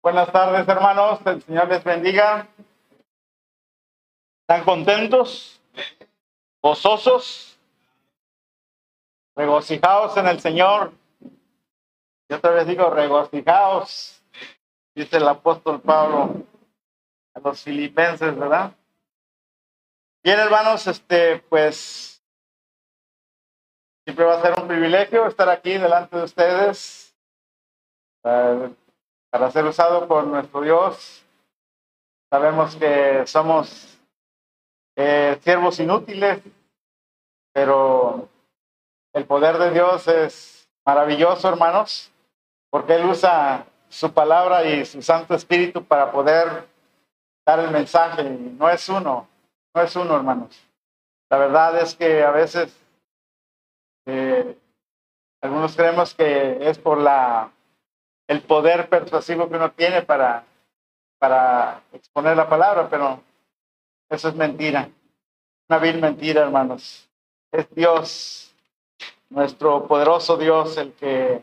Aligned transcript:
Buenas 0.00 0.30
tardes, 0.30 0.66
hermanos. 0.68 1.18
El 1.26 1.42
Señor 1.42 1.68
les 1.68 1.82
bendiga. 1.82 2.46
¿Están 4.42 4.64
contentos? 4.64 5.60
¿Gozosos? 6.62 7.58
Regocijaos 9.34 10.16
en 10.16 10.28
el 10.28 10.40
Señor. 10.40 10.92
Yo 12.28 12.36
otra 12.36 12.52
vez 12.52 12.68
digo, 12.68 12.88
regocijaos, 12.90 14.22
dice 14.94 15.16
el 15.16 15.26
apóstol 15.26 15.80
Pablo 15.80 16.44
a 17.34 17.40
los 17.40 17.62
filipenses, 17.62 18.38
¿verdad? 18.38 18.72
Bien, 20.22 20.38
hermanos, 20.38 20.86
este, 20.86 21.38
pues 21.48 22.22
siempre 24.04 24.24
va 24.24 24.38
a 24.38 24.42
ser 24.42 24.60
un 24.60 24.68
privilegio 24.68 25.26
estar 25.26 25.48
aquí 25.48 25.72
delante 25.72 26.16
de 26.16 26.22
ustedes. 26.22 27.16
Eh, 28.24 28.74
para 29.30 29.50
ser 29.50 29.64
usado 29.64 30.06
por 30.08 30.26
nuestro 30.26 30.60
Dios. 30.60 31.24
Sabemos 32.30 32.76
que 32.76 33.26
somos 33.26 33.98
eh, 34.96 35.38
siervos 35.42 35.78
inútiles, 35.80 36.40
pero 37.52 38.28
el 39.12 39.24
poder 39.24 39.58
de 39.58 39.70
Dios 39.70 40.06
es 40.08 40.68
maravilloso, 40.84 41.48
hermanos, 41.48 42.10
porque 42.70 42.94
Él 42.94 43.06
usa 43.06 43.66
su 43.88 44.12
palabra 44.12 44.64
y 44.64 44.84
su 44.84 45.00
Santo 45.02 45.34
Espíritu 45.34 45.84
para 45.84 46.12
poder 46.12 46.66
dar 47.46 47.60
el 47.60 47.70
mensaje. 47.70 48.24
No 48.24 48.68
es 48.68 48.88
uno, 48.88 49.28
no 49.74 49.82
es 49.82 49.96
uno, 49.96 50.16
hermanos. 50.16 50.60
La 51.30 51.38
verdad 51.38 51.80
es 51.80 51.94
que 51.94 52.22
a 52.22 52.30
veces 52.30 52.74
eh, 54.06 54.56
algunos 55.40 55.76
creemos 55.76 56.14
que 56.14 56.68
es 56.68 56.78
por 56.78 56.98
la 56.98 57.50
el 58.28 58.42
poder 58.42 58.88
persuasivo 58.88 59.48
que 59.48 59.56
uno 59.56 59.72
tiene 59.72 60.02
para, 60.02 60.44
para 61.18 61.82
exponer 61.92 62.36
la 62.36 62.48
palabra, 62.48 62.88
pero 62.88 63.20
eso 64.08 64.28
es 64.28 64.34
mentira, 64.34 64.88
una 65.68 65.78
vil 65.78 65.98
mentira, 65.98 66.42
hermanos. 66.42 67.08
Es 67.50 67.66
Dios, 67.74 68.54
nuestro 69.30 69.86
poderoso 69.86 70.36
Dios, 70.36 70.76
el 70.76 70.92
que 70.92 71.40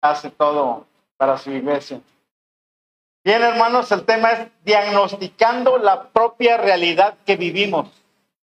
hace 0.00 0.30
todo 0.30 0.86
para 1.16 1.36
su 1.36 1.50
iglesia. 1.50 2.00
Bien, 3.24 3.42
hermanos, 3.42 3.90
el 3.90 4.04
tema 4.04 4.30
es 4.30 4.48
diagnosticando 4.64 5.76
la 5.78 6.08
propia 6.08 6.56
realidad 6.56 7.18
que 7.26 7.36
vivimos. 7.36 7.90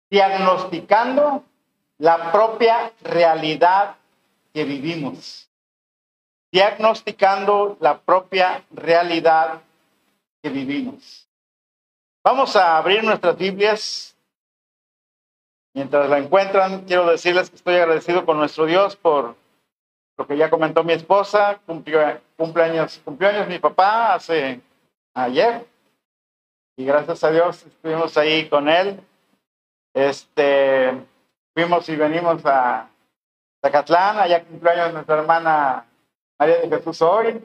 Diagnosticando 0.08 1.42
la 1.98 2.30
propia 2.30 2.92
realidad 3.02 3.96
que 4.54 4.64
vivimos 4.64 5.48
diagnosticando 6.52 7.78
la 7.80 7.98
propia 7.98 8.62
realidad 8.70 9.62
que 10.42 10.50
vivimos. 10.50 11.26
Vamos 12.22 12.54
a 12.54 12.76
abrir 12.76 13.02
nuestras 13.02 13.36
Biblias. 13.36 14.14
Mientras 15.74 16.08
la 16.10 16.18
encuentran, 16.18 16.84
quiero 16.84 17.06
decirles 17.06 17.48
que 17.48 17.56
estoy 17.56 17.76
agradecido 17.76 18.26
con 18.26 18.36
nuestro 18.36 18.66
Dios 18.66 18.94
por 18.94 19.34
lo 20.18 20.26
que 20.26 20.36
ya 20.36 20.50
comentó 20.50 20.84
mi 20.84 20.92
esposa. 20.92 21.58
Cumplió, 21.64 22.20
cumpleaños, 22.36 23.00
cumpleaños 23.02 23.48
mi 23.48 23.58
papá 23.58 24.14
hace 24.14 24.60
ayer. 25.14 25.66
Y 26.76 26.84
gracias 26.84 27.24
a 27.24 27.30
Dios 27.30 27.64
estuvimos 27.64 28.16
ahí 28.18 28.48
con 28.50 28.68
él. 28.68 29.00
Este, 29.94 30.92
fuimos 31.54 31.88
y 31.88 31.96
venimos 31.96 32.44
a 32.44 32.90
Zacatlán. 33.62 34.18
Allá 34.18 34.44
cumpleaños 34.44 34.92
nuestra 34.92 35.18
hermana 35.18 35.86
María 36.42 36.58
de 36.58 36.76
Jesús 36.76 37.00
hoy 37.02 37.40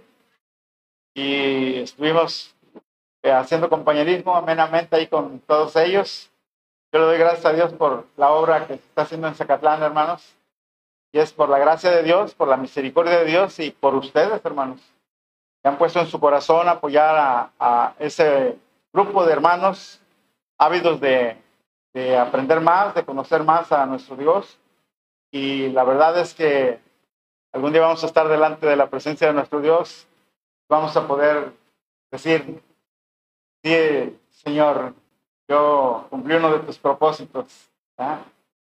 y 1.14 1.81
estuvimos 1.81 2.56
eh, 3.22 3.31
haciendo 3.31 3.70
compañerismo 3.70 4.36
amenamente 4.36 4.95
ahí 4.95 5.05
con 5.05 5.39
todos 5.42 5.76
ellos. 5.76 6.32
Yo 6.92 7.02
le 7.02 7.05
doy 7.05 7.20
gracias 7.20 7.45
a 7.45 7.54
Dios 7.54 7.73
por 7.73 8.08
la 8.17 8.32
obra 8.32 8.66
que 8.66 8.73
se 8.73 8.83
está 8.83 9.04
haciendo 9.04 9.27
en 9.27 9.36
Zacatlán, 9.36 9.83
hermanos. 9.83 10.36
Y 11.11 11.20
es 11.20 11.32
por 11.32 11.48
la 11.48 11.60
gracia 11.60 11.92
de 11.92 12.02
Dios, 12.02 12.33
por 12.33 12.48
la 12.48 12.58
misericordia 12.58 13.20
de 13.20 13.26
Dios 13.26 13.60
y 13.60 13.70
por 13.70 13.94
ustedes, 13.94 14.44
hermanos, 14.44 14.82
que 15.61 15.70
han 15.70 15.77
puesto 15.77 16.00
en 16.00 16.08
su 16.08 16.20
corazón 16.20 16.67
apoyar 16.67 17.16
a, 17.17 17.52
a 17.60 17.94
ese 18.00 18.58
grupo 18.92 19.23
de 19.27 19.32
hermanos 19.32 20.02
ávidos 20.58 21.00
de, 21.00 21.38
de 21.94 22.17
aprender 22.17 22.61
más, 22.61 22.95
de 22.95 23.05
conocer 23.05 23.44
más 23.44 23.71
a 23.71 23.86
nuestro 23.86 24.16
Dios. 24.16 24.58
Y 25.30 25.70
la 25.70 25.83
verdad 25.83 26.17
es 26.17 26.33
que 26.33 26.86
Algún 27.58 27.73
día 27.73 27.82
vamos 27.82 28.04
a 28.04 28.06
estar 28.06 28.28
delante 28.28 28.68
de 28.68 28.76
la 28.76 28.86
presencia 28.86 29.26
de 29.26 29.34
nuestro 29.34 29.60
Dios. 29.60 30.06
Vamos 30.70 30.95
a 30.95 31.08
poder 31.08 31.54
decir, 32.12 32.62
sí, 33.64 34.16
Señor, 34.30 34.94
yo 35.50 36.06
cumplí 36.12 36.36
uno 36.36 36.52
de 36.52 36.60
tus 36.60 36.78
propósitos. 36.78 37.48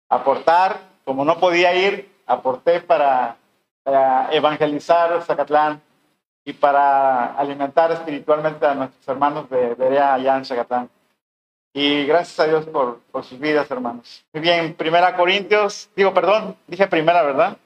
Aportar, 0.07 0.79
como 1.03 1.25
no 1.25 1.37
podía 1.41 1.75
ir, 1.75 2.09
aporté 2.25 2.79
para, 2.79 3.35
evangelizar 4.31 5.23
Zacatlán 5.23 5.81
y 6.45 6.53
para 6.53 7.35
alimentar 7.35 7.91
espiritualmente 7.91 8.65
a 8.65 8.75
nuestros 8.75 9.05
hermanos 9.09 9.49
de 9.49 9.75
Berea 9.75 10.13
allá 10.13 10.37
en 10.37 10.45
Zacatlán. 10.45 10.89
Y 11.73 12.05
gracias 12.05 12.39
a 12.39 12.47
Dios 12.47 12.65
por, 12.65 12.99
por 13.11 13.25
sus 13.25 13.41
vidas, 13.41 13.69
hermanos. 13.69 14.23
Muy 14.31 14.41
bien, 14.41 14.73
Primera 14.73 15.17
Corintios, 15.17 15.89
digo, 15.97 16.13
perdón, 16.13 16.55
dije 16.65 16.87
primera, 16.87 17.23
¿verdad? 17.23 17.57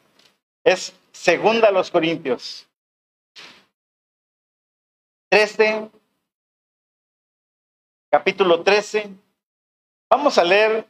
Es 0.63 0.99
Segunda 1.13 1.69
a 1.69 1.71
los 1.71 1.91
Corintios 1.91 2.67
13, 5.29 5.89
capítulo 8.11 8.61
13. 8.63 9.09
Vamos 10.09 10.37
a 10.37 10.43
leer 10.43 10.85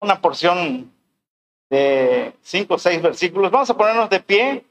una 0.00 0.20
porción 0.20 0.92
de 1.70 2.34
cinco 2.42 2.74
o 2.74 2.78
seis 2.78 3.00
versículos. 3.00 3.50
Vamos 3.50 3.70
a 3.70 3.76
ponernos 3.76 4.10
de 4.10 4.20
pie. 4.20 4.64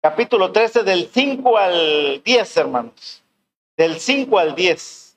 Capítulo 0.00 0.50
13 0.50 0.82
del 0.82 1.06
5 1.06 1.58
al 1.58 2.22
10, 2.24 2.56
hermanos. 2.56 3.22
Del 3.76 4.00
5 4.00 4.36
al 4.36 4.56
10. 4.56 5.16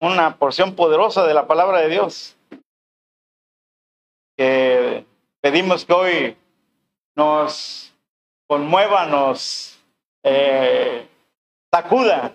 Una 0.00 0.36
porción 0.38 0.76
poderosa 0.76 1.26
de 1.26 1.34
la 1.34 1.48
palabra 1.48 1.80
de 1.80 1.88
Dios. 1.88 2.36
Que 4.36 5.04
Pedimos 5.40 5.84
que 5.84 5.92
hoy 5.92 6.36
nos 7.14 7.92
conmueva, 8.48 9.06
nos 9.06 9.78
eh, 10.24 11.06
sacuda. 11.72 12.32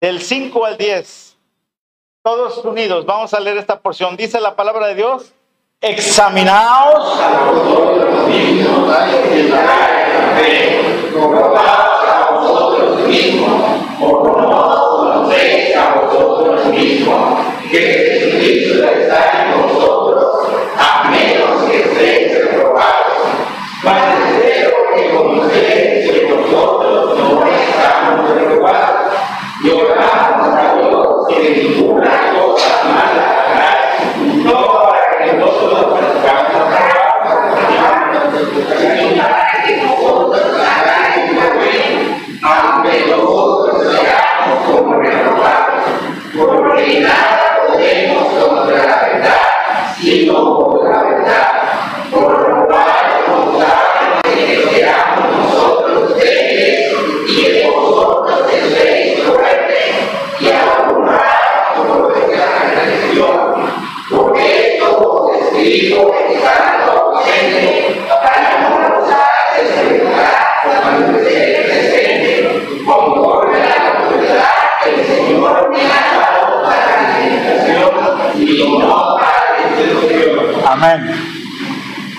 Del 0.00 0.20
5 0.20 0.64
al 0.64 0.78
10, 0.78 1.36
todos 2.24 2.64
unidos, 2.64 3.04
vamos 3.04 3.34
a 3.34 3.40
leer 3.40 3.58
esta 3.58 3.78
porción. 3.80 4.16
Dice 4.16 4.40
la 4.40 4.56
palabra 4.56 4.86
de 4.86 4.94
Dios, 4.94 5.34
examinaos 5.80 7.20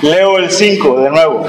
Leo 0.02 0.38
el 0.38 0.50
5 0.50 1.00
de 1.00 1.10
nuevo. 1.12 1.46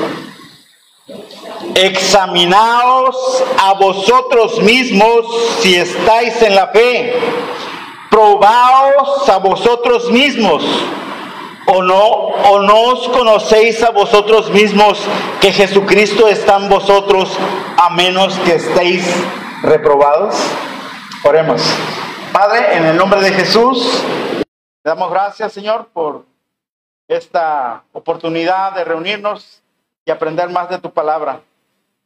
examinaos 1.74 3.42
a 3.58 3.72
vosotros 3.72 4.60
mismos 4.60 5.24
si 5.60 5.76
estáis 5.76 6.42
en 6.42 6.54
la 6.54 6.66
fe. 6.66 7.14
Probaos 8.10 9.26
a 9.30 9.38
vosotros 9.38 10.10
mismos. 10.10 10.64
¿O 11.64 11.82
no, 11.82 12.02
¿O 12.02 12.60
no 12.60 12.80
os 12.80 13.08
conocéis 13.08 13.82
a 13.82 13.90
vosotros 13.90 14.50
mismos 14.50 15.00
que 15.40 15.52
Jesucristo 15.52 16.28
está 16.28 16.56
en 16.56 16.68
vosotros 16.68 17.30
a 17.78 17.88
menos 17.90 18.38
que 18.40 18.56
estéis 18.56 19.02
reprobados? 19.62 20.34
Oremos. 21.24 21.62
Padre, 22.32 22.76
en 22.76 22.84
el 22.84 22.96
nombre 22.96 23.22
de 23.22 23.30
Jesús, 23.30 24.02
damos 24.84 25.10
gracias, 25.10 25.52
Señor, 25.52 25.88
por 25.92 26.31
esta 27.08 27.84
oportunidad 27.92 28.74
de 28.74 28.84
reunirnos 28.84 29.62
y 30.04 30.10
aprender 30.10 30.50
más 30.50 30.68
de 30.68 30.78
tu 30.78 30.92
palabra. 30.92 31.40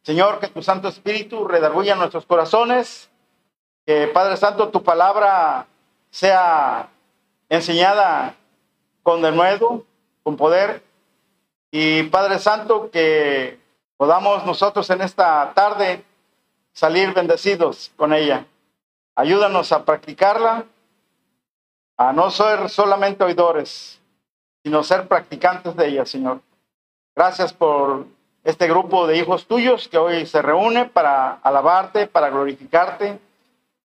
Señor, 0.03 0.39
que 0.39 0.47
tu 0.47 0.61
Santo 0.61 0.87
Espíritu 0.87 1.47
redarguya 1.47 1.95
nuestros 1.95 2.25
corazones, 2.25 3.09
que 3.85 4.07
Padre 4.07 4.37
Santo, 4.37 4.69
tu 4.69 4.83
palabra 4.83 5.67
sea 6.09 6.89
enseñada 7.49 8.35
con 9.03 9.21
denuedo, 9.21 9.85
con 10.23 10.37
poder, 10.37 10.83
y 11.71 12.03
Padre 12.03 12.39
Santo, 12.39 12.89
que 12.91 13.59
podamos 13.97 14.45
nosotros 14.45 14.89
en 14.89 15.01
esta 15.01 15.53
tarde 15.53 16.03
salir 16.73 17.13
bendecidos 17.13 17.91
con 17.95 18.13
ella. 18.13 18.45
Ayúdanos 19.15 19.71
a 19.71 19.83
practicarla, 19.83 20.65
a 21.97 22.13
no 22.13 22.29
ser 22.29 22.69
solamente 22.69 23.23
oidores, 23.23 23.99
sino 24.67 24.83
ser 24.83 25.07
practicantes 25.07 25.77
de 25.77 25.87
ella, 25.87 26.05
Señor. 26.05 26.41
Gracias 27.15 27.53
por 27.53 28.05
este 28.43 28.67
grupo 28.67 29.07
de 29.07 29.15
hijos 29.15 29.47
tuyos 29.47 29.87
que 29.87 29.97
hoy 29.97 30.25
se 30.25 30.41
reúne 30.41 30.83
para 30.83 31.35
alabarte, 31.35 32.05
para 32.05 32.29
glorificarte, 32.29 33.17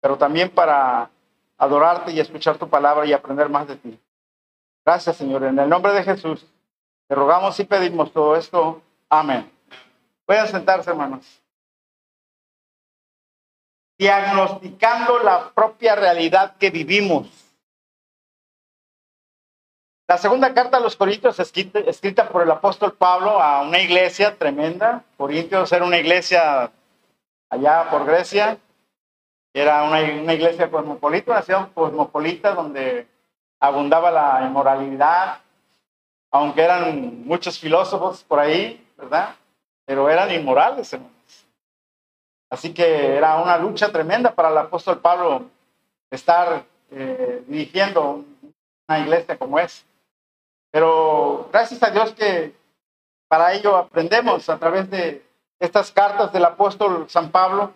pero 0.01 0.19
también 0.19 0.51
para 0.51 1.09
adorarte 1.57 2.11
y 2.11 2.19
escuchar 2.19 2.57
tu 2.57 2.69
palabra 2.69 3.07
y 3.07 3.13
aprender 3.13 3.49
más 3.49 3.69
de 3.69 3.77
ti. 3.77 3.97
Gracias, 4.85 5.19
Señor. 5.19 5.45
En 5.45 5.57
el 5.57 5.69
nombre 5.69 5.93
de 5.93 6.03
Jesús, 6.03 6.45
te 7.07 7.15
rogamos 7.15 7.61
y 7.61 7.65
pedimos 7.65 8.13
todo 8.13 8.35
esto. 8.35 8.83
Amén. 9.09 9.49
Pueden 10.27 10.49
sentarse, 10.49 10.91
hermanos 10.91 11.39
diagnosticando 13.99 15.21
la 15.21 15.53
propia 15.55 15.95
realidad 15.95 16.57
que 16.57 16.71
vivimos. 16.71 17.29
La 20.13 20.19
segunda 20.19 20.53
carta 20.53 20.77
a 20.77 20.81
los 20.81 20.95
Corintios, 20.95 21.41
escrita, 21.41 21.79
escrita 21.79 22.29
por 22.29 22.43
el 22.43 22.51
apóstol 22.51 22.93
Pablo 22.93 23.41
a 23.41 23.63
una 23.63 23.81
iglesia 23.81 24.37
tremenda. 24.37 25.03
Corintios 25.17 25.73
era 25.73 25.87
una 25.87 25.97
iglesia 25.97 26.71
allá 27.49 27.89
por 27.89 28.05
Grecia. 28.05 28.59
Era 29.55 29.85
una, 29.85 30.03
una 30.21 30.35
iglesia 30.35 30.71
cosmopolita, 30.71 31.33
una 31.33 31.41
ciudad 31.41 31.73
cosmopolita 31.73 32.53
donde 32.53 33.07
abundaba 33.59 34.11
la 34.11 34.45
inmoralidad, 34.47 35.39
aunque 36.31 36.61
eran 36.61 37.25
muchos 37.25 37.59
filósofos 37.59 38.23
por 38.23 38.39
ahí, 38.39 38.87
¿verdad? 38.99 39.35
Pero 39.87 40.11
eran 40.11 40.31
inmorales, 40.31 40.93
hermano. 40.93 41.15
Así 42.51 42.75
que 42.75 43.17
era 43.17 43.41
una 43.41 43.57
lucha 43.57 43.91
tremenda 43.91 44.35
para 44.35 44.51
el 44.51 44.59
apóstol 44.59 45.01
Pablo 45.01 45.47
estar 46.11 46.65
eh, 46.91 47.43
dirigiendo 47.47 48.27
una 48.87 48.99
iglesia 48.99 49.39
como 49.39 49.59
es. 49.59 49.87
Pero 50.73 51.49
gracias 51.53 51.83
a 51.83 51.91
Dios 51.91 52.13
que 52.15 52.55
para 53.29 53.53
ello 53.53 53.77
aprendemos 53.77 54.49
a 54.49 54.59
través 54.59 54.91
de 54.91 55.23
estas 55.61 55.93
cartas 55.93 56.33
del 56.33 56.45
apóstol 56.45 57.09
San 57.09 57.31
Pablo, 57.31 57.73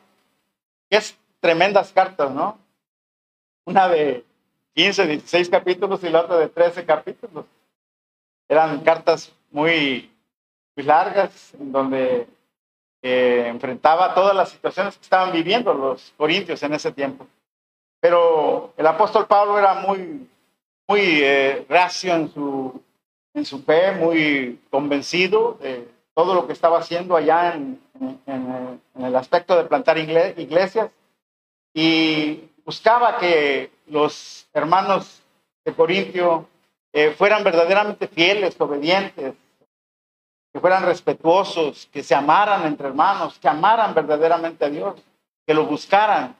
que 0.90 0.96
es 0.96 1.16
tremendas 1.40 1.93
cartas, 1.93 2.31
¿no? 2.32 2.58
Una 3.66 3.87
de 3.88 4.25
15, 4.75 5.06
16 5.06 5.48
capítulos 5.50 6.02
y 6.02 6.08
la 6.08 6.22
otra 6.22 6.38
de 6.38 6.48
13 6.48 6.84
capítulos. 6.84 7.44
Eran 8.48 8.81
cartas 8.81 9.32
muy, 9.50 10.10
muy 10.75 10.87
largas, 10.87 11.54
en 11.54 11.72
donde 11.72 12.26
enfrentaba 13.02 14.14
todas 14.14 14.34
las 14.34 14.48
situaciones 14.48 14.96
que 14.96 15.02
estaban 15.02 15.32
viviendo 15.32 15.72
los 15.75 16.12
corintios 16.16 16.62
en 16.62 16.75
ese 16.75 16.93
tiempo. 16.93 17.26
Pero 18.00 18.72
el 18.76 18.87
apóstol 18.87 19.26
Pablo 19.26 19.58
era 19.58 19.75
muy, 19.75 20.28
muy 20.88 21.20
eh, 21.22 21.64
reacio 21.69 22.14
en 22.14 22.32
su, 22.32 22.82
en 23.36 23.44
su 23.44 23.62
fe, 23.62 23.92
muy 23.92 24.58
convencido 24.70 25.58
de 25.60 25.86
todo 26.14 26.34
lo 26.34 26.46
que 26.46 26.54
estaba 26.54 26.78
haciendo 26.78 27.14
allá 27.14 27.54
en, 27.54 27.78
en, 28.26 28.80
el 28.98 29.14
aspecto 29.14 29.54
de 29.56 29.64
plantar 29.64 29.98
iglesias 29.98 30.90
y 31.74 32.48
buscaba 32.64 33.18
que 33.18 33.70
los 33.88 34.48
hermanos 34.54 35.22
de 35.66 35.74
Corintio 35.74 36.48
eh, 36.94 37.10
fueran 37.10 37.44
verdaderamente 37.44 38.08
fieles, 38.08 38.58
obedientes, 38.58 39.34
que 40.50 40.60
fueran 40.60 40.84
respetuosos, 40.84 41.90
que 41.92 42.02
se 42.02 42.14
amaran 42.14 42.64
entre 42.64 42.88
hermanos, 42.88 43.38
que 43.38 43.48
amaran 43.48 43.92
verdaderamente 43.92 44.64
a 44.64 44.70
Dios, 44.70 44.94
que 45.46 45.52
lo 45.52 45.66
buscaran, 45.66 46.34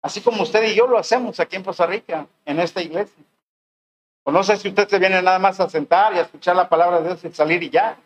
así 0.00 0.20
como 0.20 0.44
usted 0.44 0.62
y 0.62 0.76
yo 0.76 0.86
lo 0.86 0.96
hacemos 0.96 1.40
aquí 1.40 1.56
en 1.56 1.64
Costa 1.64 1.86
Rica, 1.86 2.28
en 2.44 2.60
esta 2.60 2.80
iglesia. 2.80 3.24
No 4.26 4.42
sé 4.42 4.56
si 4.56 4.68
usted 4.68 4.88
se 4.88 4.98
viene 4.98 5.22
nada 5.22 5.38
más 5.38 5.60
a 5.60 5.68
sentar 5.68 6.12
y 6.14 6.18
a 6.18 6.22
escuchar 6.22 6.56
la 6.56 6.68
palabra 6.68 7.00
de 7.00 7.08
Dios 7.08 7.24
y 7.24 7.32
salir 7.32 7.62
y 7.62 7.70
ya. 7.70 7.96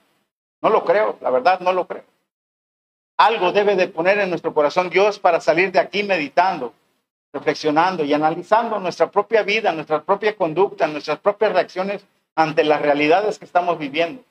No 0.61 0.69
lo 0.69 0.85
creo, 0.85 1.17
la 1.21 1.31
verdad 1.31 1.61
no 1.61 1.73
lo 1.73 1.87
creo. 1.87 2.05
Algo 3.17 3.53
debe 3.53 3.75
de 3.75 3.89
poner 3.89 4.19
en 4.19 4.29
nuestro 4.29 4.53
corazón 4.53 4.91
Dios 4.91 5.19
para 5.19 5.41
salir 5.41 5.73
de 5.73 5.79
aquí 5.79 6.03
meditando, 6.03 6.75
reflexionando 7.33 8.05
y 8.05 8.13
analizando 8.13 8.79
nuestra 8.79 9.11
propia 9.11 9.43
vida, 9.43 9.73
nuestra 9.73 10.03
propia 10.03 10.37
conducta, 10.37 10.87
nuestras 10.87 11.19
propias 11.19 11.53
reacciones 11.53 12.05
ante 12.35 12.65
las 12.65 12.83
realidades 12.83 13.39
que 13.39 13.47
estamos 13.47 13.79
viviendo. 13.79 14.23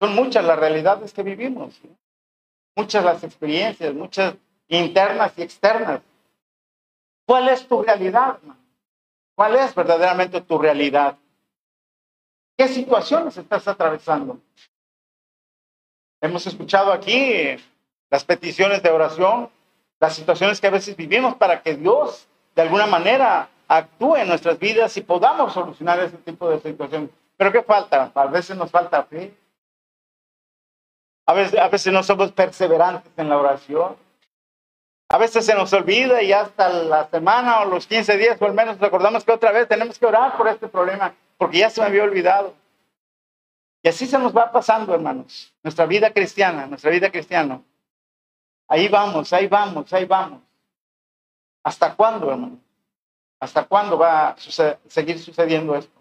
Son 0.00 0.14
muchas 0.14 0.44
las 0.44 0.58
realidades 0.58 1.12
que 1.12 1.22
vivimos, 1.22 1.80
muchas 2.74 3.04
las 3.04 3.22
experiencias, 3.22 3.94
muchas 3.94 4.34
internas 4.68 5.32
y 5.36 5.42
externas. 5.42 6.00
¿Cuál 7.26 7.48
es 7.48 7.66
tu 7.66 7.82
realidad? 7.82 8.38
¿Cuál 9.34 9.56
es 9.56 9.74
verdaderamente 9.74 10.40
tu 10.40 10.58
realidad? 10.58 11.16
¿Qué 12.56 12.68
situaciones 12.68 13.36
estás 13.36 13.66
atravesando? 13.68 14.38
Hemos 16.20 16.46
escuchado 16.46 16.92
aquí 16.92 17.56
las 18.10 18.24
peticiones 18.24 18.82
de 18.82 18.90
oración, 18.90 19.48
las 19.98 20.14
situaciones 20.14 20.60
que 20.60 20.66
a 20.66 20.70
veces 20.70 20.96
vivimos 20.96 21.36
para 21.36 21.62
que 21.62 21.74
Dios 21.74 22.26
de 22.54 22.62
alguna 22.62 22.86
manera 22.86 23.48
actúe 23.66 24.16
en 24.16 24.28
nuestras 24.28 24.58
vidas 24.58 24.94
y 24.96 25.00
podamos 25.00 25.52
solucionar 25.52 26.00
ese 26.00 26.18
tipo 26.18 26.50
de 26.50 26.60
situaciones. 26.60 27.10
Pero 27.36 27.52
¿qué 27.52 27.62
falta? 27.62 28.10
A 28.14 28.26
veces 28.26 28.56
nos 28.56 28.70
falta 28.70 29.04
fe, 29.04 29.34
a 31.24 31.32
veces, 31.32 31.58
a 31.58 31.68
veces 31.68 31.92
no 31.92 32.02
somos 32.02 32.32
perseverantes 32.32 33.12
en 33.16 33.28
la 33.28 33.38
oración. 33.38 33.96
A 35.12 35.18
veces 35.18 35.44
se 35.44 35.56
nos 35.56 35.72
olvida 35.72 36.22
y 36.22 36.32
hasta 36.32 36.68
la 36.68 37.08
semana 37.08 37.62
o 37.62 37.64
los 37.64 37.84
15 37.88 38.16
días 38.16 38.40
o 38.40 38.44
al 38.46 38.54
menos 38.54 38.78
recordamos 38.78 39.24
que 39.24 39.32
otra 39.32 39.50
vez 39.50 39.66
tenemos 39.66 39.98
que 39.98 40.06
orar 40.06 40.36
por 40.36 40.46
este 40.46 40.68
problema 40.68 41.12
porque 41.36 41.58
ya 41.58 41.68
se 41.68 41.80
me 41.80 41.88
había 41.88 42.04
olvidado. 42.04 42.54
Y 43.82 43.88
así 43.88 44.06
se 44.06 44.20
nos 44.20 44.36
va 44.36 44.52
pasando, 44.52 44.94
hermanos, 44.94 45.52
nuestra 45.64 45.84
vida 45.86 46.12
cristiana, 46.12 46.68
nuestra 46.68 46.92
vida 46.92 47.10
cristiana. 47.10 47.60
Ahí 48.68 48.86
vamos, 48.86 49.32
ahí 49.32 49.48
vamos, 49.48 49.92
ahí 49.92 50.04
vamos. 50.04 50.42
¿Hasta 51.64 51.92
cuándo, 51.96 52.30
hermano? 52.30 52.58
¿Hasta 53.40 53.64
cuándo 53.64 53.98
va 53.98 54.28
a 54.28 54.36
seguir 54.86 55.18
sucediendo 55.18 55.74
esto? 55.74 56.00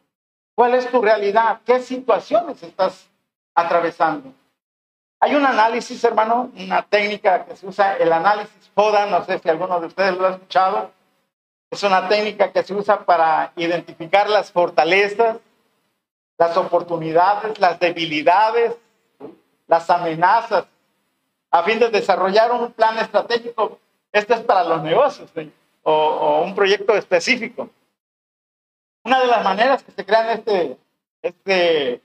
¿Cuál 0.54 0.76
es 0.76 0.88
tu 0.92 1.02
realidad? 1.02 1.62
¿Qué 1.66 1.80
situaciones 1.80 2.62
estás 2.62 3.10
atravesando? 3.56 4.32
Hay 5.22 5.36
un 5.36 5.46
análisis, 5.46 6.02
hermano, 6.04 6.50
una 6.58 6.82
técnica 6.84 7.46
que 7.46 7.56
se 7.56 7.68
usa, 7.68 7.98
el 7.98 8.12
análisis 8.14 8.72
FODA, 8.74 9.06
no 9.08 9.26
sé 9.26 9.40
si 9.40 9.50
alguno 9.50 9.80
de 9.82 9.88
ustedes 9.88 10.18
lo 10.18 10.28
ha 10.28 10.32
escuchado. 10.32 10.92
Es 11.70 11.84
una 11.84 12.08
técnica 12.08 12.52
que 12.52 12.64
se 12.64 12.74
usa 12.74 13.06
para 13.06 13.52
identificar 13.58 14.30
las 14.30 14.52
fortalezas, 14.52 15.38
las 16.38 16.56
oportunidades, 16.56 17.60
las 17.60 17.78
debilidades, 17.80 18.76
las 19.68 19.90
amenazas, 19.90 20.66
a 21.52 21.64
fin 21.64 21.80
de 21.80 21.90
desarrollar 21.90 22.52
un 22.54 22.72
plan 22.72 22.98
estratégico. 22.98 23.78
Esto 24.14 24.36
es 24.36 24.42
para 24.42 24.64
los 24.64 24.82
negocios 24.82 25.30
o, 25.84 25.92
o, 25.92 26.44
un 26.44 26.56
proyecto 26.56 26.96
específico. 26.96 27.70
Una 29.04 29.20
de 29.20 29.28
las 29.28 29.44
maneras 29.44 29.84
que 29.84 29.92
se 29.92 30.06
crean 30.06 30.30
este, 30.30 30.78
este 31.22 32.02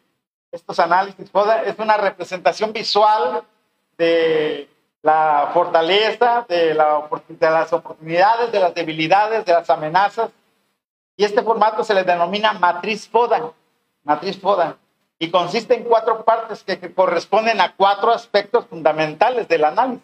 estos 0.54 0.78
análisis 0.78 1.30
es 1.66 1.78
una 1.78 1.96
representación 1.96 2.72
visual 2.72 3.42
de 3.98 4.68
la 5.02 5.50
fortaleza, 5.52 6.46
de, 6.48 6.74
las 6.74 7.72
oportunidades, 7.72 8.52
de 8.52 8.60
las 8.60 8.72
debilidades, 8.72 9.44
de 9.44 9.52
las 9.52 9.68
amenazas. 9.68 10.30
Y 11.16 11.24
este 11.24 11.42
formato 11.42 11.82
se 11.82 11.92
le 11.92 12.04
denomina 12.04 12.52
matriz 12.52 13.08
FODA. 13.08 13.52
Matriz 14.04 14.40
FODA. 14.40 14.76
y 15.18 15.30
consiste 15.30 15.74
en 15.74 15.84
cuatro 15.84 16.24
partes 16.24 16.62
que, 16.62 16.78
que 16.78 16.92
corresponden 16.92 17.60
a 17.60 17.74
cuatro 17.74 18.12
aspectos 18.12 18.66
fundamentales 18.66 19.48
del 19.48 19.64
análisis, 19.64 20.02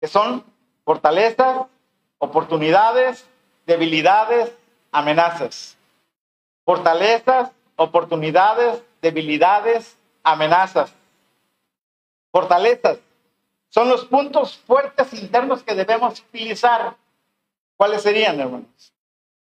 que 0.00 0.08
son 0.08 0.44
fortalezas, 0.84 1.66
oportunidades, 2.18 3.28
debilidades, 3.66 4.52
amenazas. 4.90 5.76
Fortalezas, 6.64 7.50
oportunidades, 7.76 8.82
debilidades, 9.02 9.98
amenazas. 10.22 10.94
Fortalezas 12.30 12.98
son 13.68 13.88
los 13.88 14.06
puntos 14.06 14.56
fuertes 14.56 15.12
internos 15.14 15.62
que 15.62 15.74
debemos 15.74 16.20
utilizar. 16.20 16.96
¿Cuáles 17.76 18.02
serían, 18.02 18.38
hermanos? 18.38 18.94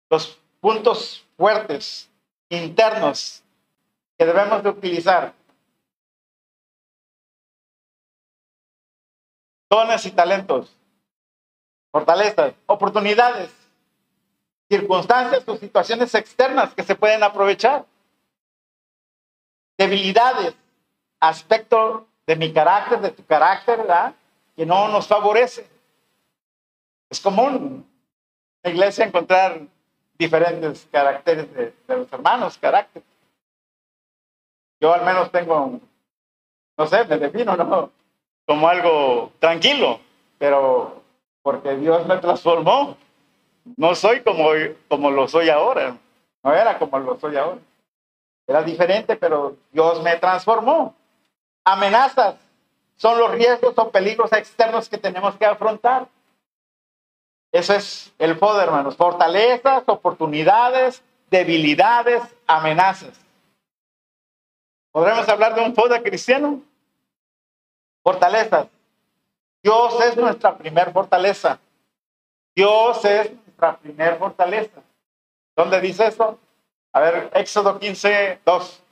Los 0.09 0.39
puntos 0.59 1.25
fuertes 1.37 2.09
internos 2.49 3.43
que 4.17 4.25
debemos 4.25 4.63
de 4.63 4.69
utilizar. 4.69 5.33
Dones 9.69 10.05
y 10.05 10.11
talentos, 10.11 10.71
fortalezas, 11.91 12.53
oportunidades, 12.65 13.51
circunstancias 14.69 15.43
o 15.47 15.57
situaciones 15.57 16.13
externas 16.15 16.73
que 16.73 16.83
se 16.83 16.95
pueden 16.95 17.23
aprovechar. 17.23 17.85
Debilidades, 19.77 20.55
aspecto 21.19 22.07
de 22.25 22.35
mi 22.35 22.51
carácter, 22.53 22.99
de 23.01 23.11
tu 23.11 23.25
carácter, 23.25 23.79
¿verdad? 23.79 24.13
Que 24.55 24.65
no 24.65 24.87
nos 24.87 25.07
favorece. 25.07 25.67
Es 27.09 27.19
común 27.19 27.85
en 28.63 28.71
la 28.71 28.71
iglesia 28.71 29.05
encontrar 29.05 29.61
diferentes 30.17 30.87
caracteres 30.91 31.53
de, 31.53 31.73
de 31.87 31.97
los 31.97 32.11
hermanos, 32.11 32.57
carácter. 32.57 33.03
Yo 34.79 34.93
al 34.93 35.05
menos 35.05 35.31
tengo, 35.31 35.79
no 36.77 36.87
sé, 36.87 37.05
me 37.05 37.17
defino, 37.17 37.55
¿no? 37.55 37.91
Como 38.45 38.67
algo 38.67 39.31
tranquilo, 39.39 39.99
pero 40.37 41.01
porque 41.41 41.75
Dios 41.75 42.05
me 42.07 42.17
transformó. 42.17 42.97
No 43.77 43.95
soy 43.95 44.21
como, 44.21 44.49
como 44.87 45.11
lo 45.11 45.27
soy 45.27 45.49
ahora. 45.49 45.97
No 46.43 46.53
era 46.53 46.77
como 46.77 46.99
lo 46.99 47.19
soy 47.19 47.35
ahora. 47.37 47.59
Era 48.47 48.61
diferente, 48.61 49.15
pero 49.15 49.57
Dios 49.71 50.01
me 50.03 50.15
transformó. 50.17 50.95
Amenazas 51.63 52.35
son 52.95 53.17
los 53.17 53.31
riesgos 53.31 53.73
o 53.77 53.91
peligros 53.91 54.31
externos 54.31 54.87
que 54.87 54.97
tenemos 54.97 55.35
que 55.35 55.45
afrontar. 55.45 56.07
Eso 57.51 57.73
es 57.73 58.13
el 58.19 58.37
poder, 58.37 58.67
hermanos. 58.67 58.95
Fortalezas, 58.95 59.83
oportunidades, 59.87 61.01
debilidades, 61.29 62.21
amenazas. 62.45 63.19
¿Podremos 64.91 65.27
hablar 65.27 65.55
de 65.55 65.61
un 65.61 65.73
poder 65.73 66.03
cristiano? 66.03 66.61
Fortalezas. 68.03 68.67
Dios 69.63 69.99
es 70.01 70.15
nuestra 70.15 70.55
primer 70.57 70.91
fortaleza. 70.93 71.59
Dios 72.55 73.03
es 73.03 73.31
nuestra 73.33 73.77
primer 73.77 74.17
fortaleza. 74.17 74.81
¿Dónde 75.55 75.81
dice 75.81 76.07
eso? 76.07 76.37
A 76.95 77.01
ver, 77.01 77.29
Éxodo 77.33 77.77
15, 77.77 78.39
2. 78.45 78.83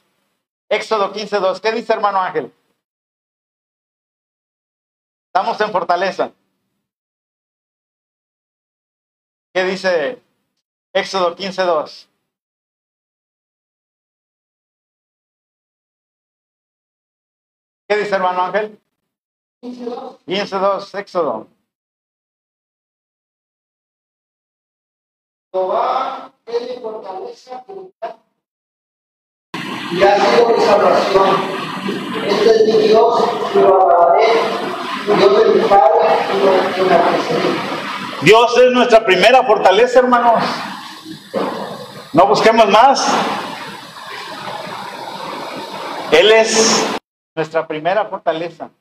Éxodo 0.67 1.13
15, 1.13 1.39
2. 1.39 1.61
¿Qué 1.61 1.71
dice 1.71 1.93
hermano 1.93 2.19
Ángel? 2.19 2.53
Estamos 5.27 5.61
en 5.61 5.71
fortaleza. 5.71 6.33
¿Qué 9.53 9.63
dice 9.63 10.21
Éxodo 10.91 11.33
15, 11.33 11.63
2? 11.63 12.09
¿Qué 17.87 17.95
dice 17.95 18.15
hermano 18.15 18.41
Ángel? 18.41 18.81
15, 19.61 20.59
2, 20.59 20.95
Éxodo. 20.95 21.47
Jehová 25.53 26.31
es 26.47 26.61
mi 26.61 26.81
fortaleza 26.81 27.63
y 29.91 30.03
ha 30.03 30.15
sido 30.15 30.59
salvación. 30.59 31.29
Este 32.27 32.49
es 32.49 32.65
mi 32.65 32.87
Dios 32.87 33.23
lo 33.53 33.81
alabaré, 33.83 34.25
Dios 35.05 35.37
de 35.37 35.53
mi 35.53 35.67
Padre 35.67 36.07
y 36.33 36.39
lo. 36.39 38.23
Dios 38.23 38.57
es 38.57 38.71
nuestra 38.71 39.05
primera 39.05 39.43
fortaleza, 39.43 39.99
hermanos. 39.99 40.43
No 42.13 42.25
busquemos 42.25 42.67
más. 42.69 43.07
Él 46.09 46.31
es 46.31 46.83
nuestra 47.35 47.67
primera 47.67 48.05
fortaleza. 48.05 48.71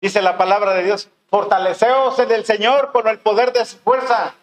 Dice 0.00 0.22
la 0.22 0.38
palabra 0.38 0.74
de 0.74 0.84
Dios, 0.84 1.08
fortaleceos 1.28 2.16
en 2.20 2.30
el 2.30 2.44
Señor 2.44 2.92
con 2.92 3.08
el 3.08 3.18
poder 3.18 3.52
de 3.52 3.64
su 3.64 3.76
fuerza. 3.78 4.34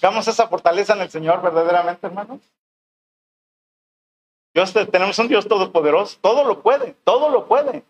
Buscamos 0.00 0.26
esa 0.28 0.48
fortaleza 0.48 0.94
en 0.94 1.02
el 1.02 1.10
Señor 1.10 1.42
verdaderamente, 1.42 2.06
hermanos. 2.06 2.40
Dios, 4.54 4.72
tenemos 4.90 5.18
un 5.18 5.28
Dios 5.28 5.46
todopoderoso, 5.46 6.16
todo 6.22 6.42
lo 6.42 6.62
puede, 6.62 6.94
todo 7.04 7.28
lo 7.28 7.46
puede, 7.46 7.84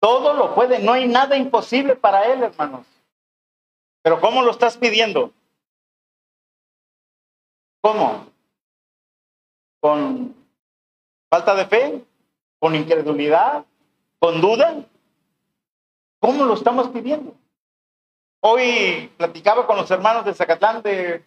todo 0.00 0.32
lo 0.32 0.54
puede, 0.54 0.78
no 0.78 0.94
hay 0.94 1.06
nada 1.06 1.36
imposible 1.36 1.94
para 1.94 2.24
Él, 2.32 2.42
hermanos. 2.42 2.86
Pero 4.00 4.18
¿cómo 4.18 4.40
lo 4.40 4.50
estás 4.50 4.78
pidiendo? 4.78 5.30
¿Cómo? 7.82 8.28
¿Con 9.78 10.34
falta 11.28 11.54
de 11.54 11.66
fe? 11.66 12.04
¿Con 12.60 12.74
incredulidad? 12.74 13.66
¿Con 14.18 14.40
duda? 14.40 14.86
¿Cómo 16.18 16.46
lo 16.46 16.54
estamos 16.54 16.88
pidiendo? 16.88 17.34
Hoy 18.40 19.12
platicaba 19.18 19.66
con 19.66 19.76
los 19.76 19.90
hermanos 19.90 20.24
de 20.24 20.32
Zacatlán 20.32 20.80
de 20.80 21.22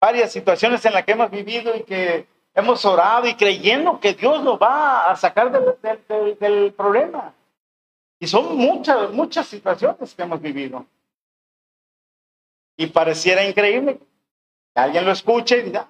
varias 0.00 0.32
situaciones 0.32 0.84
en 0.86 0.94
las 0.94 1.04
que 1.04 1.12
hemos 1.12 1.30
vivido 1.30 1.76
y 1.76 1.82
que 1.82 2.26
hemos 2.54 2.84
orado 2.84 3.26
y 3.26 3.34
creyendo 3.34 4.00
que 4.00 4.14
Dios 4.14 4.42
nos 4.42 4.60
va 4.60 5.10
a 5.10 5.16
sacar 5.16 5.52
del, 5.52 6.72
problema. 6.72 7.34
Y 8.18 8.26
son 8.26 8.56
muchas, 8.56 9.10
muchas 9.12 9.46
situaciones 9.46 10.14
que 10.14 10.22
hemos 10.22 10.40
vivido. 10.40 10.86
Y 12.76 12.86
pareciera 12.86 13.44
increíble 13.46 13.98
que 13.98 14.80
alguien 14.80 15.04
lo 15.04 15.12
escuche 15.12 15.58
y 15.58 15.62
diga, 15.62 15.86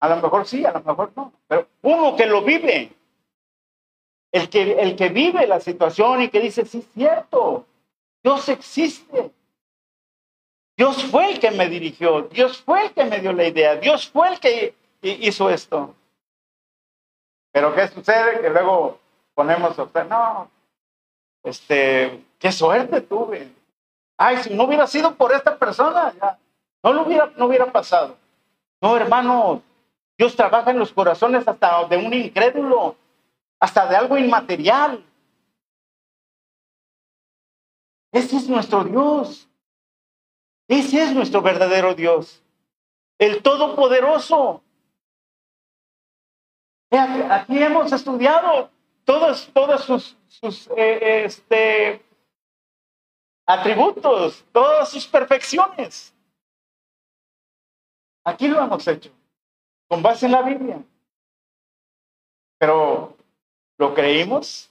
"Ah, 0.00 0.06
a 0.06 0.08
lo 0.08 0.22
mejor 0.22 0.46
sí, 0.46 0.64
a 0.64 0.72
lo 0.72 0.80
mejor 0.80 1.12
no. 1.14 1.32
Pero 1.46 1.68
uno 1.82 2.16
que 2.16 2.26
lo 2.26 2.42
vive, 2.42 2.92
el 4.32 4.48
que, 4.48 4.72
el 4.72 4.96
que 4.96 5.08
vive 5.10 5.46
la 5.46 5.60
situación 5.60 6.22
y 6.22 6.28
que 6.28 6.40
dice, 6.40 6.64
sí, 6.64 6.78
es 6.78 6.92
cierto, 6.92 7.66
Dios 8.22 8.48
existe. 8.48 9.30
Dios 10.76 11.04
fue 11.04 11.30
el 11.32 11.40
que 11.40 11.50
me 11.52 11.68
dirigió, 11.68 12.22
Dios 12.22 12.60
fue 12.62 12.86
el 12.86 12.92
que 12.92 13.04
me 13.04 13.20
dio 13.20 13.32
la 13.32 13.46
idea, 13.46 13.76
Dios 13.76 14.08
fue 14.08 14.28
el 14.28 14.40
que 14.40 14.74
hi- 15.02 15.18
hizo 15.28 15.48
esto. 15.50 15.94
Pero 17.52 17.72
¿qué 17.74 17.86
sucede? 17.88 18.40
Que 18.40 18.50
luego 18.50 18.98
ponemos, 19.34 19.76
no, 20.08 20.50
este, 21.44 22.24
qué 22.38 22.50
suerte 22.50 23.00
tuve. 23.02 23.52
Ay, 24.16 24.38
si 24.38 24.52
no 24.54 24.64
hubiera 24.64 24.86
sido 24.88 25.14
por 25.14 25.32
esta 25.32 25.56
persona, 25.56 26.12
ya, 26.20 26.38
no 26.82 26.92
lo 26.92 27.02
hubiera, 27.02 27.26
no 27.36 27.46
hubiera 27.46 27.70
pasado. 27.70 28.16
No, 28.80 28.96
hermano, 28.96 29.62
Dios 30.18 30.34
trabaja 30.34 30.70
en 30.72 30.78
los 30.80 30.92
corazones 30.92 31.46
hasta 31.46 31.84
de 31.84 31.96
un 31.96 32.12
incrédulo, 32.12 32.96
hasta 33.60 33.86
de 33.86 33.96
algo 33.96 34.18
inmaterial. 34.18 35.04
Ese 38.12 38.36
es 38.36 38.48
nuestro 38.48 38.84
Dios. 38.84 39.48
Ese 40.68 41.02
es 41.02 41.12
nuestro 41.12 41.42
verdadero 41.42 41.94
Dios. 41.94 42.42
El 43.18 43.42
Todopoderoso. 43.42 44.62
Aquí 46.90 47.62
hemos 47.62 47.92
estudiado 47.92 48.70
todos, 49.04 49.50
todos 49.52 49.84
sus, 49.84 50.16
sus, 50.28 50.68
eh, 50.76 51.24
este, 51.24 52.04
atributos, 53.46 54.44
todas 54.52 54.88
sus 54.90 55.06
perfecciones. 55.06 56.14
Aquí 58.24 58.48
lo 58.48 58.62
hemos 58.62 58.86
hecho, 58.86 59.10
con 59.88 60.02
base 60.02 60.26
en 60.26 60.32
la 60.32 60.42
Biblia. 60.42 60.82
Pero, 62.58 63.16
¿lo 63.76 63.94
creímos? 63.94 64.70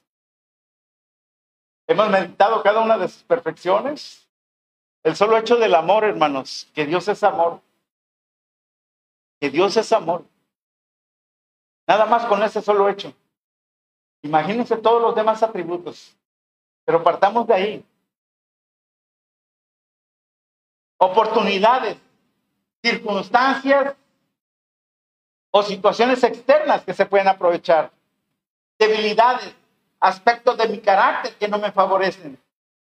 ¿Hemos 1.87 2.09
meditado 2.09 2.63
cada 2.63 2.79
una 2.79 2.97
de 2.97 3.09
sus 3.09 3.23
perfecciones? 3.23 4.22
El 5.03 5.17
solo 5.17 5.37
hecho 5.37 5.57
del 5.57 5.75
amor, 5.75 6.05
hermanos, 6.05 6.69
que 6.73 6.85
Dios 6.85 7.07
es 7.09 7.23
amor. 7.23 7.61
Que 9.39 9.49
Dios 9.49 9.75
es 9.75 9.91
amor. 9.91 10.25
Nada 11.85 12.05
más 12.05 12.25
con 12.25 12.41
ese 12.41 12.61
solo 12.61 12.87
hecho. 12.87 13.13
Imagínense 14.21 14.77
todos 14.77 15.01
los 15.01 15.13
demás 15.13 15.43
atributos. 15.43 16.15
Pero 16.85 17.03
partamos 17.03 17.45
de 17.47 17.53
ahí. 17.53 17.85
Oportunidades, 20.97 21.97
circunstancias 22.81 23.95
o 25.51 25.61
situaciones 25.63 26.23
externas 26.23 26.83
que 26.85 26.93
se 26.93 27.05
pueden 27.05 27.27
aprovechar. 27.27 27.91
Debilidades, 28.79 29.53
aspectos 29.99 30.57
de 30.57 30.69
mi 30.69 30.79
carácter 30.79 31.35
que 31.35 31.49
no 31.49 31.57
me 31.57 31.73
favorecen. 31.73 32.41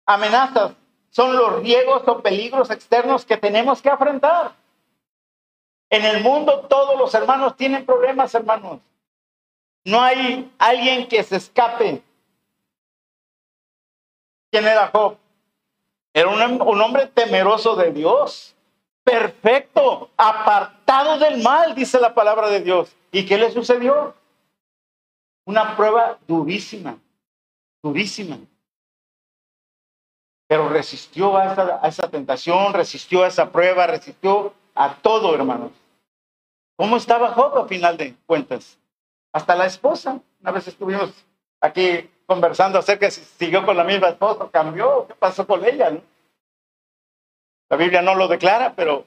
Amenazas 0.07 0.73
son 1.09 1.35
los 1.35 1.61
riesgos 1.61 2.03
o 2.07 2.21
peligros 2.21 2.69
externos 2.69 3.25
que 3.25 3.37
tenemos 3.37 3.81
que 3.81 3.89
afrontar. 3.89 4.53
En 5.89 6.05
el 6.05 6.23
mundo 6.23 6.67
todos 6.69 6.97
los 6.97 7.13
hermanos 7.13 7.55
tienen 7.55 7.85
problemas, 7.85 8.33
hermanos. 8.35 8.79
No 9.83 10.01
hay 10.01 10.51
alguien 10.59 11.07
que 11.07 11.23
se 11.23 11.37
escape. 11.37 12.01
¿Quién 14.51 14.65
era 14.65 14.87
Job? 14.87 15.17
Era 16.13 16.29
un, 16.29 16.61
un 16.61 16.81
hombre 16.81 17.07
temeroso 17.07 17.75
de 17.75 17.91
Dios 17.91 18.55
perfecto, 19.09 20.11
apartado 20.17 21.17
del 21.17 21.41
mal, 21.41 21.73
dice 21.73 21.99
la 21.99 22.13
palabra 22.13 22.49
de 22.49 22.61
Dios. 22.61 22.95
¿Y 23.11 23.25
qué 23.25 23.37
le 23.37 23.51
sucedió? 23.51 24.13
Una 25.45 25.75
prueba 25.75 26.19
durísima, 26.27 26.97
durísima. 27.81 28.37
Pero 30.49 30.67
resistió 30.67 31.37
a 31.37 31.87
esa, 31.87 32.09
tentación, 32.09 32.73
resistió 32.73 33.23
a 33.23 33.27
esa 33.27 33.51
prueba, 33.51 33.85
resistió 33.85 34.51
a 34.73 34.95
todo, 34.95 35.35
hermanos. 35.35 35.71
¿Cómo 36.75 36.97
estaba 36.97 37.33
Job 37.33 37.55
a 37.59 37.67
final 37.67 37.95
de 37.97 38.15
cuentas? 38.25 38.79
Hasta 39.31 39.55
la 39.55 39.67
esposa. 39.67 40.19
Una 40.41 40.51
vez 40.51 40.67
estuvimos 40.67 41.13
aquí 41.61 42.09
conversando 42.25 42.79
acerca 42.79 43.05
de 43.05 43.11
si 43.11 43.21
siguió 43.21 43.63
con 43.63 43.77
la 43.77 43.83
misma 43.83 44.09
esposa, 44.09 44.49
cambió, 44.51 45.05
¿qué 45.07 45.13
pasó 45.13 45.45
con 45.45 45.63
ella? 45.63 45.95
La 47.69 47.77
Biblia 47.77 48.01
no 48.01 48.15
lo 48.15 48.27
declara, 48.27 48.73
pero 48.75 49.05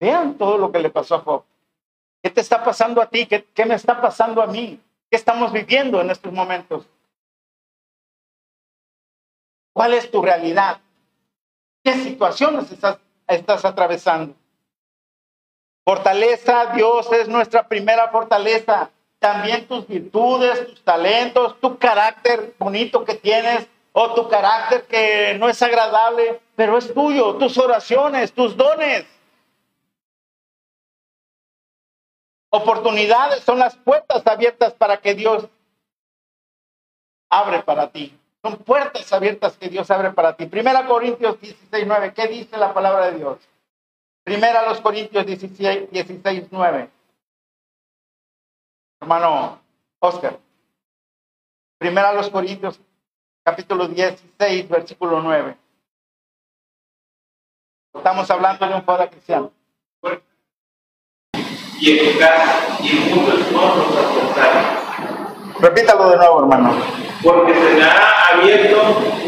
vean 0.00 0.38
todo 0.38 0.56
lo 0.56 0.72
que 0.72 0.78
le 0.78 0.88
pasó 0.88 1.16
a 1.16 1.20
Job. 1.20 1.44
¿Qué 2.22 2.30
te 2.30 2.40
está 2.40 2.64
pasando 2.64 3.02
a 3.02 3.10
ti? 3.10 3.26
¿Qué, 3.26 3.44
qué 3.44 3.66
me 3.66 3.74
está 3.74 4.00
pasando 4.00 4.40
a 4.40 4.46
mí? 4.46 4.80
¿Qué 5.10 5.16
estamos 5.18 5.52
viviendo 5.52 6.00
en 6.00 6.08
estos 6.08 6.32
momentos? 6.32 6.86
¿Cuál 9.72 9.94
es 9.94 10.10
tu 10.10 10.22
realidad? 10.22 10.80
¿Qué 11.82 11.94
situaciones 11.94 12.70
estás, 12.70 12.98
estás 13.26 13.64
atravesando? 13.64 14.34
Fortaleza, 15.84 16.66
Dios 16.74 17.10
es 17.12 17.28
nuestra 17.28 17.66
primera 17.66 18.08
fortaleza. 18.08 18.90
También 19.18 19.66
tus 19.66 19.86
virtudes, 19.86 20.66
tus 20.66 20.82
talentos, 20.82 21.58
tu 21.60 21.78
carácter 21.78 22.54
bonito 22.58 23.04
que 23.04 23.14
tienes, 23.14 23.66
o 23.92 24.14
tu 24.14 24.28
carácter 24.28 24.84
que 24.86 25.36
no 25.38 25.48
es 25.48 25.60
agradable, 25.62 26.40
pero 26.56 26.78
es 26.78 26.92
tuyo, 26.92 27.36
tus 27.36 27.58
oraciones, 27.58 28.32
tus 28.32 28.56
dones. 28.56 29.06
Oportunidades 32.50 33.42
son 33.44 33.58
las 33.58 33.76
puertas 33.76 34.26
abiertas 34.26 34.72
para 34.74 34.98
que 34.98 35.14
Dios 35.14 35.46
abre 37.30 37.62
para 37.62 37.90
ti. 37.90 38.18
Son 38.42 38.56
puertas 38.58 39.12
abiertas 39.12 39.56
que 39.56 39.68
Dios 39.68 39.90
abre 39.90 40.10
para 40.10 40.36
ti. 40.36 40.46
Primera 40.46 40.84
Corintios 40.86 41.40
16, 41.40 41.86
9. 41.86 42.12
¿Qué 42.12 42.26
dice 42.26 42.56
la 42.56 42.74
palabra 42.74 43.10
de 43.10 43.18
Dios? 43.18 43.38
Primera 44.24 44.66
los 44.68 44.80
Corintios 44.80 45.24
16, 45.24 45.90
16 45.90 46.48
9. 46.50 46.90
Hermano 49.00 49.60
Oscar. 50.00 50.38
Primera 51.78 52.12
los 52.12 52.30
Corintios 52.30 52.80
capítulo 53.44 53.86
16, 53.86 54.68
versículo 54.68 55.20
9. 55.20 55.56
Estamos 57.94 58.30
hablando 58.30 58.66
de 58.66 58.74
un 58.74 58.84
padre 58.84 59.10
cristiano. 59.10 59.52
Y 61.80 61.98
eficaz, 61.98 62.80
y 62.80 63.14
muchos 63.14 63.52
no. 63.52 64.81
Repítalo 65.62 66.10
de 66.10 66.16
nuevo, 66.16 66.40
hermano. 66.40 66.74
Porque 67.22 67.54
se 67.54 67.74
me 67.76 67.84
ha 67.84 68.34
abierto 68.34 68.78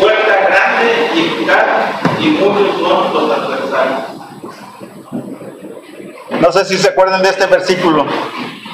puerta 0.00 0.34
grande 0.48 1.10
y 1.14 1.26
eficaz, 1.26 1.64
y 2.18 2.26
muchos 2.30 2.80
no 2.80 3.08
los 3.12 3.30
alcanzaron. 3.30 4.04
No 6.40 6.50
sé 6.50 6.64
si 6.64 6.76
se 6.76 6.88
acuerdan 6.88 7.22
de 7.22 7.28
este 7.28 7.46
versículo. 7.46 8.04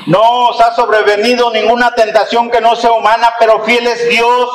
No 0.07 0.49
os 0.49 0.61
ha 0.63 0.75
sobrevenido 0.75 1.53
ninguna 1.53 1.95
tentación 1.95 2.51
que 2.51 2.63
no 2.63 2.75
sea 2.77 2.93
humana, 2.93 3.35
pero 3.39 3.63
fiel 3.63 3.87
es 3.87 4.09
Dios, 4.09 4.51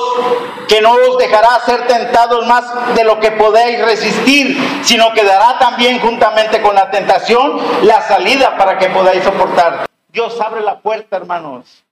que 0.68 0.82
no 0.82 0.94
os 0.94 1.20
dejará 1.20 1.60
ser 1.64 1.86
tentados 1.86 2.48
más 2.48 2.96
de 2.96 3.04
lo 3.04 3.20
que 3.20 3.32
podéis 3.34 3.86
resistir, 3.86 4.58
sino 4.84 5.14
que 5.14 5.24
dará 5.24 5.60
también 5.60 6.00
juntamente 6.00 6.60
con 6.60 6.74
la 6.74 6.90
tentación 6.90 7.62
la 7.84 8.02
salida 8.02 8.58
para 8.58 8.80
que 8.80 8.90
podáis 8.90 9.24
soportar. 9.24 9.86
Dios 10.10 10.42
abre 10.42 10.62
la 10.62 10.80
puerta, 10.80 11.18
hermanos. 11.18 11.85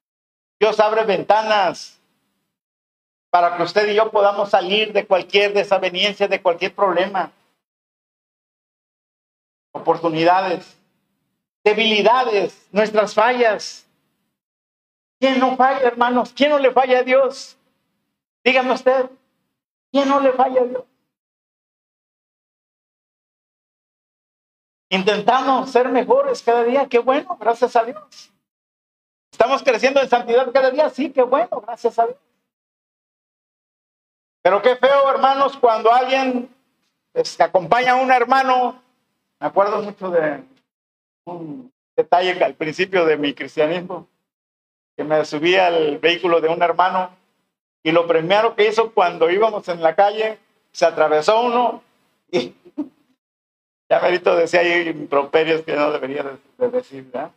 Dios 0.63 0.79
abre 0.79 1.03
ventanas 1.03 1.99
para 3.29 3.57
que 3.57 3.63
usted 3.63 3.89
y 3.89 3.95
yo 3.95 4.09
podamos 4.09 4.49
salir 4.49 4.93
de 4.93 5.05
cualquier 5.05 5.53
desaveniencia, 5.53 6.25
de 6.25 6.41
cualquier 6.41 6.73
problema. 6.73 7.33
Oportunidades 9.73 10.77
debilidades, 11.65 12.65
nuestras 12.71 13.13
fallas. 13.13 13.85
¿Quién 15.19 15.37
no 15.37 15.57
falla, 15.57 15.85
hermanos? 15.85 16.31
¿Quién 16.33 16.51
no 16.51 16.59
le 16.59 16.71
falla 16.71 16.99
a 16.99 17.03
Dios? 17.03 17.57
Dígame 18.41 18.71
usted, 18.71 19.09
¿quién 19.91 20.07
no 20.07 20.21
le 20.21 20.31
falla 20.31 20.61
a 20.61 20.65
Dios? 20.65 20.83
Intentamos 24.89 25.69
ser 25.69 25.89
mejores 25.89 26.41
cada 26.41 26.63
día, 26.63 26.87
qué 26.87 26.99
bueno, 26.99 27.37
gracias 27.37 27.75
a 27.75 27.83
Dios. 27.83 28.32
Estamos 29.43 29.61
creciendo 29.61 29.99
en 29.99 30.07
santidad 30.07 30.49
cada 30.53 30.71
día, 30.71 30.89
sí, 30.89 31.09
qué 31.09 31.21
bueno, 31.21 31.61
gracias 31.67 31.99
a 31.99 32.05
Dios. 32.05 32.17
Pero 34.41 34.61
qué 34.61 34.77
feo, 34.77 35.09
hermanos, 35.11 35.57
cuando 35.57 35.91
alguien 35.91 36.49
pues, 37.11 37.37
acompaña 37.41 37.91
a 37.91 37.95
un 37.95 38.09
hermano, 38.09 38.81
me 39.41 39.47
acuerdo 39.47 39.81
mucho 39.81 40.09
de 40.11 40.45
un 41.25 41.69
detalle 41.93 42.41
al 42.41 42.53
principio 42.53 43.03
de 43.03 43.17
mi 43.17 43.33
cristianismo, 43.33 44.07
que 44.95 45.03
me 45.03 45.25
subí 45.25 45.57
al 45.57 45.97
vehículo 45.97 46.39
de 46.39 46.47
un 46.47 46.63
hermano 46.63 47.09
y 47.83 47.91
lo 47.91 48.07
primero 48.07 48.55
que 48.55 48.69
hizo 48.69 48.93
cuando 48.93 49.29
íbamos 49.29 49.67
en 49.67 49.81
la 49.81 49.93
calle, 49.93 50.39
se 50.71 50.85
atravesó 50.85 51.41
uno 51.41 51.83
y 52.31 52.55
ya 53.89 53.99
Merito 53.99 54.37
decía 54.37 54.61
ahí 54.61 54.87
improperios 54.87 55.63
que 55.63 55.75
no 55.75 55.91
debería 55.91 56.23
de, 56.57 56.69
decir, 56.69 57.03
¿verdad? 57.11 57.31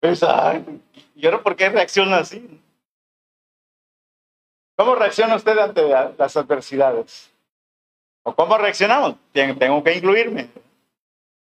Ay, 0.00 0.80
¿y 1.16 1.26
ahora 1.26 1.42
por 1.42 1.56
qué 1.56 1.68
reacciona 1.68 2.18
así? 2.18 2.62
¿Cómo 4.76 4.94
reacciona 4.94 5.34
usted 5.34 5.58
ante 5.58 5.82
las 6.16 6.36
adversidades? 6.36 7.32
¿O 8.22 8.34
cómo 8.34 8.56
reaccionamos? 8.58 9.16
Tengo 9.32 9.82
que 9.82 9.94
incluirme. 9.94 10.48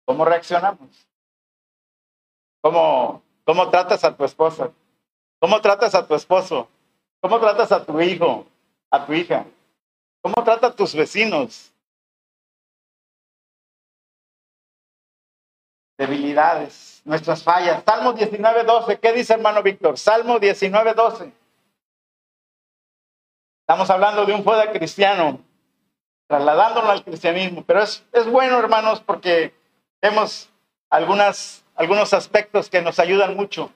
¿Cómo 0.06 0.26
reaccionamos? 0.26 1.08
¿Cómo, 2.62 3.22
¿Cómo 3.46 3.70
tratas 3.70 4.04
a 4.04 4.16
tu 4.16 4.24
esposa? 4.24 4.72
¿Cómo 5.40 5.62
tratas 5.62 5.94
a 5.94 6.08
tu 6.08 6.16
esposo? 6.16 6.68
¿Cómo 7.20 7.40
tratas 7.40 7.72
a 7.72 7.86
tu 7.86 8.02
hijo, 8.02 8.48
a 8.90 9.06
tu 9.06 9.14
hija? 9.14 9.46
¿Cómo 10.22 10.44
tratas 10.44 10.72
a 10.72 10.76
tus 10.76 10.96
vecinos? 10.96 11.72
Debilidades, 16.02 17.00
nuestras 17.06 17.44
fallas. 17.44 17.84
Salmo 17.86 18.14
19, 18.14 18.64
12. 18.64 19.00
¿Qué 19.00 19.14
dice 19.14 19.36
hermano 19.36 19.62
Víctor? 19.62 20.00
Salmo 20.00 20.40
19, 20.40 20.96
12. 20.96 21.32
Estamos 23.60 23.88
hablando 23.88 24.26
de 24.26 24.34
un 24.34 24.44
fuego 24.44 24.64
cristiano, 24.72 25.40
trasladándolo 26.26 26.90
al 26.90 27.04
cristianismo. 27.04 27.64
Pero 27.68 27.84
es, 27.84 28.04
es 28.14 28.26
bueno, 28.26 28.58
hermanos, 28.58 29.00
porque 29.00 29.54
vemos 30.02 30.50
algunas 30.90 31.64
algunos 31.76 32.16
aspectos 32.16 32.68
que 32.68 32.82
nos 32.82 32.98
ayudan 32.98 33.36
mucho. 33.36 33.72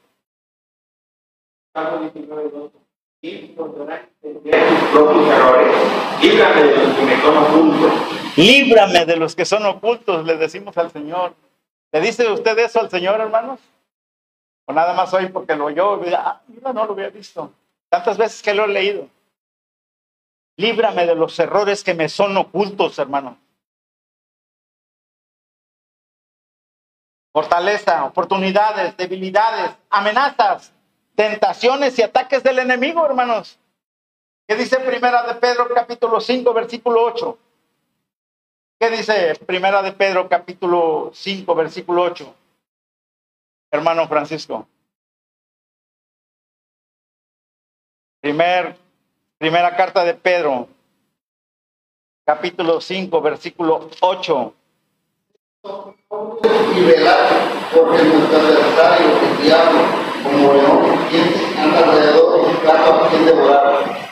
Salmo 1.75 2.09
19, 2.11 2.71
Y 3.21 3.37
perdonaré 3.49 4.09
tus 4.23 4.89
propios 4.91 5.27
errores. 5.29 5.75
Líbrame 6.23 6.63
de 6.63 6.75
los 6.75 6.95
que 6.95 7.05
me 7.05 7.21
son 7.21 7.37
ocultos. 7.37 7.93
Líbrame 8.35 9.05
de 9.05 9.15
los 9.15 9.35
que 9.35 9.45
son 9.45 9.65
ocultos, 9.67 10.25
le 10.25 10.37
decimos 10.37 10.75
al 10.79 10.89
Señor. 10.89 11.44
¿Le 11.95 12.01
dice 12.01 12.29
usted 12.29 12.59
eso 12.59 12.81
al 12.81 12.89
Señor, 12.89 13.21
hermanos? 13.21 13.57
O 14.65 14.73
nada 14.73 14.93
más 14.93 15.13
hoy 15.13 15.29
porque 15.29 15.55
lo 15.55 15.67
oyó, 15.67 15.93
ah, 16.17 16.41
mira, 16.45 16.73
no 16.73 16.85
lo 16.85 16.91
había 16.91 17.07
visto. 17.07 17.53
Tantas 17.87 18.17
veces 18.17 18.41
que 18.41 18.53
lo 18.53 18.65
he 18.65 18.67
leído. 18.67 19.07
Líbrame 20.57 21.05
de 21.05 21.15
los 21.15 21.39
errores 21.39 21.85
que 21.85 21.93
me 21.93 22.09
son 22.09 22.35
ocultos, 22.35 22.99
hermano. 22.99 23.37
fortaleza, 27.31 28.03
oportunidades, 28.03 28.97
debilidades, 28.97 29.71
amenazas, 29.89 30.73
tentaciones 31.15 31.97
y 31.97 32.03
ataques 32.03 32.43
del 32.43 32.59
enemigo, 32.59 33.05
hermanos. 33.05 33.57
¿Qué 34.45 34.55
dice 34.55 34.79
Primera 34.81 35.23
de 35.23 35.35
Pedro 35.35 35.69
capítulo 35.73 36.19
5, 36.19 36.53
versículo 36.53 37.03
8? 37.03 37.37
¿Qué 38.85 38.91
dice 38.91 39.33
Primera 39.47 39.81
de 39.81 39.93
Pedro 39.93 40.29
capítulo 40.29 41.09
5 41.11 41.55
versículo 41.55 42.03
8? 42.03 42.35
Hermano 43.71 44.07
Francisco. 44.07 44.67
Primer, 48.21 48.75
primera 49.39 49.75
carta 49.75 50.05
de 50.05 50.13
Pedro, 50.13 50.67
capítulo 52.27 52.79
5, 52.79 53.21
versículo 53.21 53.89
8. 54.01 54.53
Y 56.75 56.81
velar, 56.81 57.27
porque 57.73 58.03
nuestro 58.03 58.37
adversario, 58.37 59.17
el 59.17 59.41
diablo, 59.41 59.79
como 60.23 60.53
león, 60.53 60.85
anda 61.57 61.79
alrededor 61.79 62.51
buscando 62.51 63.03
a 63.03 63.09
quien 63.09 63.25
devorar 63.25 64.04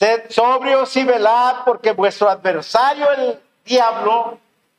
Sed 0.00 0.30
sobrios 0.30 0.96
y 0.96 1.04
velad, 1.04 1.64
porque 1.66 1.92
vuestro 1.92 2.30
adversario, 2.30 3.12
el 3.12 3.38
diablo, 3.66 4.38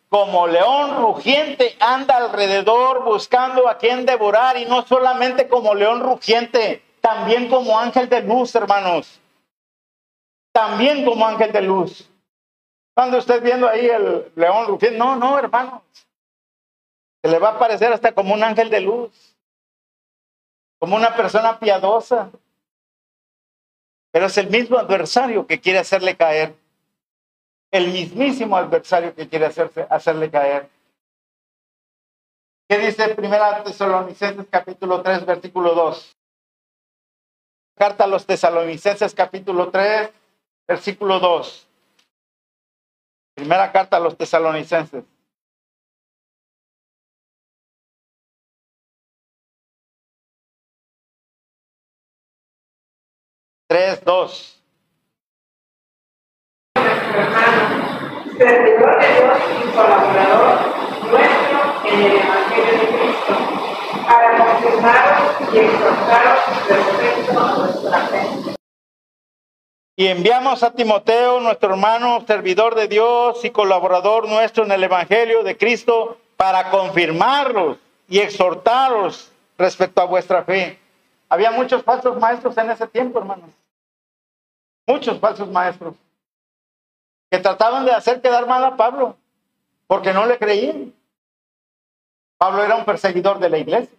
como 0.10 0.48
león 0.48 0.98
rugiente, 0.98 1.78
anda 1.80 2.18
alrededor 2.18 3.04
buscando 3.04 3.70
a 3.70 3.78
quien 3.78 4.08
devorar, 4.08 4.58
y 4.58 4.66
no 4.66 4.82
solamente 4.82 5.48
como 5.48 5.76
león 5.76 6.00
rugiente, 6.02 6.84
también 7.02 7.50
como 7.50 7.78
ángel 7.78 8.10
de 8.10 8.22
luz, 8.22 8.56
hermanos. 8.56 9.22
También 10.52 11.06
como 11.06 11.28
ángel 11.28 11.52
de 11.52 11.62
luz. 11.62 12.10
Cuando 12.96 13.20
usted 13.20 13.44
viendo 13.44 13.70
ahí 13.70 13.86
el 13.86 14.32
león 14.36 14.66
rugiente, 14.66 14.98
no, 14.98 15.16
no, 15.16 15.38
hermanos. 15.38 15.84
Se 17.24 17.30
le 17.30 17.38
va 17.38 17.50
a 17.50 17.60
parecer 17.60 17.94
hasta 17.94 18.12
como 18.12 18.34
un 18.34 18.44
ángel 18.44 18.72
de 18.72 18.82
luz, 18.82 19.38
como 20.80 20.96
una 20.96 21.16
persona 21.16 21.60
piadosa. 21.60 22.32
Pero 24.12 24.26
es 24.26 24.38
el 24.38 24.50
mismo 24.50 24.78
adversario 24.78 25.48
que 25.48 25.60
quiere 25.60 25.80
hacerle 25.80 26.16
caer. 26.16 26.56
El 27.72 27.88
mismísimo 27.88 28.58
adversario 28.58 29.16
que 29.16 29.30
quiere 29.30 29.46
hacerse, 29.46 29.88
hacerle 29.90 30.30
caer. 30.30 30.70
¿Qué 32.68 32.78
dice 32.78 33.16
Primera 33.16 33.64
Tesalonicenses 33.64 34.46
capítulo 34.50 35.02
3, 35.02 35.26
versículo 35.26 35.74
2? 35.74 36.18
Carta 37.76 38.04
a 38.04 38.08
los 38.08 38.26
Tesalonicenses 38.26 39.14
capítulo 39.16 39.70
3, 39.70 40.10
versículo 40.68 41.20
2. 41.20 41.68
Primera 43.36 43.72
carta 43.72 43.98
a 43.98 44.00
los 44.00 44.18
Tesalonicenses. 44.18 45.04
Tres, 53.72 54.04
dos. 54.04 54.62
nuestro 57.00 57.22
hermano, 57.22 58.36
servidor 58.38 59.00
de 59.00 59.16
Dios 59.16 59.40
y 59.64 59.72
colaborador 59.72 60.60
nuestro 61.10 61.86
en 61.86 62.02
el 62.04 62.18
Evangelio 62.18 62.82
de 62.82 62.88
Cristo, 63.00 63.34
para 64.06 64.38
confirmaros 64.38 65.54
y 65.54 65.58
exhortaros 65.58 66.40
respecto 66.68 67.40
a 67.40 67.56
nuestra 67.56 68.08
fe. 68.08 68.56
Y 69.96 70.08
enviamos 70.08 70.64
a 70.64 70.74
Timoteo, 70.74 71.40
nuestro 71.40 71.70
hermano, 71.70 72.26
servidor 72.28 72.76
de 72.76 72.90
Dios 72.90 73.46
y 73.46 73.52
colaborador 73.52 74.28
nuestro 74.28 74.66
en 74.66 74.74
el 74.74 74.84
Evangelio 74.84 75.44
de 75.44 75.56
Cristo, 75.56 76.18
para 76.36 76.70
confirmarlos 76.72 77.78
y 78.10 78.20
exhortaros 78.20 79.32
respecto 79.58 80.02
a 80.02 80.06
vuestra 80.06 80.44
fe. 80.44 80.78
Había 81.30 81.52
muchos 81.52 81.82
falsos 81.84 82.20
maestros 82.20 82.58
en 82.58 82.72
ese 82.72 82.86
tiempo, 82.88 83.20
hermanos. 83.20 83.61
Muchos 84.88 85.20
falsos 85.20 85.50
maestros 85.50 85.96
que 87.30 87.40
trataban 87.40 87.86
de 87.86 87.92
hacer 87.92 88.22
quedar 88.22 88.48
mal 88.48 88.64
a 88.64 88.76
Pablo 88.76 89.18
porque 89.88 90.14
no 90.14 90.26
le 90.26 90.38
creían. 90.38 90.94
Pablo 92.38 92.64
era 92.64 92.76
un 92.76 92.86
perseguidor 92.86 93.40
de 93.40 93.50
la 93.50 93.58
iglesia. 93.58 93.98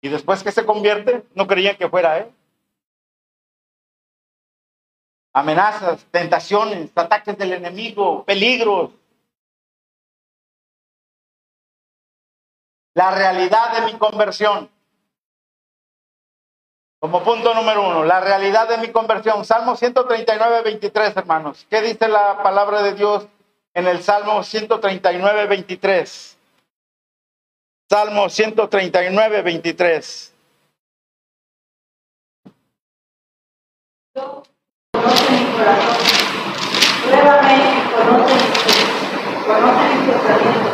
Y 0.00 0.08
después 0.08 0.42
que 0.42 0.52
se 0.52 0.64
convierte, 0.64 1.24
no 1.34 1.46
creían 1.46 1.76
que 1.76 1.88
fuera 1.88 2.18
él. 2.18 2.32
amenazas, 5.34 6.06
tentaciones, 6.12 6.90
ataques 6.94 7.36
del 7.36 7.52
enemigo, 7.52 8.24
peligros. 8.24 8.92
La 12.94 13.10
realidad 13.10 13.80
de 13.80 13.92
mi 13.92 13.98
conversión. 13.98 14.70
Como 17.04 17.22
punto 17.22 17.52
número 17.52 17.86
uno, 17.86 18.02
la 18.02 18.18
realidad 18.18 18.66
de 18.66 18.78
mi 18.78 18.88
conversión. 18.88 19.44
Salmo 19.44 19.76
139, 19.76 20.62
23, 20.62 21.14
hermanos. 21.18 21.66
¿Qué 21.68 21.82
dice 21.82 22.08
la 22.08 22.42
palabra 22.42 22.80
de 22.80 22.94
Dios 22.94 23.26
en 23.74 23.86
el 23.86 24.02
Salmo 24.02 24.42
139, 24.42 25.46
23? 25.46 26.38
Salmo 27.90 28.30
139, 28.30 29.42
23. 29.42 30.32
Conoce 34.14 35.30
mi 35.30 35.44
corazón, 35.58 35.96
pruébame 37.06 37.84
conoce 37.98 38.34
mis, 38.34 38.64
conoce 39.46 39.94
mis 39.94 40.08
pensamientos. 40.08 40.72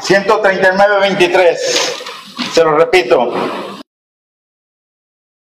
139, 0.00 0.98
23. 0.98 2.02
Se 2.52 2.64
lo 2.64 2.76
repito. 2.76 3.69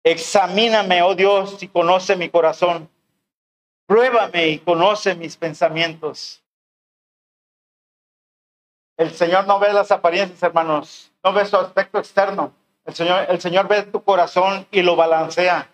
Examíname, 0.03 1.01
oh 1.01 1.15
Dios, 1.15 1.61
y 1.61 1.67
conoce 1.67 2.15
mi 2.15 2.29
corazón. 2.29 2.89
Pruébame 3.85 4.47
y 4.49 4.59
conoce 4.59 5.15
mis 5.15 5.37
pensamientos. 5.37 6.43
El 8.97 9.11
Señor 9.11 9.45
no 9.47 9.59
ve 9.59 9.71
las 9.71 9.91
apariencias, 9.91 10.41
hermanos. 10.41 11.11
No 11.23 11.31
ve 11.33 11.45
su 11.45 11.55
aspecto 11.55 11.99
externo. 11.99 12.53
El 12.85 12.95
Señor, 12.95 13.25
el 13.29 13.39
Señor 13.39 13.67
ve 13.67 13.83
tu 13.83 14.03
corazón 14.03 14.67
y 14.71 14.81
lo 14.81 14.95
balancea. 14.95 15.69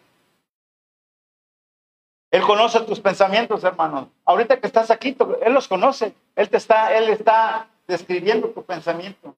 Él 2.32 2.42
conoce 2.42 2.80
tus 2.82 3.00
pensamientos, 3.00 3.64
hermano. 3.64 4.10
Ahorita 4.26 4.60
que 4.60 4.66
estás 4.66 4.90
aquí, 4.90 5.16
Él 5.44 5.54
los 5.54 5.68
conoce. 5.68 6.16
Él 6.36 6.50
te 6.50 6.58
está, 6.58 6.92
Él 6.98 7.10
está 7.10 7.68
describiendo 7.88 8.50
tu 8.50 8.64
pensamiento. 8.64 9.36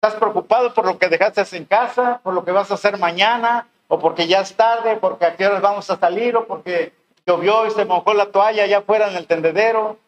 Estás 0.00 0.18
preocupado 0.18 0.72
por 0.72 0.86
lo 0.86 0.96
que 0.96 1.08
dejaste 1.08 1.56
en 1.56 1.64
casa, 1.64 2.20
por 2.22 2.32
lo 2.32 2.44
que 2.44 2.52
vas 2.52 2.70
a 2.70 2.74
hacer 2.74 2.98
mañana, 2.98 3.66
o 3.92 3.98
porque 3.98 4.28
ya 4.28 4.40
es 4.40 4.54
tarde, 4.54 4.96
porque 4.98 5.26
a 5.26 5.36
qué 5.36 5.48
vamos 5.48 5.90
a 5.90 5.98
salir, 5.98 6.36
o 6.36 6.46
porque 6.46 6.94
llovió 7.26 7.66
y 7.66 7.72
se 7.72 7.84
mojó 7.84 8.14
la 8.14 8.30
toalla 8.30 8.62
allá 8.62 8.78
afuera 8.78 9.10
en 9.10 9.16
el 9.16 9.26
tendedero. 9.26 9.98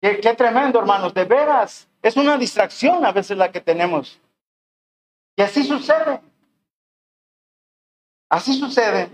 Qué 0.00 0.34
tremendo, 0.34 0.78
hermanos, 0.78 1.12
de 1.14 1.24
veras. 1.24 1.88
Es 2.00 2.16
una 2.16 2.38
distracción 2.38 3.04
a 3.04 3.10
veces 3.10 3.36
la 3.36 3.50
que 3.50 3.60
tenemos. 3.60 4.20
Y 5.36 5.42
así 5.42 5.64
sucede. 5.64 6.20
Así 8.28 8.56
sucede. 8.56 9.10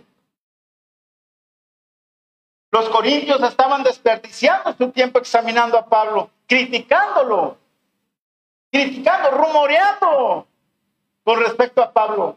Los 2.70 2.90
corintios 2.90 3.42
estaban 3.42 3.82
desperdiciando 3.82 4.74
su 4.74 4.90
tiempo 4.90 5.18
examinando 5.18 5.78
a 5.78 5.86
Pablo, 5.86 6.28
criticándolo, 6.46 7.56
criticando, 8.70 9.30
rumoreando 9.30 10.46
con 11.24 11.40
respecto 11.40 11.82
a 11.82 11.90
Pablo. 11.90 12.36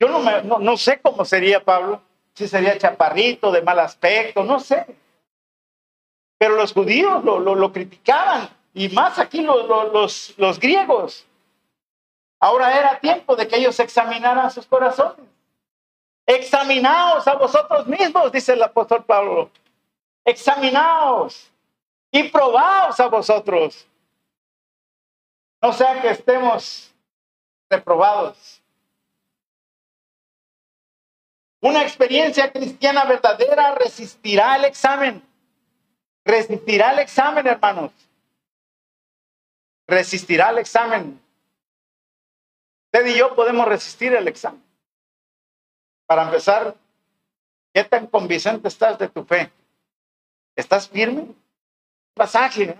Yo 0.00 0.08
no, 0.08 0.18
me- 0.20 0.42
no, 0.42 0.58
no 0.58 0.76
sé 0.76 1.00
cómo 1.00 1.24
sería 1.24 1.62
Pablo, 1.64 2.02
si 2.34 2.48
sería 2.48 2.76
chaparrito, 2.78 3.50
de 3.52 3.62
mal 3.62 3.78
aspecto, 3.78 4.42
no 4.44 4.58
sé. 4.60 4.84
Pero 6.38 6.56
los 6.56 6.72
judíos 6.72 7.22
lo, 7.24 7.38
lo- 7.38 7.72
criticaban, 7.72 8.48
y 8.74 8.88
más 8.90 9.18
aquí 9.18 9.40
los- 9.42 9.66
los- 9.92 10.34
los 10.36 10.58
griegos. 10.58 11.26
Ahora 12.40 12.76
era 12.78 12.98
tiempo 12.98 13.36
de 13.36 13.46
que 13.48 13.56
ellos 13.56 13.78
examinaran 13.80 14.50
sus 14.50 14.66
corazones. 14.66 15.24
Examinaos 16.26 17.26
a 17.28 17.34
vosotros 17.34 17.86
mismos, 17.86 18.32
dice 18.32 18.54
el 18.54 18.62
apóstol 18.62 19.04
Pablo. 19.04 19.50
Examinaos 20.24 21.50
y 22.10 22.24
probaos 22.24 22.98
a 22.98 23.06
vosotros. 23.08 23.86
No 25.62 25.72
sea 25.72 26.00
que 26.02 26.10
estemos 26.10 26.92
reprobados. 27.70 28.60
Una 31.64 31.80
experiencia 31.80 32.52
cristiana 32.52 33.06
verdadera 33.06 33.74
resistirá 33.74 34.56
el 34.56 34.66
examen. 34.66 35.26
Resistirá 36.22 36.92
el 36.92 36.98
examen, 36.98 37.46
hermanos. 37.46 37.90
Resistirá 39.86 40.50
el 40.50 40.58
examen. 40.58 41.18
Usted 42.92 43.06
y 43.06 43.16
yo 43.16 43.34
podemos 43.34 43.66
resistir 43.66 44.14
el 44.14 44.28
examen. 44.28 44.62
Para 46.04 46.24
empezar, 46.24 46.74
¿qué 47.72 47.82
tan 47.84 48.08
convincente 48.08 48.68
estás 48.68 48.98
de 48.98 49.08
tu 49.08 49.24
fe? 49.24 49.50
¿Estás 50.54 50.86
firme? 50.86 51.28
Pasaje, 52.12 52.76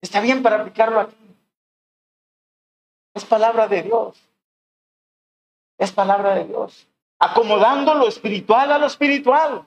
está 0.00 0.20
bien 0.20 0.42
para 0.42 0.56
aplicarlo 0.62 0.98
aquí. 0.98 1.36
Es 3.14 3.24
palabra 3.24 3.68
de 3.68 3.82
Dios. 3.84 4.20
Es 5.78 5.92
palabra 5.92 6.34
de 6.34 6.46
Dios. 6.46 6.88
Acomodando 7.18 7.94
lo 7.94 8.06
espiritual 8.06 8.70
a 8.72 8.78
lo 8.78 8.86
espiritual. 8.86 9.66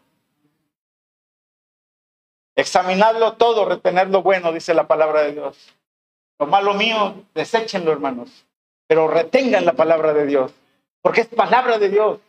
Examinadlo 2.55 3.33
todo, 3.33 3.65
retener 3.65 4.09
lo 4.09 4.21
bueno, 4.21 4.51
dice 4.51 4.73
la 4.73 4.87
palabra 4.87 5.21
de 5.23 5.33
Dios. 5.33 5.73
Lo 6.39 6.47
malo 6.47 6.73
mío, 6.73 7.23
deséchenlo, 7.33 7.91
hermanos. 7.91 8.45
Pero 8.87 9.07
retengan 9.07 9.65
la 9.65 9.73
palabra 9.73 10.13
de 10.13 10.25
Dios. 10.25 10.51
Porque 11.01 11.21
es 11.21 11.27
palabra 11.27 11.77
de 11.77 11.89
Dios. 11.89 12.19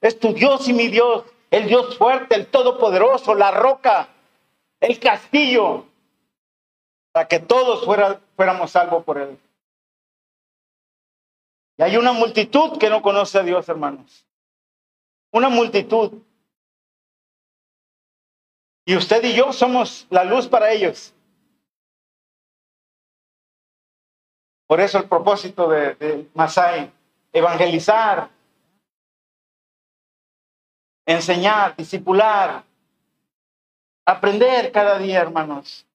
Es 0.00 0.18
tu 0.18 0.32
Dios 0.32 0.68
y 0.68 0.72
mi 0.72 0.88
Dios. 0.88 1.24
El 1.50 1.66
Dios 1.66 1.96
fuerte, 1.96 2.36
el 2.36 2.46
todopoderoso, 2.46 3.34
la 3.34 3.50
roca, 3.50 4.08
el 4.80 4.98
castillo. 4.98 5.84
Para 7.12 7.28
que 7.28 7.40
todos 7.40 7.84
fuéramos 8.36 8.70
salvos 8.70 9.04
por 9.04 9.18
él. 9.18 9.38
Y 11.76 11.82
hay 11.82 11.96
una 11.96 12.12
multitud 12.12 12.78
que 12.78 12.90
no 12.90 13.02
conoce 13.02 13.38
a 13.38 13.42
Dios, 13.42 13.68
hermanos. 13.68 14.26
Una 15.32 15.48
multitud. 15.48 16.22
Y 18.84 18.96
usted 18.96 19.22
y 19.24 19.34
yo 19.34 19.52
somos 19.52 20.06
la 20.10 20.24
luz 20.24 20.48
para 20.48 20.72
ellos. 20.72 21.14
Por 24.66 24.80
eso 24.80 24.98
el 24.98 25.08
propósito 25.08 25.68
de, 25.68 26.28
Masai, 26.34 26.92
evangelizar, 27.32 28.30
enseñar, 31.06 31.76
discipular, 31.76 32.64
aprender 34.06 34.70
cada 34.72 34.98
día, 34.98 35.20
hermanos. 35.20 35.86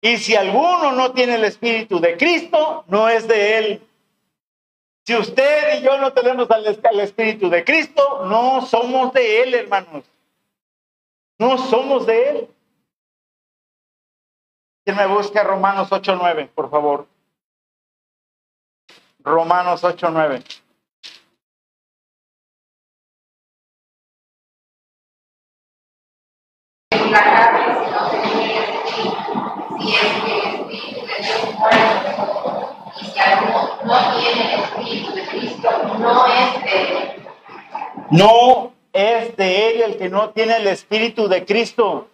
Y 0.00 0.16
si 0.18 0.36
alguno 0.36 0.92
no 0.92 1.12
tiene 1.12 1.36
el 1.36 1.44
Espíritu 1.44 2.00
de 2.00 2.16
Cristo, 2.16 2.84
no 2.88 3.08
es 3.08 3.26
de 3.26 3.58
Él. 3.58 3.87
Si 5.08 5.16
usted 5.16 5.78
y 5.78 5.82
yo 5.84 5.96
no 5.96 6.12
tenemos 6.12 6.50
al, 6.50 6.66
Espíritu 7.00 7.48
de 7.48 7.64
Cristo, 7.64 8.26
no 8.26 8.60
somos 8.60 9.10
de 9.14 9.42
Él, 9.42 9.54
hermanos. 9.54 10.04
No 11.38 11.56
somos 11.56 12.04
de 12.04 12.28
Él. 12.28 12.48
¿Quién 14.84 14.98
me 14.98 15.06
busca 15.06 15.42
Romanos 15.44 15.88
8.9, 15.88 16.50
por 16.50 16.68
favor? 16.68 17.08
Romanos 19.20 19.82
8.9. 19.82 20.44
La 27.10 27.24
carne, 27.24 27.82
si 27.82 27.90
no 27.90 28.10
se 28.10 28.20
tiene 28.28 28.58
el 28.58 28.74
espíritu, 28.74 29.78
si 29.80 29.94
es 29.94 30.22
que 30.22 30.34
el 30.34 30.54
espíritu 30.54 31.06
de 31.06 31.16
Dios 31.22 31.58
muere, 31.58 31.78
y 33.00 33.04
si 33.06 33.18
alguno 33.18 33.67
no 33.84 34.18
tiene 34.18 34.54
el 34.54 34.60
espíritu 34.60 35.14
de 35.14 35.26
Cristo, 35.26 35.70
no 35.98 36.26
es 36.26 36.64
de 36.64 36.82
él. 36.82 37.26
No 38.10 38.72
es 38.92 39.36
de 39.36 39.70
él 39.70 39.82
el 39.82 39.98
que 39.98 40.08
no 40.08 40.30
tiene 40.30 40.56
el 40.56 40.66
espíritu 40.66 41.28
de 41.28 41.44
Cristo. 41.44 42.08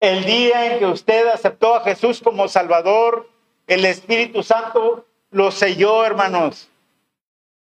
El 0.00 0.24
día 0.24 0.66
en 0.66 0.78
que 0.78 0.86
usted 0.86 1.28
aceptó 1.28 1.74
a 1.74 1.82
Jesús 1.82 2.20
como 2.20 2.48
Salvador, 2.48 3.28
el 3.66 3.84
Espíritu 3.84 4.42
Santo 4.42 5.06
lo 5.30 5.50
selló, 5.50 6.04
hermanos. 6.04 6.68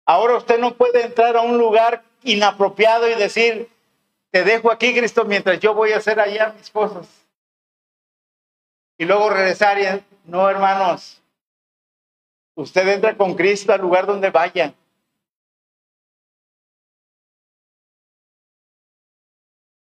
Ahora 0.05 0.37
usted 0.37 0.59
no 0.59 0.73
puede 0.73 1.05
entrar 1.05 1.37
a 1.37 1.41
un 1.41 1.57
lugar 1.57 2.03
inapropiado 2.23 3.07
y 3.07 3.15
decir, 3.15 3.69
te 4.31 4.43
dejo 4.43 4.71
aquí, 4.71 4.93
Cristo, 4.93 5.23
mientras 5.25 5.59
yo 5.59 5.73
voy 5.73 5.93
a 5.93 5.97
hacer 5.97 6.19
allá 6.19 6.53
mis 6.57 6.69
cosas. 6.69 7.07
Y 8.97 9.05
luego 9.05 9.29
regresar 9.29 9.79
y, 9.79 9.85
no, 10.25 10.49
hermanos, 10.49 11.18
usted 12.59 12.87
entra 12.89 13.15
con 13.15 13.35
Cristo 13.35 13.71
al 13.71 13.81
lugar 13.81 14.05
donde 14.05 14.29
vaya. 14.29 14.73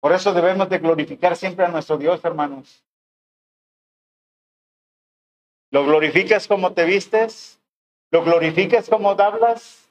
Por 0.01 0.13
eso 0.13 0.33
debemos 0.33 0.69
de 0.71 0.79
glorificar 0.79 1.37
siempre 1.37 1.65
a 1.65 1.69
nuestro 1.69 1.99
Dios, 1.99 2.25
hermanos. 2.25 2.85
¿Lo 5.71 5.85
glorificas 5.85 6.47
como 6.47 6.73
te 6.73 6.85
vistes? 6.85 7.61
¿Lo 8.11 8.25
glorificas 8.25 8.89
como 8.89 9.11
hablas? 9.11 9.89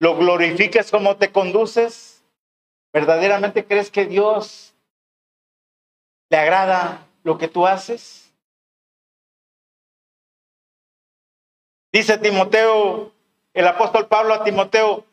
¿Lo 0.00 0.16
glorificas 0.16 0.90
como 0.90 1.16
te 1.16 1.30
conduces? 1.30 2.24
¿Verdaderamente 2.92 3.64
crees 3.64 3.90
que 3.90 4.06
Dios 4.06 4.74
le 6.30 6.38
agrada 6.38 7.06
lo 7.22 7.38
que 7.38 7.48
tú 7.48 7.66
haces? 7.66 8.23
Dice 11.94 12.18
Timoteo, 12.18 13.12
el 13.52 13.68
apóstol 13.68 14.08
Pablo 14.08 14.34
a 14.34 14.42
Timoteo, 14.42 15.04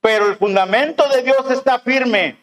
pero 0.00 0.26
el 0.26 0.36
fundamento 0.36 1.06
de 1.10 1.22
Dios 1.22 1.50
está 1.50 1.80
firme 1.80 2.38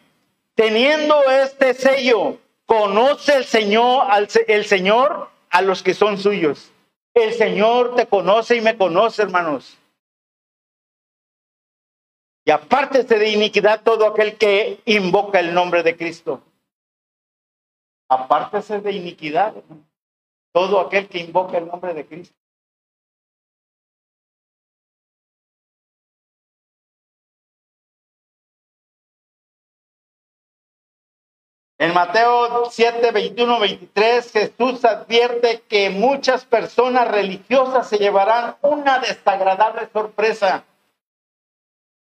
teniendo 0.54 1.20
este 1.28 1.74
sello, 1.74 2.38
conoce 2.64 3.34
el 3.34 3.44
Señor, 3.44 4.06
al, 4.08 4.28
el 4.46 4.66
Señor 4.66 5.30
a 5.50 5.62
los 5.62 5.82
que 5.82 5.94
son 5.94 6.16
suyos. 6.16 6.70
El 7.12 7.32
Señor 7.34 7.96
te 7.96 8.06
conoce 8.06 8.54
y 8.54 8.60
me 8.60 8.76
conoce, 8.76 9.22
hermanos. 9.22 9.76
Y 12.44 12.52
apártese 12.52 13.18
de 13.18 13.30
iniquidad 13.30 13.82
todo 13.82 14.06
aquel 14.06 14.36
que 14.36 14.78
invoca 14.84 15.40
el 15.40 15.52
nombre 15.52 15.82
de 15.82 15.96
Cristo. 15.96 16.40
Apártese 18.08 18.80
de 18.80 18.92
iniquidad, 18.92 19.54
todo 20.52 20.78
aquel 20.78 21.08
que 21.08 21.18
invoca 21.18 21.58
el 21.58 21.66
nombre 21.66 21.94
de 21.94 22.06
Cristo. 22.06 22.36
En 31.80 31.94
Mateo 31.94 32.68
7, 32.70 33.12
21, 33.12 33.60
23, 33.60 34.32
Jesús 34.32 34.84
advierte 34.84 35.62
que 35.68 35.90
muchas 35.90 36.44
personas 36.44 37.06
religiosas 37.06 37.88
se 37.88 37.98
llevarán 37.98 38.56
una 38.62 38.98
desagradable 38.98 39.88
sorpresa. 39.92 40.64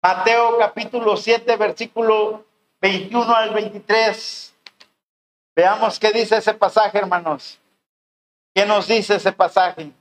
Mateo 0.02 0.58
capítulo 0.58 1.18
7, 1.18 1.58
versículo 1.58 2.46
21 2.80 3.36
al 3.36 3.54
23. 3.54 4.56
Veamos 5.58 6.00
qué 6.00 6.12
dice 6.14 6.38
ese 6.38 6.54
pasaje, 6.54 6.98
hermanos. 6.98 7.60
¿Qué 8.54 8.66
nos 8.66 8.88
dice 8.88 9.16
ese 9.16 9.34
pasaje? 9.34 9.92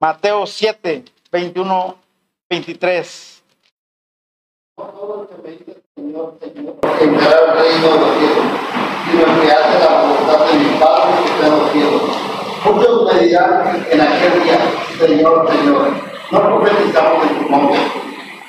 Mateo 0.00 0.46
7, 0.46 1.04
21, 1.30 1.98
23. 2.48 3.42
Señor, 4.76 6.38
Señor, 6.40 6.78
entrará 7.00 7.52
al 7.52 7.58
reino 7.58 7.88
de 7.88 8.00
los 8.00 8.18
cielos, 8.18 8.75
sino 9.10 9.24
que 9.40 9.52
hace 9.52 9.78
la 9.78 10.02
voluntad 10.02 10.46
de 10.46 10.58
mi 10.58 10.78
Padre 10.78 11.12
que 11.22 11.30
está 11.30 11.46
en 11.46 11.58
los 11.58 11.70
cielos. 11.72 12.02
Muchos 12.64 13.14
me 13.14 13.20
dirán 13.20 13.86
en 13.90 14.00
aquel 14.00 14.42
día, 14.42 14.58
Señor, 14.98 15.48
Señor, 15.50 15.88
no 16.30 16.42
profetizamos 16.42 17.30
en 17.30 17.38
tu 17.38 17.50
nombre, 17.50 17.78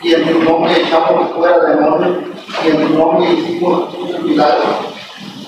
y 0.01 0.13
en 0.13 0.31
tu 0.31 0.43
nombre 0.43 0.81
echamos 0.81 1.31
fuera 1.35 1.59
demonios, 1.59 2.17
y 2.63 2.67
en 2.67 2.87
tu 2.87 2.97
nombre 2.97 3.29
hicimos 3.31 3.93
muchos 3.93 4.23
milagros, 4.23 4.75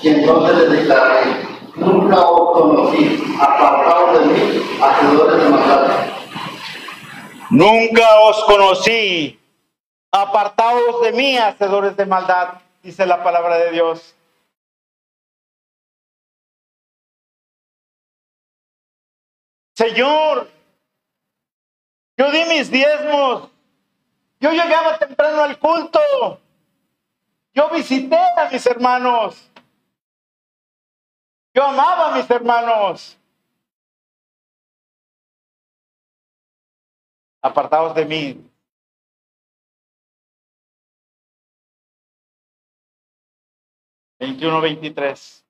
y 0.02 0.08
entonces 0.08 0.56
les 0.58 0.70
declararé, 0.70 1.48
nunca 1.74 2.20
os 2.20 2.60
conocí, 2.60 3.36
apartados 3.40 4.20
de 4.20 4.26
mí, 4.26 4.62
hacedores 4.80 5.44
de 5.44 5.50
maldad. 5.50 5.86
Nunca 7.50 8.20
os 8.20 8.44
conocí, 8.44 9.40
Apartaos 10.12 11.02
de 11.02 11.12
mí, 11.12 11.38
hacedores 11.38 11.96
de 11.96 12.04
maldad, 12.04 12.54
dice 12.82 13.06
la 13.06 13.22
palabra 13.22 13.58
de 13.58 13.70
Dios. 13.70 14.16
Señor, 19.80 20.46
yo 22.18 22.30
di 22.30 22.44
mis 22.50 22.70
diezmos. 22.70 23.50
Yo 24.38 24.50
llegaba 24.50 24.98
temprano 24.98 25.40
al 25.40 25.58
culto. 25.58 25.98
Yo 27.54 27.70
visité 27.70 28.18
a 28.36 28.50
mis 28.50 28.66
hermanos. 28.66 29.50
Yo 31.54 31.64
amaba 31.64 32.12
a 32.12 32.16
mis 32.18 32.30
hermanos. 32.30 33.18
Apartaos 37.40 37.94
de 37.94 38.04
mí, 38.04 38.50
21, 44.18 44.60
23. 44.60 45.49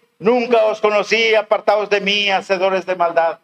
nunca 0.21 0.65
os 0.65 0.79
conocí, 0.79 1.35
apartados 1.35 1.89
de 1.89 1.99
mí, 1.99 2.29
hacedores 2.29 2.85
de 2.85 2.95
maldad. 2.95 3.39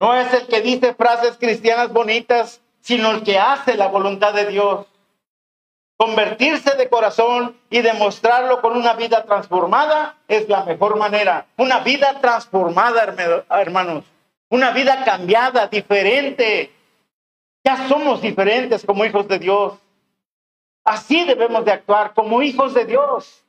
No 0.00 0.14
es 0.14 0.32
el 0.34 0.46
que 0.46 0.60
dice 0.60 0.94
frases 0.94 1.36
cristianas 1.38 1.92
bonitas, 1.92 2.60
sino 2.80 3.10
el 3.10 3.22
que 3.22 3.38
hace 3.38 3.74
la 3.76 3.88
voluntad 3.88 4.34
de 4.34 4.46
Dios. 4.46 4.86
Convertirse 5.96 6.74
de 6.76 6.88
corazón 6.88 7.56
y 7.70 7.80
demostrarlo 7.80 8.60
con 8.60 8.76
una 8.76 8.94
vida 8.94 9.24
transformada 9.24 10.16
es 10.28 10.48
la 10.48 10.64
mejor 10.64 10.96
manera. 10.96 11.46
Una 11.56 11.78
vida 11.80 12.20
transformada, 12.20 13.14
hermanos. 13.50 14.04
Una 14.50 14.72
vida 14.72 15.04
cambiada, 15.04 15.68
diferente. 15.68 16.72
Ya 17.64 17.88
somos 17.88 18.20
diferentes 18.20 18.84
como 18.84 19.04
hijos 19.04 19.28
de 19.28 19.38
Dios. 19.38 19.74
Así 20.84 21.24
debemos 21.24 21.64
de 21.64 21.72
actuar 21.72 22.12
como 22.12 22.42
hijos 22.42 22.74
de 22.74 22.84
Dios. 22.84 23.42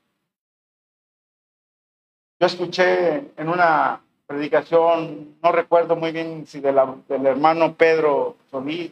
Yo 2.44 2.48
escuché 2.48 3.32
en 3.38 3.48
una 3.48 4.02
predicación, 4.28 5.38
no 5.42 5.54
recuerdo 5.54 5.96
muy 5.96 6.12
bien 6.12 6.46
si 6.46 6.60
del 6.60 7.26
hermano 7.26 7.74
Pedro 7.76 8.36
Solís, 8.52 8.92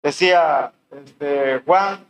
decía, 0.00 0.72
este, 0.92 1.58
Juan, 1.66 2.06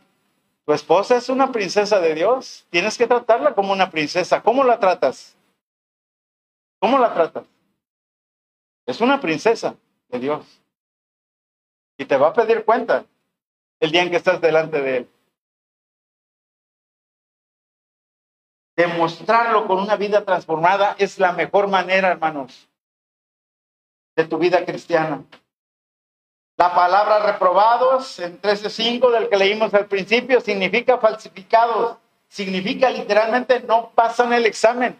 tu 0.67 0.71
esposa 0.71 1.17
es 1.17 1.29
una 1.29 1.51
princesa 1.51 1.99
de 1.99 2.13
Dios, 2.13 2.67
tienes 2.69 2.95
que 2.95 3.07
tratarla 3.07 3.55
como 3.55 3.73
una 3.73 3.89
princesa. 3.89 4.43
¿Cómo 4.43 4.63
la 4.63 4.79
tratas? 4.79 5.35
¿Cómo 6.77 6.99
la 6.99 7.11
tratas? 7.11 7.45
Es 8.85 9.01
una 9.01 9.19
princesa 9.19 9.75
de 10.09 10.19
Dios. 10.19 10.61
Y 11.97 12.05
te 12.05 12.17
va 12.17 12.27
a 12.27 12.33
pedir 12.33 12.65
cuenta 12.65 13.03
el 13.79 13.89
día 13.89 14.03
en 14.03 14.11
que 14.11 14.17
estás 14.17 14.39
delante 14.39 14.79
de 14.79 14.97
Él. 14.97 15.09
Demostrarlo 18.75 19.67
con 19.67 19.79
una 19.79 19.95
vida 19.95 20.25
transformada 20.25 20.95
es 20.97 21.17
la 21.17 21.31
mejor 21.31 21.67
manera, 21.67 22.09
hermanos, 22.09 22.67
de 24.15 24.25
tu 24.25 24.37
vida 24.37 24.65
cristiana. 24.65 25.23
La 26.57 26.73
palabra 26.73 27.19
reprobados 27.19 28.19
en 28.19 28.41
13.5 28.41 29.11
del 29.11 29.29
que 29.29 29.37
leímos 29.37 29.73
al 29.73 29.87
principio 29.87 30.39
significa 30.39 30.97
falsificados, 30.97 31.97
significa 32.27 32.89
literalmente 32.89 33.61
no 33.61 33.91
pasan 33.93 34.33
el 34.33 34.45
examen. 34.45 34.97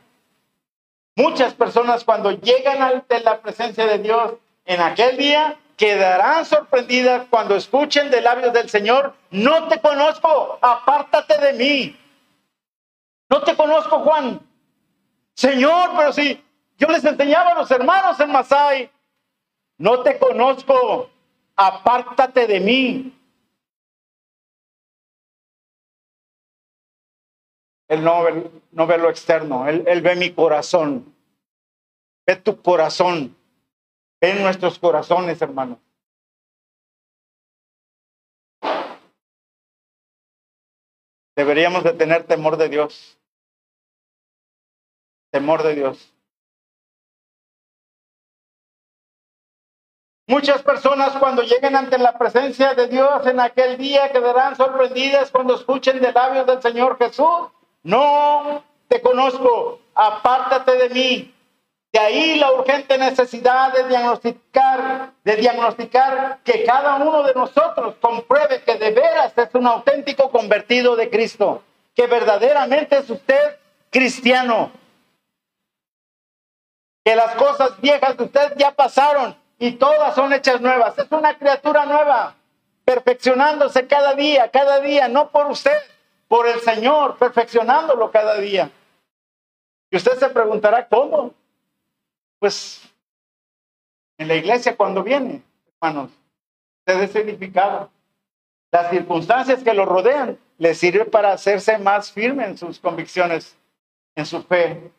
Muchas 1.15 1.53
personas 1.53 2.03
cuando 2.03 2.31
llegan 2.31 2.81
ante 2.81 3.21
la 3.21 3.39
presencia 3.39 3.85
de 3.85 3.99
Dios 3.99 4.33
en 4.65 4.81
aquel 4.81 5.15
día 5.15 5.57
quedarán 5.77 6.45
sorprendidas 6.45 7.27
cuando 7.29 7.55
escuchen 7.55 8.09
de 8.09 8.21
labios 8.21 8.53
del 8.53 8.69
Señor, 8.69 9.13
no 9.31 9.67
te 9.67 9.79
conozco, 9.79 10.59
apártate 10.61 11.37
de 11.37 11.53
mí. 11.53 11.99
No 13.29 13.41
te 13.41 13.55
conozco, 13.55 13.99
Juan. 13.99 14.39
Señor, 15.33 15.91
pero 15.97 16.13
si 16.13 16.43
yo 16.77 16.87
les 16.87 17.03
enseñaba 17.03 17.51
a 17.51 17.55
los 17.55 17.71
hermanos 17.71 18.19
en 18.19 18.31
Masai, 18.31 18.91
no 19.77 20.01
te 20.01 20.17
conozco, 20.17 21.09
apártate 21.55 22.47
de 22.47 22.59
mí. 22.59 23.11
Él 27.87 28.03
no 28.03 28.23
ve, 28.23 28.51
no 28.71 28.85
lo 28.85 29.09
externo, 29.09 29.67
él, 29.67 29.83
él 29.85 30.01
ve 30.01 30.15
mi 30.15 30.31
corazón, 30.31 31.13
ve 32.25 32.35
tu 32.35 32.59
corazón, 32.61 33.35
ve 34.19 34.33
nuestros 34.35 34.79
corazones, 34.79 35.39
hermanos. 35.41 35.77
Deberíamos 41.35 41.83
de 41.83 41.93
tener 41.93 42.23
temor 42.23 42.57
de 42.57 42.69
Dios. 42.69 43.17
Temor 45.31 45.63
de 45.63 45.75
Dios. 45.75 46.11
Muchas 50.27 50.63
personas 50.63 51.15
cuando 51.17 51.43
lleguen 51.43 51.75
ante 51.75 51.99
la 51.99 52.17
presencia 52.17 52.73
de 52.73 52.87
Dios 52.87 53.27
en 53.27 53.39
aquel 53.39 53.77
día 53.77 54.11
quedarán 54.11 54.55
sorprendidas 54.55 55.29
cuando 55.29 55.53
escuchen 55.53 56.01
de 56.01 56.11
labios 56.11 56.47
del 56.47 56.61
Señor 56.63 56.97
Jesús. 56.97 57.51
No 57.83 58.63
te 58.87 59.01
conozco, 59.01 59.81
apártate 59.93 60.77
de 60.77 60.89
mí. 60.89 61.34
De 61.95 62.01
ahí 62.01 62.35
la 62.37 62.51
urgente 62.51 62.97
necesidad 62.97 63.71
de 63.71 63.87
diagnosticar, 63.87 65.13
de 65.23 65.35
diagnosticar 65.37 66.39
que 66.43 66.65
cada 66.65 66.97
uno 66.97 67.23
de 67.23 67.33
nosotros 67.33 67.95
compruebe 68.01 68.63
que 68.63 68.75
de 68.75 68.91
veras 68.91 69.31
es 69.37 69.55
un 69.55 69.65
auténtico 69.65 70.29
convertido 70.29 70.97
de 70.97 71.09
Cristo, 71.09 71.63
que 71.95 72.05
verdaderamente 72.05 72.97
es 72.97 73.09
usted 73.09 73.59
cristiano, 73.89 74.71
que 77.05 77.15
las 77.15 77.33
cosas 77.35 77.79
viejas 77.79 78.17
de 78.17 78.25
usted 78.25 78.55
ya 78.57 78.71
pasaron 78.71 79.33
y 79.57 79.71
todas 79.75 80.15
son 80.15 80.33
hechas 80.33 80.59
nuevas. 80.59 80.99
Es 80.99 81.09
una 81.11 81.37
criatura 81.37 81.85
nueva, 81.85 82.35
perfeccionándose 82.83 83.87
cada 83.87 84.15
día, 84.15 84.51
cada 84.51 84.81
día, 84.81 85.07
no 85.07 85.29
por 85.29 85.49
usted, 85.49 85.81
por 86.27 86.45
el 86.45 86.59
Señor, 86.59 87.15
perfeccionándolo 87.15 88.11
cada 88.11 88.35
día. 88.35 88.69
Y 89.89 89.95
usted 89.95 90.19
se 90.19 90.27
preguntará, 90.27 90.89
¿cómo? 90.89 91.33
Pues 92.45 92.79
en 94.19 94.27
la 94.27 94.35
iglesia 94.35 94.77
cuando 94.77 95.01
viene, 95.01 95.41
hermanos, 95.81 96.11
se 96.85 97.03
es. 97.03 97.89
Las 98.71 98.91
circunstancias 98.91 99.63
que 99.63 99.73
lo 99.73 99.83
rodean 99.83 100.37
le 100.59 100.75
sirven 100.75 101.09
para 101.09 101.33
hacerse 101.33 101.79
más 101.79 102.11
firme 102.11 102.45
en 102.45 102.55
sus 102.55 102.79
convicciones, 102.79 103.57
en 104.15 104.27
su 104.27 104.43
fe, 104.43 104.91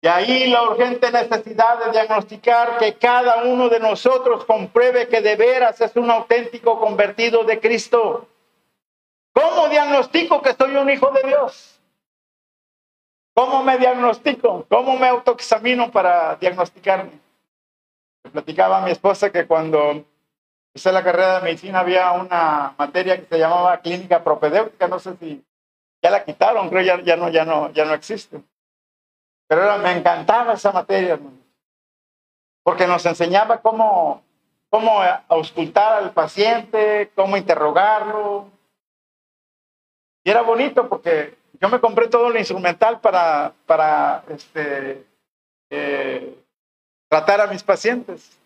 Y 0.00 0.08
ahí 0.08 0.46
la 0.46 0.62
urgente 0.62 1.12
necesidad 1.12 1.84
de 1.84 1.90
diagnosticar 1.90 2.78
que 2.78 2.94
cada 2.94 3.42
uno 3.44 3.68
de 3.68 3.80
nosotros 3.80 4.46
compruebe 4.46 5.08
que 5.08 5.20
de 5.20 5.36
veras 5.36 5.78
es 5.82 5.94
un 5.96 6.10
auténtico 6.10 6.80
convertido 6.80 7.44
de 7.44 7.60
Cristo. 7.60 8.28
¿Cómo 9.36 9.68
diagnostico 9.68 10.40
que 10.40 10.54
soy 10.54 10.74
un 10.76 10.88
hijo 10.88 11.10
de 11.10 11.28
Dios? 11.28 11.78
¿Cómo 13.34 13.62
me 13.62 13.76
diagnostico? 13.76 14.64
¿Cómo 14.66 14.96
me 14.96 15.08
autoexamino 15.08 15.90
para 15.90 16.36
diagnosticarme? 16.36 17.20
Me 18.24 18.30
platicaba 18.30 18.78
a 18.78 18.80
mi 18.80 18.92
esposa 18.92 19.30
que 19.30 19.46
cuando 19.46 20.06
hice 20.72 20.90
la 20.90 21.04
carrera 21.04 21.36
de 21.36 21.44
medicina 21.44 21.80
había 21.80 22.12
una 22.12 22.74
materia 22.78 23.20
que 23.20 23.26
se 23.26 23.38
llamaba 23.38 23.78
clínica 23.82 24.24
propedéutica, 24.24 24.88
no 24.88 24.98
sé 24.98 25.14
si 25.18 25.44
ya 26.02 26.10
la 26.10 26.24
quitaron, 26.24 26.70
creo 26.70 26.80
ya, 26.80 27.02
ya 27.02 27.16
no, 27.16 27.28
ya 27.28 27.44
no, 27.44 27.70
ya 27.72 27.84
no 27.84 27.92
existe. 27.92 28.40
Pero 29.48 29.78
me 29.80 29.92
encantaba 29.92 30.54
esa 30.54 30.72
materia, 30.72 31.20
porque 32.62 32.86
nos 32.86 33.04
enseñaba 33.04 33.60
cómo, 33.60 34.22
cómo 34.70 35.02
auscultar 35.28 36.04
al 36.04 36.12
paciente, 36.12 37.12
cómo 37.14 37.36
interrogarlo. 37.36 38.55
Y 40.26 40.30
era 40.30 40.42
bonito 40.42 40.88
porque 40.88 41.38
yo 41.60 41.68
me 41.68 41.78
compré 41.78 42.08
todo 42.08 42.32
el 42.32 42.36
instrumental 42.36 43.00
para, 43.00 43.54
para 43.64 44.24
este, 44.28 45.06
eh, 45.70 46.36
tratar 47.08 47.42
a 47.42 47.46
mis 47.46 47.62
pacientes. 47.62 48.36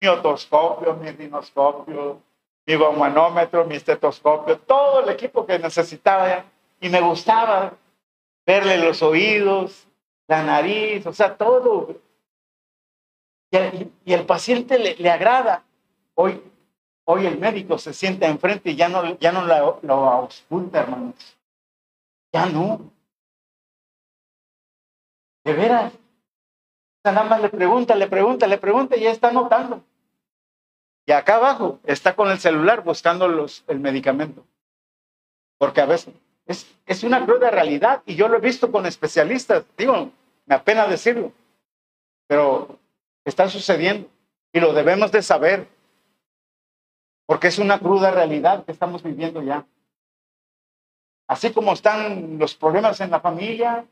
Mi 0.00 0.06
otoscopio, 0.06 0.94
mi 0.94 1.10
rinoscopio, 1.10 2.22
mi 2.64 2.76
manómetro, 2.76 3.64
mi 3.64 3.74
estetoscopio, 3.74 4.56
todo 4.60 5.00
el 5.00 5.08
equipo 5.08 5.44
que 5.44 5.58
necesitaba. 5.58 6.44
Y 6.80 6.88
me 6.88 7.00
gustaba 7.00 7.72
verle 8.46 8.78
los 8.78 9.02
oídos, 9.02 9.88
la 10.28 10.44
nariz, 10.44 11.04
o 11.08 11.12
sea, 11.12 11.36
todo. 11.36 11.96
Y, 13.50 14.12
el 14.12 14.26
paciente 14.26 14.78
le, 14.78 15.10
agrada. 15.10 15.64
Hoy, 16.14 16.40
hoy 17.06 17.26
el 17.26 17.38
médico 17.38 17.78
se 17.78 17.94
sienta 17.94 18.26
enfrente 18.26 18.70
y 18.70 18.76
ya 18.76 18.88
no, 18.88 19.18
ya 19.18 19.32
no 19.32 19.44
lo, 19.44 20.10
ausculta, 20.10 20.80
hermanos. 20.80 21.14
Ya 22.32 22.46
no. 22.46 22.92
De 25.44 25.52
veras. 25.54 25.92
Nada 27.04 27.22
más 27.22 27.40
le 27.40 27.48
pregunta, 27.48 27.94
le 27.94 28.08
pregunta, 28.08 28.46
le 28.46 28.58
pregunta 28.58 28.96
y 28.96 29.02
ya 29.02 29.12
está 29.12 29.30
notando. 29.30 29.82
Y 31.06 31.12
acá 31.12 31.36
abajo 31.36 31.78
está 31.84 32.16
con 32.16 32.28
el 32.30 32.40
celular 32.40 32.82
buscando 32.82 33.28
los, 33.28 33.62
el 33.68 33.78
medicamento. 33.78 34.44
Porque 35.58 35.80
a 35.80 35.86
veces 35.86 36.12
es, 36.46 36.66
es 36.84 37.04
una 37.04 37.24
cruda 37.24 37.50
realidad 37.50 38.02
y 38.04 38.16
yo 38.16 38.26
lo 38.26 38.38
he 38.38 38.40
visto 38.40 38.72
con 38.72 38.84
especialistas. 38.84 39.64
Digo, 39.78 40.10
me 40.46 40.56
apena 40.56 40.88
decirlo, 40.88 41.32
pero 42.26 42.80
está 43.24 43.48
sucediendo 43.48 44.08
y 44.52 44.58
lo 44.58 44.72
debemos 44.72 45.12
de 45.12 45.22
saber 45.22 45.75
porque 47.26 47.48
es 47.48 47.58
una 47.58 47.78
cruda 47.78 48.10
realidad 48.10 48.64
que 48.64 48.72
estamos 48.72 49.02
viviendo 49.02 49.42
ya. 49.42 49.66
Así 51.28 51.52
como 51.52 51.72
están 51.72 52.38
los 52.38 52.54
problemas 52.54 53.00
en 53.00 53.10
la 53.10 53.20
familia, 53.20 53.84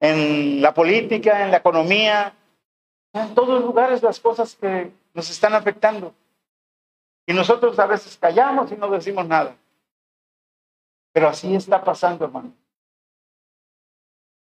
en 0.00 0.62
la 0.62 0.72
política, 0.72 1.44
en 1.44 1.50
la 1.50 1.56
economía, 1.58 2.32
en 3.12 3.34
todos 3.34 3.62
lugares 3.62 4.02
las 4.02 4.20
cosas 4.20 4.54
que 4.54 4.92
nos 5.12 5.28
están 5.28 5.54
afectando. 5.54 6.14
Y 7.26 7.32
nosotros 7.32 7.78
a 7.78 7.86
veces 7.86 8.16
callamos 8.16 8.70
y 8.70 8.76
no 8.76 8.88
decimos 8.88 9.26
nada. 9.26 9.56
Pero 11.12 11.28
así 11.28 11.54
está 11.54 11.82
pasando, 11.82 12.24
hermano. 12.26 12.52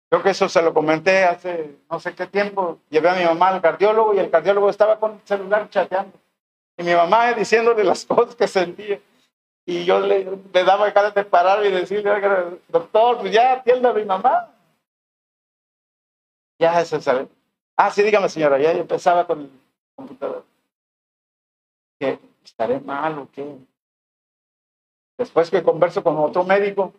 Creo 0.09 0.23
que 0.23 0.31
eso 0.31 0.49
se 0.49 0.63
lo 0.63 0.73
comenté 0.73 1.25
hace 1.25 1.77
no 1.91 1.99
sé 2.01 2.15
qué 2.15 2.27
tiempo. 2.27 2.79
Llevé 2.91 3.11
a 3.11 3.15
mi 3.15 3.25
mamá 3.25 3.49
al 3.49 3.61
cardiólogo 3.61 4.15
y 4.15 4.19
el 4.19 4.31
cardiólogo 4.31 4.71
estaba 4.71 4.99
con 4.99 5.13
el 5.13 5.21
celular 5.21 5.69
chateando. 5.69 6.17
Y 6.81 6.83
mi 6.83 6.95
mamá 6.95 7.35
diciéndole 7.35 7.85
las 7.85 8.07
cosas 8.07 8.35
que 8.35 8.49
sentía. 8.49 8.99
Y 9.67 9.85
yo 9.85 10.01
le, 10.01 10.25
le 10.25 10.65
daba 10.65 10.91
ganas 10.91 11.15
de 11.15 11.25
parar 11.25 11.65
y 11.67 11.71
decirle, 11.71 12.11
"Oiga, 12.11 12.55
doctor, 12.69 13.19
pues 13.19 13.33
ya 13.33 13.53
atienda 13.53 13.91
a 13.91 13.93
mi 13.93 14.05
mamá. 14.07 14.51
Ya 16.59 16.81
eso 16.81 16.99
sabe. 17.03 17.29
Ah, 17.77 17.91
sí, 17.91 18.03
dígame 18.03 18.31
señora, 18.31 18.59
ya 18.59 18.73
yo 18.73 18.81
empezaba 18.81 19.27
con 19.27 19.41
el 19.41 19.51
computador. 19.95 20.45
¿Que 21.99 22.19
estaré 22.43 22.81
mal 22.81 23.19
o 23.19 23.29
qué? 23.31 23.59
Después 25.19 25.51
que 25.51 25.63
converso 25.63 26.03
con 26.03 26.17
otro 26.17 26.45
médico, 26.45 26.95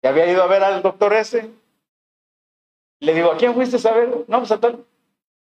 que 0.00 0.08
había 0.08 0.30
ido 0.30 0.44
a 0.44 0.46
ver 0.46 0.62
al 0.62 0.80
doctor 0.80 1.12
ese, 1.12 1.50
le 3.00 3.14
digo, 3.14 3.32
¿a 3.32 3.36
quién 3.36 3.52
fuiste 3.54 3.76
a 3.88 3.92
ver? 3.92 4.24
No, 4.28 4.38
pues 4.38 4.52
a 4.52 4.60
tal. 4.60 4.84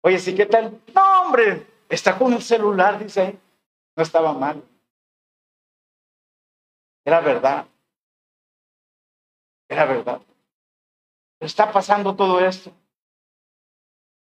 Oye, 0.01 0.17
sí, 0.17 0.34
¿qué 0.34 0.45
tal? 0.45 0.80
No, 0.95 1.21
hombre, 1.23 1.65
está 1.89 2.17
con 2.17 2.33
el 2.33 2.41
celular, 2.41 2.99
dice. 2.99 3.37
No 3.95 4.03
estaba 4.03 4.31
mal. 4.33 4.63
Era 7.03 7.19
verdad. 7.19 7.65
Era 9.67 9.85
verdad. 9.85 10.21
Está 11.39 11.71
pasando 11.71 12.15
todo 12.15 12.39
esto. 12.39 12.71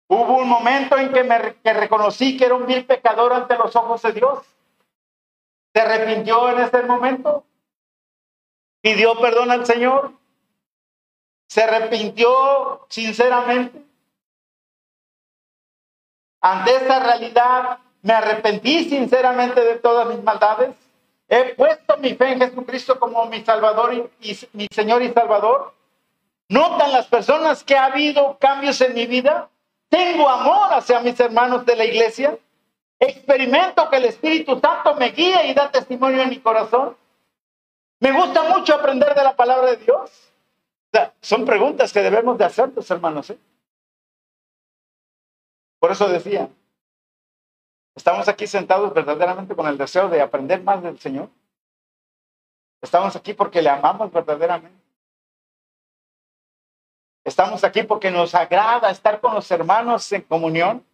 Hubo 0.09 0.39
un 0.39 0.49
momento 0.49 0.97
en 0.99 1.13
que 1.13 1.25
me 1.25 1.57
que 1.57 1.73
reconocí 1.73 2.37
que 2.37 2.45
era 2.45 2.55
un 2.55 2.67
vil 2.67 2.87
pecador 2.87 3.33
ante 3.33 3.57
los 3.57 3.75
ojos 3.75 4.03
de 4.03 4.13
Dios. 4.13 4.45
¿Se 5.75 5.81
arrepintió 5.81 6.49
en 6.51 6.61
ese 6.61 6.83
momento? 6.85 7.45
¿Pidió 8.81 9.19
perdón 9.21 9.51
al 9.51 9.67
Señor? 9.67 10.13
¿Se 11.49 11.63
arrepintió 11.63 12.87
sinceramente? 12.89 13.83
Ante 16.47 16.77
esta 16.77 17.01
realidad, 17.01 17.79
me 18.03 18.13
arrepentí 18.13 18.89
sinceramente 18.89 19.61
de 19.65 19.79
todas 19.79 20.07
mis 20.07 20.23
maldades. 20.23 20.77
He 21.29 21.57
puesto 21.57 21.97
mi 21.97 22.15
fe 22.15 22.35
en 22.35 22.41
Jesucristo 22.41 23.01
como 23.01 23.27
mi 23.27 23.45
Salvador 23.45 23.93
y, 24.21 24.31
y 24.31 24.39
mi 24.53 24.69
Señor 24.71 25.03
y 25.03 25.13
Salvador. 25.13 25.75
¿Notan 26.49 26.93
las 26.93 27.07
personas 27.09 27.65
que 27.65 27.77
ha 27.77 27.87
habido 27.87 28.39
cambios 28.39 28.81
en 28.81 28.95
mi 28.95 29.07
vida? 29.07 29.49
Tengo 29.89 30.29
amor 30.29 30.73
hacia 30.73 31.01
mis 31.01 31.19
hermanos 31.19 31.67
de 31.67 31.75
la 31.75 31.85
iglesia. 31.85 32.39
Experimento 33.01 33.91
que 33.91 33.97
el 33.97 34.05
Espíritu 34.05 34.61
Santo 34.61 34.95
me 34.95 35.11
guía 35.11 35.45
y 35.47 35.53
da 35.53 35.69
testimonio 35.73 36.23
en 36.23 36.29
mi 36.29 36.39
corazón. 36.39 36.97
Me 37.99 38.13
gusta 38.13 38.45
mucho 38.45 38.77
aprender 38.77 39.17
de 39.17 39.25
la 39.25 39.35
palabra 39.35 39.71
de 39.71 39.79
Dios. 39.79 40.11
O 40.13 40.91
sea, 40.93 41.13
son 41.21 41.45
preguntas 41.45 41.93
que 41.93 42.03
debemos 42.03 42.39
de 42.39 42.45
hacernos, 42.45 42.89
hermanos. 42.89 43.31
¿eh? 43.31 43.39
Por 45.79 45.93
eso 45.93 46.09
decía, 46.09 46.49
estamos 47.95 48.29
aquí 48.29 48.47
sentados 48.47 48.93
verdaderamente 48.95 49.55
con 49.55 49.67
el 49.67 49.79
deseo 49.79 50.09
de 50.09 50.21
aprender 50.21 50.63
más 50.63 50.83
del 50.83 50.99
Señor. 50.99 51.29
Estamos 52.83 53.17
aquí 53.17 53.35
porque 53.35 53.63
le 53.63 53.71
amamos 53.71 54.13
verdaderamente. 54.13 54.81
Estamos 57.25 57.65
aquí 57.65 57.83
porque 57.83 58.11
nos 58.11 58.35
agrada 58.35 58.91
estar 58.91 59.21
con 59.21 59.35
los 59.35 59.51
hermanos 59.51 60.11
en 60.13 60.23
comunión. 60.23 60.85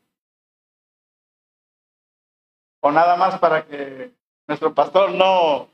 O 2.81 2.91
nada 2.91 3.17
más 3.17 3.39
para 3.39 3.67
que 3.67 4.13
nuestro 4.49 4.75
pastor 4.75 5.13
no 5.13 5.69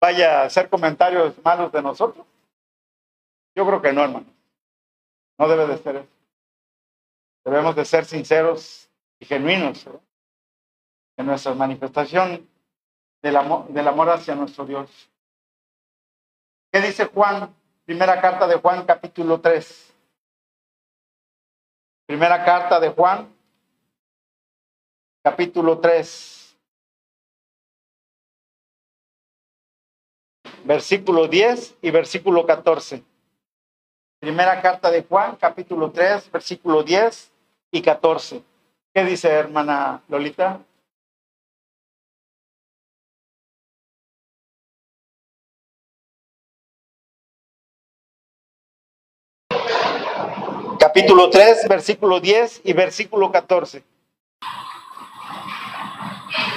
vaya 0.00 0.40
a 0.40 0.44
hacer 0.44 0.70
comentarios 0.70 1.34
malos 1.44 1.72
de 1.72 1.82
nosotros. 1.82 2.24
Yo 3.54 3.66
creo 3.66 3.82
que 3.82 3.92
no, 3.92 4.02
hermano. 4.04 4.26
No 5.38 5.48
debe 5.48 5.66
de 5.66 5.78
ser 5.78 5.96
eso. 5.96 6.19
Debemos 7.44 7.74
de 7.74 7.84
ser 7.84 8.04
sinceros 8.04 8.90
y 9.18 9.24
genuinos 9.24 9.86
¿eh? 9.86 9.98
en 11.16 11.26
nuestra 11.26 11.54
manifestación 11.54 12.48
del 13.22 13.36
amor, 13.36 13.68
del 13.68 13.88
amor 13.88 14.10
hacia 14.10 14.34
nuestro 14.34 14.66
Dios. 14.66 15.10
¿Qué 16.72 16.80
dice 16.80 17.06
Juan? 17.06 17.54
Primera 17.84 18.20
carta 18.20 18.46
de 18.46 18.56
Juan, 18.56 18.84
capítulo 18.84 19.40
3. 19.40 19.94
Primera 22.06 22.44
carta 22.44 22.78
de 22.78 22.90
Juan, 22.90 23.32
capítulo 25.22 25.78
3. 25.78 26.56
Versículo 30.64 31.26
10 31.26 31.78
y 31.82 31.90
versículo 31.90 32.46
14. 32.46 33.02
Primera 34.20 34.60
carta 34.60 34.90
de 34.90 35.02
Juan, 35.02 35.36
capítulo 35.36 35.90
3, 35.90 36.30
versículo 36.30 36.82
10 36.82 37.29
y 37.70 37.82
14. 37.82 38.42
¿Qué 38.92 39.04
dice 39.04 39.28
hermana 39.28 40.02
Lolita? 40.08 40.60
Capítulo 50.78 51.30
3, 51.30 51.68
versículo 51.68 52.20
10 52.20 52.62
y 52.64 52.72
versículo 52.72 53.30
14. 53.30 53.78
En 53.78 53.84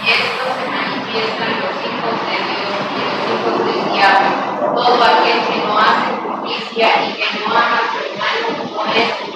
esto 0.07 0.45
se 0.57 0.67
manifiestan 0.69 1.59
los 1.59 1.75
hijos 1.85 2.13
de 2.25 2.37
Dios 2.49 2.73
y 2.89 3.03
los 3.03 3.19
hijos 3.29 3.65
del 3.65 3.93
diablo. 3.93 4.29
Todo 4.75 5.03
aquel 5.03 5.39
que 5.45 5.57
no 5.67 5.77
hace 5.77 6.11
justicia 6.23 6.87
y 7.05 7.13
que 7.15 7.27
no 7.39 7.53
ama 7.53 7.81
su 7.91 7.97
hermano. 7.99 9.32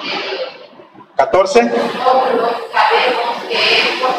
14. 1.18 1.64
Nosotros 1.64 2.56
sabemos 2.72 3.42
que 3.48 3.58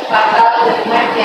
pasado 0.09 0.65
de 0.65 0.85
muerte 0.85 1.21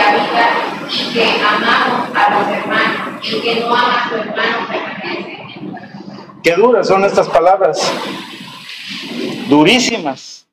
y 0.89 1.12
que 1.12 1.25
amamos 1.43 2.16
a 2.16 2.31
los 2.31 2.49
hermanos. 2.49 3.20
Que 3.43 3.61
no 3.61 3.75
ama 3.75 4.05
a 4.05 4.09
su 4.09 4.14
hermano. 4.14 4.68
Qué 6.45 6.53
duras 6.53 6.87
son 6.87 7.05
estas 7.05 7.29
palabras. 7.29 7.93
Durísimas. 9.49 10.47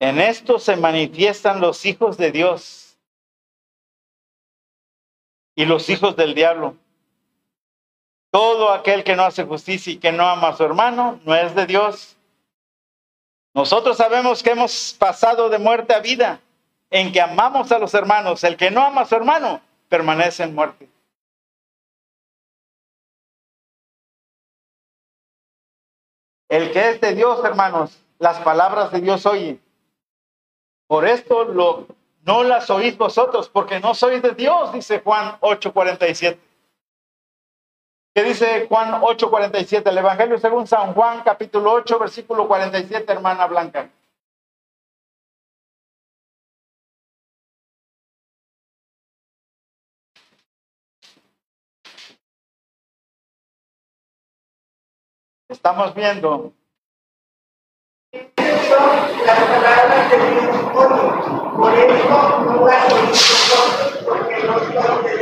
En 0.00 0.20
esto 0.20 0.58
se 0.58 0.74
manifiestan 0.74 1.60
los 1.60 1.86
hijos 1.86 2.16
de 2.16 2.32
Dios 2.32 2.98
y 5.54 5.66
los 5.66 5.88
hijos 5.88 6.16
del 6.16 6.34
diablo. 6.34 6.74
Todo 8.32 8.72
aquel 8.72 9.04
que 9.04 9.14
no 9.14 9.22
hace 9.22 9.44
justicia 9.44 9.92
y 9.92 9.98
que 9.98 10.10
no 10.10 10.28
ama 10.28 10.48
a 10.48 10.56
su 10.56 10.64
hermano 10.64 11.20
no 11.24 11.36
es 11.36 11.54
de 11.54 11.66
Dios. 11.66 12.16
Nosotros 13.54 13.96
sabemos 13.96 14.42
que 14.42 14.50
hemos 14.50 14.96
pasado 14.98 15.48
de 15.48 15.58
muerte 15.58 15.94
a 15.94 16.00
vida 16.00 16.40
en 16.90 17.12
que 17.12 17.20
amamos 17.20 17.70
a 17.72 17.78
los 17.78 17.92
hermanos. 17.94 18.44
El 18.44 18.56
que 18.56 18.70
no 18.70 18.82
ama 18.82 19.02
a 19.02 19.06
su 19.06 19.14
hermano 19.14 19.60
permanece 19.88 20.44
en 20.44 20.54
muerte. 20.54 20.88
El 26.48 26.72
que 26.72 26.90
es 26.90 27.00
de 27.00 27.14
Dios, 27.14 27.42
hermanos, 27.44 27.98
las 28.18 28.38
palabras 28.40 28.92
de 28.92 29.00
Dios 29.00 29.24
oye. 29.26 29.58
Por 30.86 31.06
esto 31.06 31.44
lo, 31.44 31.86
no 32.24 32.42
las 32.42 32.68
oís 32.68 32.96
vosotros, 32.98 33.48
porque 33.48 33.80
no 33.80 33.94
sois 33.94 34.20
de 34.20 34.32
Dios, 34.32 34.72
dice 34.72 35.00
Juan 35.00 35.38
8:47. 35.40 36.38
¿Qué 38.14 38.22
dice 38.24 38.66
Juan 38.68 39.00
8:47? 39.00 39.88
El 39.88 39.98
Evangelio 39.98 40.38
según 40.38 40.66
San 40.66 40.92
Juan, 40.92 41.22
capítulo 41.22 41.72
8, 41.72 41.98
versículo 41.98 42.46
47, 42.46 43.10
hermana 43.10 43.46
Blanca. 43.46 43.88
Estamos 55.48 55.94
viendo 55.94 56.52
las 58.12 59.38
palabras 59.40 60.10
de 60.10 60.30
Dios. 60.30 60.56
Por 60.72 61.72
las 62.66 62.92
oís 62.92 63.08
vosotros, 63.10 63.98
porque 64.04 64.42
no. 64.44 65.21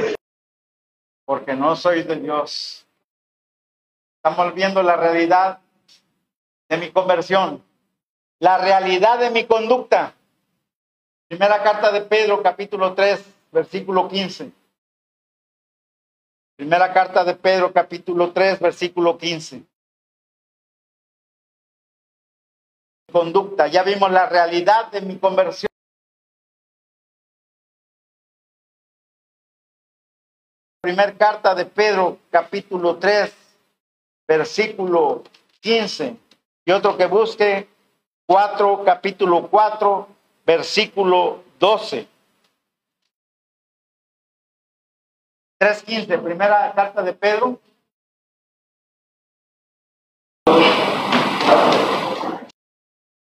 Porque 1.30 1.54
no 1.54 1.76
soy 1.76 2.02
de 2.02 2.16
Dios. 2.16 2.84
Estamos 4.16 4.52
viendo 4.52 4.82
la 4.82 4.96
realidad 4.96 5.60
de 6.68 6.76
mi 6.76 6.90
conversión, 6.90 7.62
la 8.40 8.58
realidad 8.58 9.20
de 9.20 9.30
mi 9.30 9.44
conducta. 9.44 10.12
Primera 11.28 11.62
carta 11.62 11.92
de 11.92 12.00
Pedro, 12.00 12.42
capítulo 12.42 12.94
3, 12.94 13.24
versículo 13.52 14.08
15. 14.08 14.50
Primera 16.56 16.92
carta 16.92 17.22
de 17.22 17.36
Pedro, 17.36 17.72
capítulo 17.72 18.32
3, 18.32 18.58
versículo 18.58 19.16
15. 19.16 19.62
Conducta, 23.12 23.68
ya 23.68 23.84
vimos 23.84 24.10
la 24.10 24.28
realidad 24.28 24.90
de 24.90 25.00
mi 25.02 25.16
conversión. 25.16 25.69
Primera 30.82 31.12
carta 31.12 31.54
de 31.54 31.66
Pedro, 31.66 32.18
capítulo 32.30 32.96
3, 32.96 33.30
versículo 34.26 35.22
15. 35.60 36.16
Y 36.64 36.72
otro 36.72 36.96
que 36.96 37.04
busque 37.04 37.68
4, 38.26 38.82
capítulo 38.82 39.48
4, 39.48 40.08
versículo 40.46 41.44
12. 41.58 42.08
3.15, 45.60 46.22
primera 46.22 46.72
carta 46.72 47.02
de 47.02 47.12
Pedro. 47.12 47.60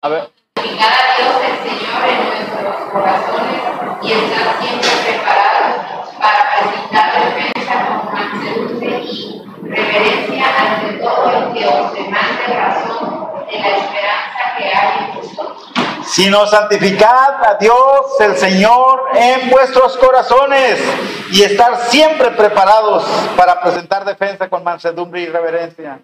A 0.04 0.08
ver, 0.08 0.30
Dios 0.56 1.34
el 1.44 1.68
Señor 1.68 2.08
en 2.08 2.24
nuestros 2.28 2.90
corazones 2.90 3.62
y 4.02 4.12
estar 4.12 4.62
siempre 4.62 4.88
preparados 5.04 5.41
para 6.22 6.50
presentar 6.52 7.34
defensa 7.34 7.86
con 7.88 8.14
mansedumbre 8.14 9.00
y 9.02 9.42
reverencia 9.64 10.44
ante 10.60 10.98
todo 10.98 11.30
el 11.30 11.52
que 11.52 11.66
os 11.66 11.94
demande 11.94 12.46
razón 12.46 13.46
de 13.50 13.58
la 13.58 13.76
esperanza 13.76 14.42
que 14.56 14.64
hay 14.64 15.04
en 15.04 15.14
vosotros. 15.16 15.72
sino 16.06 16.46
santificad 16.46 17.44
a 17.44 17.54
Dios 17.58 18.20
el 18.20 18.36
Señor 18.36 19.08
en 19.14 19.50
vuestros 19.50 19.96
corazones 19.96 20.80
y 21.32 21.42
estar 21.42 21.76
siempre 21.88 22.30
preparados 22.30 23.02
para 23.36 23.60
presentar 23.60 24.04
defensa 24.04 24.48
con 24.48 24.62
mansedumbre 24.62 25.22
y 25.22 25.26
reverencia. 25.26 26.00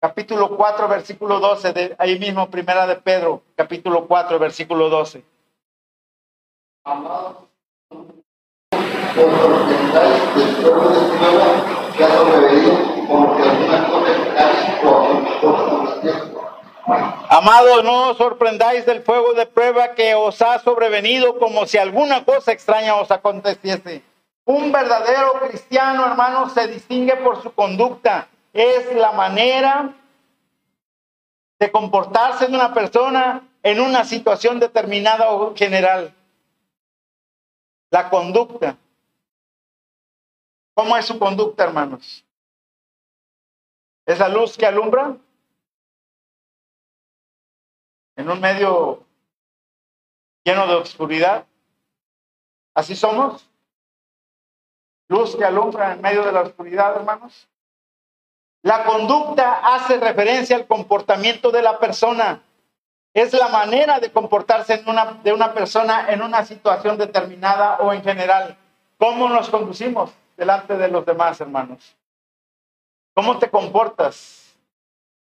Capítulo 0.00 0.56
4, 0.56 0.88
versículo 0.88 1.40
12, 1.40 1.72
de 1.72 1.96
ahí 1.98 2.18
mismo, 2.18 2.48
primera 2.48 2.86
de 2.86 2.96
Pedro, 2.96 3.42
capítulo 3.56 4.06
4, 4.06 4.38
versículo 4.38 4.88
12. 4.88 5.24
Amados, 6.84 7.47
os 9.20 9.36
sorprendáis 9.40 10.34
del 10.34 10.56
fuego 10.56 10.90
de 10.90 11.18
prueba 11.18 11.46
que 11.96 12.04
ha 12.04 12.10
sobrevenido 12.16 13.06
como 13.06 13.36
que 13.36 13.42
alguna 13.42 13.88
cosa 13.88 14.12
extraña 14.12 14.80
o 14.84 15.04
alguna 15.04 15.40
cosa 15.40 15.74
angustiosa. 15.74 16.28
Amados, 17.30 17.84
no 17.84 18.10
os 18.10 18.16
sorprendáis 18.16 18.86
del 18.86 19.02
fuego 19.02 19.34
de 19.34 19.46
prueba 19.46 19.94
que 19.94 20.14
os 20.14 20.40
ha 20.40 20.58
sobrevenido 20.60 21.38
como 21.38 21.66
si 21.66 21.78
alguna 21.78 22.24
cosa 22.24 22.52
extraña 22.52 22.96
os 22.96 23.10
aconteciese. 23.10 24.02
Un 24.46 24.72
verdadero 24.72 25.34
cristiano, 25.40 26.06
hermanos, 26.06 26.52
se 26.54 26.66
distingue 26.68 27.16
por 27.16 27.42
su 27.42 27.52
conducta. 27.52 28.28
Es 28.54 28.94
la 28.94 29.12
manera 29.12 29.90
de 31.60 31.70
comportarse 31.70 32.46
de 32.46 32.54
una 32.54 32.72
persona 32.72 33.42
en 33.62 33.80
una 33.80 34.04
situación 34.04 34.58
determinada 34.58 35.30
o 35.30 35.54
general. 35.54 36.14
La 37.90 38.08
conducta. 38.10 38.76
¿Cómo 40.74 40.96
es 40.96 41.06
su 41.06 41.18
conducta, 41.18 41.64
hermanos? 41.64 42.24
¿Es 44.06 44.18
la 44.18 44.28
luz 44.28 44.56
que 44.56 44.66
alumbra? 44.66 45.16
en 48.18 48.28
un 48.28 48.40
medio 48.40 49.04
lleno 50.44 50.66
de 50.66 50.74
oscuridad. 50.74 51.46
Así 52.74 52.96
somos. 52.96 53.48
Luz 55.08 55.36
que 55.36 55.44
alumbra 55.44 55.92
en 55.92 56.00
medio 56.02 56.24
de 56.24 56.32
la 56.32 56.42
oscuridad, 56.42 56.96
hermanos. 56.96 57.48
La 58.62 58.84
conducta 58.84 59.60
hace 59.74 59.98
referencia 59.98 60.56
al 60.56 60.66
comportamiento 60.66 61.52
de 61.52 61.62
la 61.62 61.78
persona. 61.78 62.42
Es 63.18 63.32
la 63.32 63.48
manera 63.48 63.98
de 63.98 64.12
comportarse 64.12 64.84
de 65.22 65.32
una 65.32 65.52
persona 65.54 66.12
en 66.12 66.22
una 66.22 66.44
situación 66.44 66.96
determinada 66.96 67.76
o 67.78 67.92
en 67.92 68.02
general. 68.02 68.56
¿Cómo 68.96 69.28
nos 69.28 69.48
conducimos 69.48 70.12
delante 70.36 70.76
de 70.76 70.88
los 70.88 71.04
demás, 71.04 71.40
hermanos? 71.40 71.96
¿Cómo 73.14 73.38
te 73.38 73.50
comportas? 73.50 74.56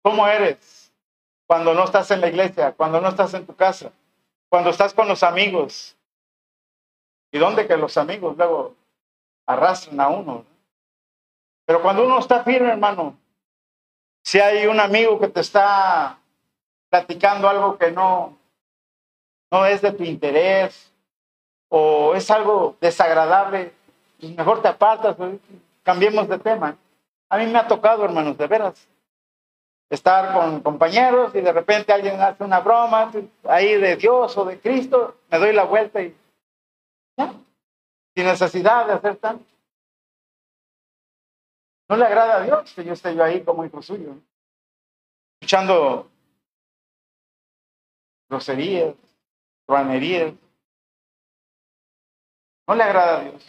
¿Cómo 0.02 0.28
eres? 0.28 0.80
cuando 1.50 1.74
no 1.74 1.84
estás 1.84 2.12
en 2.12 2.22
la 2.22 2.28
iglesia, 2.28 2.74
cuando 2.74 3.02
no 3.02 3.10
estás 3.10 3.34
en 3.34 3.44
tu 3.44 3.56
casa, 3.56 3.92
cuando 4.50 4.70
estás 4.70 4.94
con 4.94 5.08
los 5.08 5.24
amigos. 5.24 5.98
¿Y 7.32 7.40
dónde 7.40 7.66
que 7.66 7.76
los 7.76 7.98
amigos 7.98 8.38
luego 8.38 8.76
arrastran 9.48 10.00
a 10.00 10.10
uno? 10.10 10.46
Pero 11.66 11.82
cuando 11.82 12.06
uno 12.06 12.20
está 12.20 12.44
firme, 12.44 12.70
hermano, 12.70 13.18
si 14.24 14.40
hay 14.40 14.68
un 14.68 14.80
amigo 14.80 15.20
que 15.20 15.28
te 15.28 15.40
está 15.40 16.18
platicando 16.90 17.48
algo 17.48 17.78
que 17.78 17.92
no, 17.92 18.38
no 19.52 19.66
es 19.66 19.82
de 19.82 19.92
tu 19.92 20.04
interés 20.04 20.92
o 21.70 22.16
es 22.16 22.30
algo 22.32 22.76
desagradable, 22.82 23.74
pues 24.20 24.36
mejor 24.36 24.62
te 24.62 24.68
apartas, 24.68 25.16
cambiemos 25.84 26.28
de 26.28 26.40
tema. 26.40 26.76
A 27.30 27.38
mí 27.38 27.46
me 27.46 27.60
ha 27.60 27.68
tocado, 27.68 28.04
hermanos, 28.04 28.38
de 28.38 28.48
veras 28.48 28.88
estar 29.90 30.34
con 30.34 30.62
compañeros 30.62 31.34
y 31.34 31.42
de 31.42 31.52
repente 31.52 31.92
alguien 31.92 32.22
hace 32.22 32.44
una 32.44 32.60
broma 32.60 33.12
ahí 33.46 33.76
de 33.76 33.96
Dios 33.96 34.38
o 34.38 34.46
de 34.46 34.60
Cristo, 34.60 35.18
me 35.32 35.40
doy 35.40 35.54
la 35.54 35.64
vuelta 35.64 36.02
y 36.02 36.16
ya, 37.18 37.34
sin 38.16 38.26
necesidad 38.26 38.86
de 38.86 38.94
hacer 38.94 39.16
tanto. 39.16 39.46
No 41.90 41.98
le 41.98 42.06
agrada 42.06 42.36
a 42.36 42.44
Dios 42.44 42.72
que 42.74 42.84
yo 42.84 42.94
esté 42.94 43.16
yo 43.16 43.24
ahí 43.24 43.42
como 43.42 43.66
hijo 43.66 43.82
suyo, 43.82 44.16
escuchando 45.42 46.08
groserías, 48.30 48.94
truanerías. 49.66 50.34
No 52.68 52.76
le 52.76 52.84
agrada 52.84 53.18
a 53.18 53.24
Dios. 53.24 53.46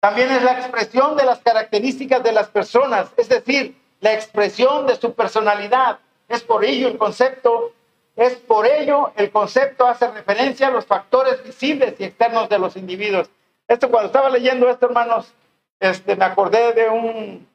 También 0.00 0.30
es 0.30 0.42
la 0.42 0.52
expresión 0.52 1.16
de 1.16 1.24
las 1.24 1.40
características 1.40 2.22
de 2.22 2.32
las 2.32 2.48
personas, 2.48 3.12
es 3.16 3.28
decir, 3.28 3.76
la 4.00 4.14
expresión 4.14 4.86
de 4.86 4.96
su 4.96 5.12
personalidad. 5.14 5.98
Es 6.28 6.42
por 6.42 6.64
ello 6.64 6.88
el 6.88 6.96
concepto, 6.96 7.72
es 8.16 8.36
por 8.36 8.66
ello 8.66 9.12
el 9.16 9.30
concepto 9.30 9.86
hace 9.86 10.10
referencia 10.10 10.68
a 10.68 10.70
los 10.70 10.86
factores 10.86 11.42
visibles 11.44 11.96
y 11.98 12.04
externos 12.04 12.48
de 12.48 12.58
los 12.58 12.76
individuos. 12.76 13.28
Esto 13.68 13.90
cuando 13.90 14.06
estaba 14.06 14.30
leyendo 14.30 14.70
esto, 14.70 14.86
hermanos, 14.86 15.34
este, 15.80 16.16
me 16.16 16.24
acordé 16.24 16.72
de 16.72 16.88
un, 16.88 17.48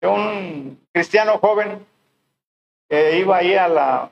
de 0.00 0.08
un 0.08 0.86
cristiano 0.92 1.38
joven 1.38 1.84
que 2.88 3.18
iba 3.18 3.36
ahí 3.36 3.54
a 3.54 3.68
la 3.68 4.10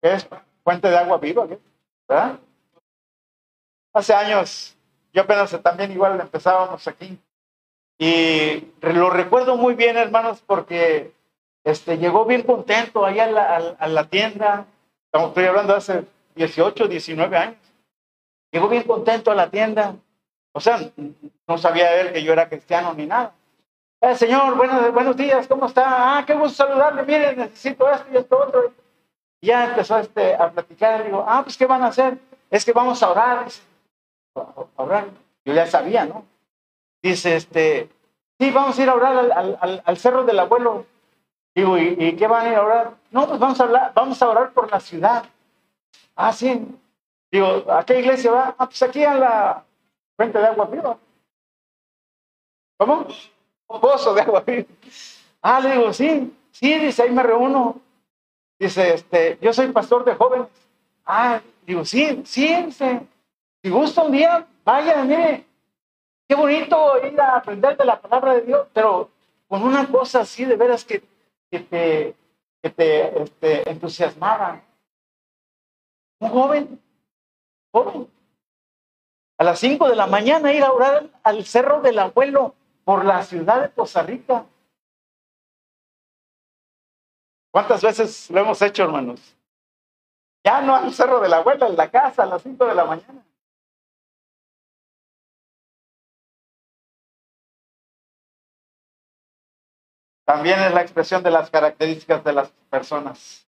Que 0.00 0.14
es 0.14 0.28
fuente 0.64 0.88
de 0.88 0.96
agua 0.96 1.18
viva. 1.18 1.46
Hace 3.94 4.14
años 4.14 4.76
yo 5.12 5.22
apenas 5.22 5.50
también 5.62 5.92
igual 5.92 6.20
empezábamos 6.20 6.86
aquí. 6.88 7.18
Y 7.98 8.72
lo 8.80 9.10
recuerdo 9.10 9.56
muy 9.56 9.74
bien, 9.74 9.96
hermanos, 9.96 10.42
porque 10.44 11.12
este, 11.64 11.98
llegó 11.98 12.24
bien 12.24 12.42
contento 12.42 13.04
ahí 13.04 13.20
a 13.20 13.30
la, 13.30 13.86
la 13.86 14.04
tienda. 14.08 14.66
Estoy 15.12 15.44
hablando 15.44 15.76
hace 15.76 16.04
18, 16.34 16.88
19 16.88 17.36
años. 17.36 17.56
Llegó 18.50 18.68
bien 18.68 18.82
contento 18.84 19.30
a 19.30 19.34
la 19.34 19.50
tienda. 19.50 19.96
O 20.52 20.60
sea, 20.60 20.80
no 21.46 21.58
sabía 21.58 22.00
él 22.00 22.12
que 22.12 22.22
yo 22.22 22.32
era 22.32 22.48
cristiano 22.48 22.94
ni 22.94 23.06
nada. 23.06 23.34
Eh, 24.04 24.16
señor, 24.16 24.56
buenos, 24.56 24.92
buenos 24.92 25.16
días, 25.16 25.46
¿cómo 25.46 25.66
está? 25.66 26.18
Ah, 26.18 26.26
qué 26.26 26.34
gusto 26.34 26.66
saludarle, 26.66 27.04
mire, 27.04 27.36
necesito 27.36 27.88
esto 27.88 28.06
y 28.12 28.16
esto 28.16 28.36
otro. 28.36 28.72
Ya 29.40 29.66
empezó 29.66 29.96
este, 29.96 30.34
a 30.34 30.50
platicar, 30.50 31.04
digo, 31.04 31.24
ah, 31.24 31.44
pues, 31.44 31.56
¿qué 31.56 31.66
van 31.66 31.84
a 31.84 31.86
hacer? 31.86 32.18
Es 32.50 32.64
que 32.64 32.72
vamos 32.72 33.00
a 33.00 33.12
orar. 33.12 33.44
Dice, 33.44 33.62
orar. 34.74 35.06
Yo 35.44 35.54
ya 35.54 35.68
sabía, 35.68 36.04
¿no? 36.04 36.24
Dice, 37.00 37.36
este, 37.36 37.90
sí, 38.40 38.50
vamos 38.50 38.76
a 38.76 38.82
ir 38.82 38.88
a 38.88 38.94
orar 38.94 39.80
al, 39.84 39.96
cerro 39.96 40.24
del 40.24 40.40
abuelo. 40.40 40.84
Digo, 41.54 41.78
¿y, 41.78 41.94
¿y, 41.96 42.16
qué 42.16 42.26
van 42.26 42.46
a 42.46 42.50
ir 42.50 42.56
a 42.56 42.64
orar? 42.64 42.94
No, 43.12 43.28
pues 43.28 43.38
vamos 43.38 43.60
a, 43.60 43.62
hablar, 43.62 43.92
vamos 43.94 44.20
a 44.20 44.28
orar 44.28 44.50
por 44.50 44.68
la 44.68 44.80
ciudad. 44.80 45.26
Ah, 46.16 46.32
sí. 46.32 46.76
Digo, 47.30 47.70
¿a 47.70 47.84
qué 47.84 48.00
iglesia 48.00 48.32
va? 48.32 48.56
Ah, 48.58 48.66
pues 48.66 48.82
aquí 48.82 49.04
a 49.04 49.14
la 49.14 49.64
fuente 50.16 50.40
de 50.40 50.46
agua 50.46 50.66
viva. 50.66 50.98
¿Cómo? 52.78 53.06
Pozo 53.80 54.14
de 54.14 54.20
agua 54.20 54.40
viva. 54.40 54.66
Ah, 55.40 55.60
le 55.60 55.72
digo, 55.72 55.92
sí, 55.92 56.32
sí, 56.50 56.78
dice, 56.78 57.02
ahí 57.02 57.10
me 57.10 57.22
reúno. 57.22 57.80
Dice, 58.58 58.94
este, 58.94 59.38
yo 59.40 59.52
soy 59.52 59.72
pastor 59.72 60.04
de 60.04 60.14
jóvenes. 60.14 60.48
Ah, 61.04 61.40
digo, 61.66 61.84
sí, 61.84 62.22
sí, 62.24 62.54
dice, 62.64 63.00
si 63.62 63.70
gusta 63.70 64.02
un 64.02 64.12
día, 64.12 64.46
vaya, 64.64 65.02
mire, 65.04 65.44
qué 66.28 66.34
bonito 66.34 67.04
ir 67.04 67.20
a 67.20 67.36
aprender 67.36 67.76
de 67.76 67.84
la 67.84 68.00
palabra 68.00 68.34
de 68.34 68.42
Dios, 68.42 68.66
pero 68.72 69.10
con 69.48 69.62
una 69.62 69.86
cosa 69.88 70.20
así 70.20 70.44
de 70.44 70.56
veras 70.56 70.84
que, 70.84 71.02
que 71.50 71.60
te, 71.60 72.14
que 72.62 72.70
te 72.70 73.22
este, 73.22 73.70
entusiasmaba. 73.70 74.62
Un 76.20 76.28
joven, 76.28 76.80
joven, 77.72 78.08
a 79.38 79.44
las 79.44 79.58
5 79.58 79.88
de 79.88 79.96
la 79.96 80.06
mañana 80.06 80.52
ir 80.52 80.62
a 80.62 80.72
orar 80.72 81.08
al 81.24 81.44
cerro 81.44 81.80
del 81.80 81.98
abuelo 81.98 82.54
por 82.84 83.04
la 83.04 83.22
ciudad 83.22 83.62
de 83.62 83.70
Costa 83.70 84.02
Rica. 84.02 84.44
¿Cuántas 87.50 87.82
veces 87.82 88.30
lo 88.30 88.40
hemos 88.40 88.60
hecho, 88.62 88.84
hermanos? 88.84 89.36
Ya 90.44 90.60
no 90.62 90.74
al 90.74 90.92
cerro 90.92 91.20
de 91.20 91.28
la 91.28 91.36
abuela, 91.36 91.66
en 91.66 91.76
la 91.76 91.90
casa, 91.90 92.24
a 92.24 92.26
las 92.26 92.42
5 92.42 92.64
de 92.64 92.74
la 92.74 92.84
mañana. 92.84 93.24
También 100.24 100.60
es 100.60 100.72
la 100.72 100.82
expresión 100.82 101.22
de 101.22 101.30
las 101.30 101.50
características 101.50 102.24
de 102.24 102.32
las 102.32 102.50
personas. 102.70 103.46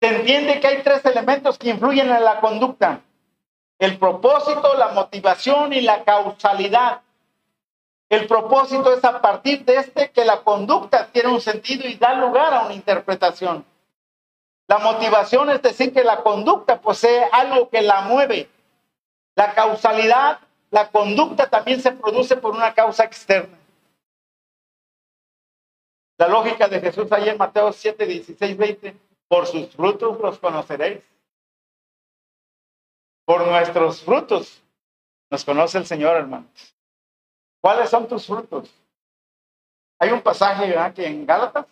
Se 0.00 0.16
entiende 0.16 0.60
que 0.60 0.66
hay 0.66 0.82
tres 0.82 1.04
elementos 1.04 1.58
que 1.58 1.70
influyen 1.70 2.10
en 2.10 2.24
la 2.24 2.40
conducta. 2.40 3.02
El 3.78 3.98
propósito, 3.98 4.74
la 4.74 4.88
motivación 4.88 5.72
y 5.72 5.80
la 5.80 6.04
causalidad. 6.04 7.02
El 8.08 8.26
propósito 8.26 8.92
es 8.92 9.04
a 9.04 9.20
partir 9.20 9.64
de 9.64 9.76
este 9.76 10.10
que 10.10 10.24
la 10.24 10.42
conducta 10.42 11.08
tiene 11.12 11.28
un 11.28 11.40
sentido 11.40 11.86
y 11.86 11.96
da 11.96 12.14
lugar 12.14 12.54
a 12.54 12.62
una 12.62 12.74
interpretación. 12.74 13.64
La 14.66 14.78
motivación 14.78 15.50
es 15.50 15.60
decir 15.60 15.92
que 15.92 16.04
la 16.04 16.22
conducta 16.22 16.80
posee 16.80 17.24
algo 17.32 17.68
que 17.68 17.82
la 17.82 18.02
mueve. 18.02 18.48
La 19.34 19.54
causalidad, 19.54 20.40
la 20.70 20.90
conducta 20.90 21.48
también 21.48 21.80
se 21.80 21.92
produce 21.92 22.36
por 22.36 22.54
una 22.54 22.72
causa 22.74 23.04
externa. 23.04 23.58
La 26.18 26.28
lógica 26.28 26.66
de 26.66 26.80
Jesús 26.80 27.10
ahí 27.12 27.28
en 27.28 27.38
Mateo 27.38 27.72
7, 27.72 28.04
16, 28.04 28.56
20, 28.56 28.96
por 29.28 29.46
sus 29.46 29.68
frutos 29.74 30.18
los 30.18 30.38
conoceréis. 30.38 31.00
Por 33.24 33.46
nuestros 33.46 34.02
frutos 34.02 34.62
nos 35.30 35.44
conoce 35.44 35.78
el 35.78 35.86
Señor, 35.86 36.16
hermanos. 36.16 36.74
¿Cuáles 37.60 37.90
son 37.90 38.06
tus 38.08 38.26
frutos? 38.26 38.70
Hay 39.98 40.10
un 40.10 40.22
pasaje 40.22 40.68
¿verdad? 40.68 40.94
que 40.94 41.06
en 41.06 41.26
Gálatas 41.26 41.66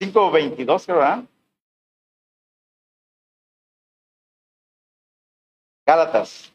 5.22, 0.00 0.86
¿verdad? 0.86 1.24
Gálatas. 5.86 6.52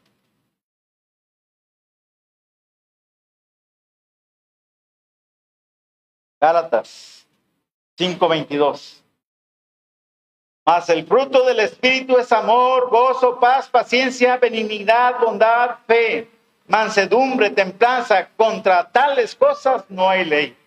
Gálatas 6.40 7.28
5:22. 7.98 9.04
Mas 10.66 10.90
el 10.90 11.06
fruto 11.08 11.46
del 11.46 11.62
Espíritu 11.62 12.18
es 12.18 12.32
amor, 12.32 12.90
gozo, 12.90 13.40
paz, 13.40 13.70
paciencia, 13.70 14.38
benignidad, 14.38 15.20
bondad, 15.20 15.80
fe, 15.88 16.30
mansedumbre, 16.68 17.50
templanza. 17.50 18.30
Contra 18.36 18.90
tales 18.90 19.36
cosas 19.36 19.90
no 19.90 20.10
hay 20.10 20.26
ley. 20.26 20.58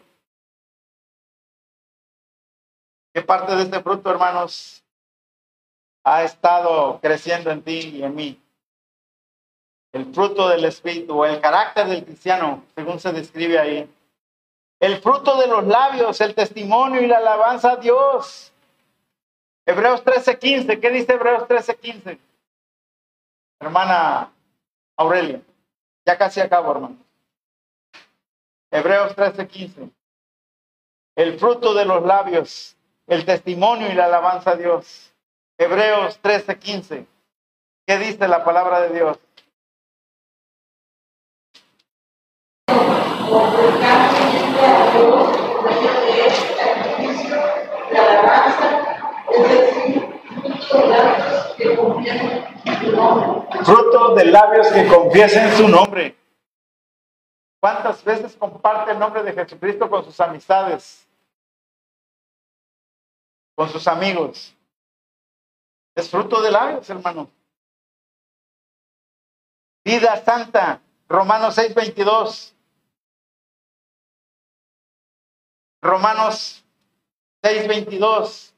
¿Qué 3.12 3.22
parte 3.22 3.55
de 3.57 3.62
este 3.62 3.80
fruto, 3.82 4.11
hermanos, 4.11 4.84
ha 6.05 6.22
estado 6.22 7.01
creciendo 7.01 7.51
en 7.51 7.62
ti 7.62 7.78
y 7.96 8.03
en 8.03 8.14
mí? 8.14 8.40
El 9.92 10.14
fruto 10.14 10.48
del 10.48 10.64
Espíritu 10.64 11.24
el 11.24 11.40
carácter 11.40 11.88
del 11.88 12.05
cristiano, 12.05 12.64
según 12.76 13.01
se 13.01 13.12
describe 13.12 13.59
ahí. 13.59 13.90
El 14.78 15.01
fruto 15.03 15.36
de 15.40 15.48
los 15.48 15.66
labios, 15.66 16.20
el 16.20 16.34
testimonio 16.34 17.03
y 17.03 17.09
la 17.09 17.18
alabanza 17.18 17.72
a 17.72 17.76
Dios. 17.76 18.53
Hebreos 19.66 20.05
13:15, 20.05 20.80
¿qué 20.80 20.90
dice 20.90 21.12
Hebreos 21.14 21.46
13:15? 21.48 22.18
Hermana 23.61 24.32
Aurelia, 24.96 25.42
ya 26.11 26.18
casi 26.18 26.40
acabo, 26.40 26.72
hermano. 26.72 26.96
Hebreos 28.72 29.14
13:15. 29.14 29.90
El 31.16 31.38
fruto 31.38 31.74
de 31.74 31.84
los 31.84 32.02
labios, 32.04 32.76
el 33.06 33.24
testimonio 33.24 33.90
y 33.90 33.94
la 33.94 34.06
alabanza 34.06 34.52
a 34.52 34.56
Dios. 34.56 35.12
Hebreos 35.58 36.18
13:15. 36.20 37.06
¿Qué 37.86 37.98
dice 37.98 38.26
la 38.26 38.44
palabra 38.44 38.80
de 38.80 38.94
Dios? 38.94 39.18
Fruto 53.64 54.14
de 54.14 54.24
labios 54.26 54.68
que 54.68 54.86
confiesen 54.86 55.56
su 55.56 55.68
nombre. 55.68 56.16
¿Cuántas 57.61 58.02
veces 58.02 58.36
comparte 58.36 58.92
el 58.92 58.98
nombre 58.98 59.22
de 59.22 59.32
Jesucristo 59.32 59.88
con 59.88 60.04
sus 60.04 60.18
amistades? 60.20 61.06
Con 63.54 63.68
sus 63.68 63.86
amigos. 63.86 64.54
Es 65.94 66.08
fruto 66.08 66.40
de 66.40 66.50
labios, 66.50 66.88
hermano. 66.88 67.30
Vida 69.84 70.16
santa. 70.24 70.80
Romanos 71.08 71.56
6:22. 71.58 72.54
Romanos 75.82 76.64
6:22. 77.42 78.54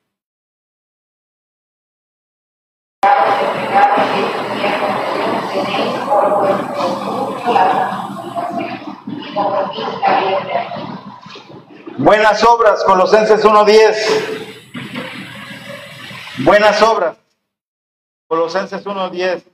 Buenas 11.98 12.44
obras, 12.44 12.84
Colosenses 12.84 13.44
1.10. 13.44 13.96
Buenas 16.44 16.82
obras, 16.82 17.16
Colosenses 18.28 18.84
1.10. 18.84 19.44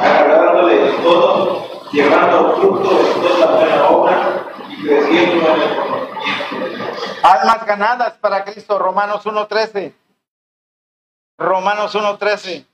agradándole 0.00 0.92
todo, 1.02 1.90
llevando 1.92 2.56
fruto 2.56 2.90
de 2.98 3.04
toda 3.14 3.56
buena 3.56 3.88
obra 3.88 4.52
y 4.68 4.82
creciendo 4.82 5.54
en 5.54 5.62
el 5.62 5.91
Almas 7.22 7.64
ganadas 7.66 8.14
para 8.18 8.44
Cristo, 8.44 8.78
Romanos 8.78 9.24
1.13. 9.24 9.92
Romanos 11.38 11.94
1.13. 11.94 12.66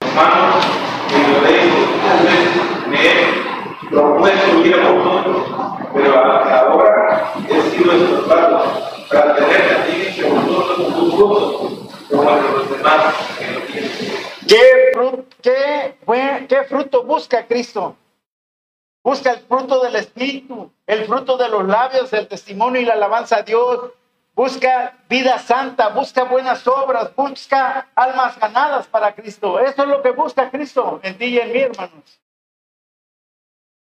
Hermanos, 0.00 0.64
que 1.08 1.18
lo 1.32 1.40
leí 1.42 1.70
muchas 1.70 2.24
veces, 2.24 2.86
me 2.88 3.06
he 3.06 3.88
propuesto 3.90 4.64
ir 4.64 4.74
a 4.74 4.90
vosotros, 4.90 5.88
pero 5.92 6.18
ahora 6.18 7.32
he 7.48 7.62
sido 7.70 7.92
estorbado 7.92 8.64
para 9.10 9.36
tener 9.36 9.68
también 9.76 10.06
entre 10.08 10.30
vosotros 10.30 10.78
un 10.78 11.10
fruto 11.12 11.88
como 12.10 12.30
el 12.30 12.42
de 12.42 12.50
los 12.52 12.70
demás 12.70 13.14
que 13.38 13.50
lo 13.50 13.60
tienen. 13.62 13.90
¿Qué, 14.48 14.92
fru- 14.94 15.24
qué, 15.42 15.96
buen- 16.06 16.46
qué 16.46 16.64
fruto 16.64 17.04
busca 17.04 17.46
Cristo? 17.46 17.96
Busca 19.02 19.32
el 19.32 19.40
fruto 19.40 19.82
del 19.82 19.96
Espíritu, 19.96 20.70
el 20.86 21.04
fruto 21.06 21.36
de 21.36 21.48
los 21.48 21.66
labios, 21.66 22.12
el 22.12 22.28
testimonio 22.28 22.80
y 22.80 22.84
la 22.84 22.94
alabanza 22.94 23.36
a 23.36 23.42
Dios. 23.42 23.90
Busca 24.34 24.96
vida 25.08 25.38
santa, 25.38 25.88
busca 25.88 26.24
buenas 26.24 26.66
obras, 26.66 27.14
busca 27.14 27.88
almas 27.94 28.38
ganadas 28.38 28.86
para 28.86 29.14
Cristo. 29.14 29.58
Eso 29.58 29.82
es 29.82 29.88
lo 29.88 30.02
que 30.02 30.12
busca 30.12 30.50
Cristo 30.50 31.00
en 31.02 31.18
ti 31.18 31.26
y 31.26 31.38
en 31.38 31.52
mí, 31.52 31.58
hermanos. 31.58 32.20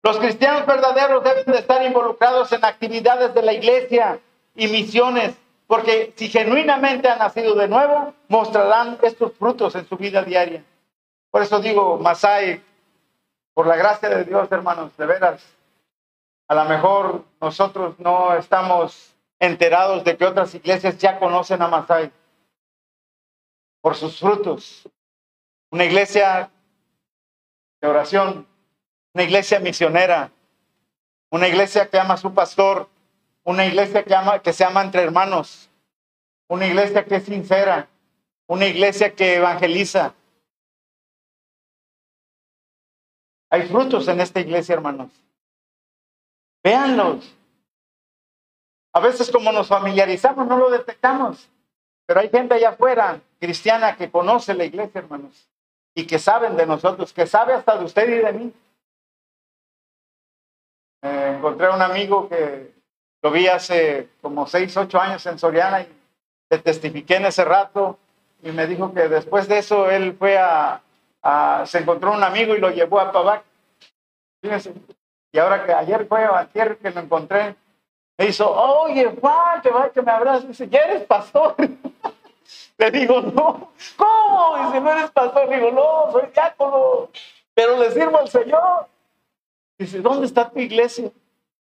Los 0.03 0.18
cristianos 0.18 0.66
verdaderos 0.66 1.24
deben 1.24 1.45
de 1.45 1.59
estar 1.59 1.84
involucrados 1.86 2.51
en 2.53 2.66
actividades 2.66 3.34
de 3.36 3.41
la 3.43 3.53
iglesia 3.53 4.20
y 4.55 4.68
misiones, 4.68 5.36
porque 5.68 6.12
si 6.16 6.28
genuinamente 6.28 7.07
han 7.07 7.20
nacido 7.20 7.53
de 7.53 7.68
nuevo, 7.68 8.14
mostrarán 8.28 8.97
estos 9.03 9.34
frutos 9.34 9.76
en 9.76 9.88
su 9.88 9.97
vida 9.97 10.24
diaria. 10.24 10.64
Por 11.30 11.43
eso 11.43 11.59
digo, 11.59 11.97
Masai, 11.99 12.64
por 13.62 13.68
la 13.68 13.76
gracia 13.76 14.09
de 14.09 14.24
Dios, 14.24 14.51
hermanos, 14.51 14.97
de 14.97 15.05
veras, 15.05 15.39
a 16.47 16.55
lo 16.55 16.66
mejor 16.66 17.26
nosotros 17.39 17.93
no 17.99 18.36
estamos 18.36 19.14
enterados 19.39 20.03
de 20.03 20.18
que 20.18 20.26
otras 20.26 20.55
iglesias 20.55 20.97
ya 20.97 21.20
conocen 21.20 21.62
a 21.62 21.68
Masai 21.68 22.12
por 23.80 23.95
sus 23.95 24.20
frutos. 24.20 24.89
Una 25.70 25.86
iglesia 25.86 26.49
de 27.80 27.88
oración, 27.88 28.47
una 29.14 29.26
iglesia 29.26 29.59
misionera, 29.59 30.32
una 31.30 31.47
iglesia 31.47 31.88
que 31.88 31.99
ama 31.99 32.16
a 32.16 32.18
su 32.18 32.34
pastor, 32.34 32.89
una 33.43 33.64
iglesia 33.64 34.03
que, 34.03 34.16
ama, 34.16 34.39
que 34.39 34.53
se 34.53 34.66
ama 34.66 34.82
entre 34.82 35.03
hermanos, 35.03 35.70
una 36.47 36.66
iglesia 36.66 37.05
que 37.05 37.18
es 37.18 37.26
sincera, 37.26 37.88
una 38.47 38.66
iglesia 38.66 39.14
que 39.14 39.36
evangeliza. 39.36 40.16
Hay 43.52 43.68
frutos 43.68 44.08
en 44.08 44.22
esta 44.22 44.39
iglesia, 44.39 44.74
hermanos. 44.74 45.12
Véanlos. 46.64 47.36
A 48.93 48.99
veces 49.02 49.30
como 49.30 49.52
nos 49.52 49.68
familiarizamos, 49.68 50.47
no 50.47 50.58
lo 50.58 50.70
detectamos. 50.70 51.49
Pero 52.06 52.22
hay 52.22 52.30
gente 52.30 52.56
allá 52.56 52.70
afuera, 52.70 53.20
cristiana, 53.39 53.97
que 53.97 54.10
conoce 54.10 54.54
la 54.54 54.64
iglesia, 54.64 54.99
hermanos. 54.99 55.49
Y 55.93 56.08
que 56.08 56.18
saben 56.18 56.56
de 56.56 56.66
nosotros, 56.66 57.12
que 57.12 57.28
sabe 57.28 57.54
hasta 57.54 57.78
de 57.78 57.86
usted 57.86 58.10
y 58.10 58.26
de 58.26 58.34
mí. 58.34 58.54
Encontré 61.02 61.68
a 61.68 61.76
un 61.76 61.82
amigo 61.82 62.30
que 62.30 62.74
lo 63.22 63.32
vi 63.32 63.47
hace 63.47 64.10
como 64.22 64.47
seis, 64.47 64.76
ocho 64.78 64.99
años 64.99 65.26
en 65.26 65.38
Soriana 65.38 65.82
y 65.82 65.89
le 66.49 66.58
testifiqué 66.60 67.18
en 67.18 67.26
ese 67.26 67.43
rato 67.43 67.97
y 68.43 68.52
me 68.52 68.66
dijo 68.66 68.93
que 68.93 69.10
después 69.10 69.47
de 69.47 69.58
eso 69.58 69.89
él 69.89 70.16
fue 70.18 70.38
a, 70.38 70.82
a- 71.22 71.63
se 71.65 71.80
encontró 71.80 72.11
un 72.13 72.24
amigo 72.24 72.55
y 72.55 72.59
lo 72.59 72.69
llevó 72.69 72.99
a 72.99 73.11
Pabac. 73.11 73.43
Fíjense. 74.41 74.74
Y 75.32 75.39
ahora 75.39 75.65
que 75.65 75.74
ayer 75.74 76.05
fue 76.07 76.24
a 76.26 76.39
ayer 76.39 76.78
que 76.78 76.91
lo 76.91 76.99
encontré, 77.01 77.55
me 78.17 78.26
hizo, 78.28 78.49
oye, 78.51 79.15
Juan, 79.19 79.61
que 79.61 79.69
va, 79.69 79.89
que 79.89 80.01
me 80.01 80.11
abraza. 80.11 80.47
Dice, 80.47 80.67
¿ya 80.69 80.80
eres 80.82 81.03
pastor? 81.05 81.55
Le 82.78 82.91
digo, 82.91 83.22
no. 83.22 83.72
¿Cómo? 83.95 84.65
Dice, 84.65 84.82
no 84.82 84.91
eres 84.91 85.11
pastor. 85.11 85.47
Le 85.47 85.55
digo, 85.57 85.72
no, 85.72 86.11
soy 86.11 86.30
diácono, 86.34 87.09
pero 87.53 87.78
le 87.78 87.91
sirvo 87.91 88.17
al 88.17 88.28
Señor. 88.30 88.88
Dice, 89.78 89.99
¿dónde 90.01 90.26
está 90.26 90.49
tu 90.49 90.59
iglesia? 90.59 91.11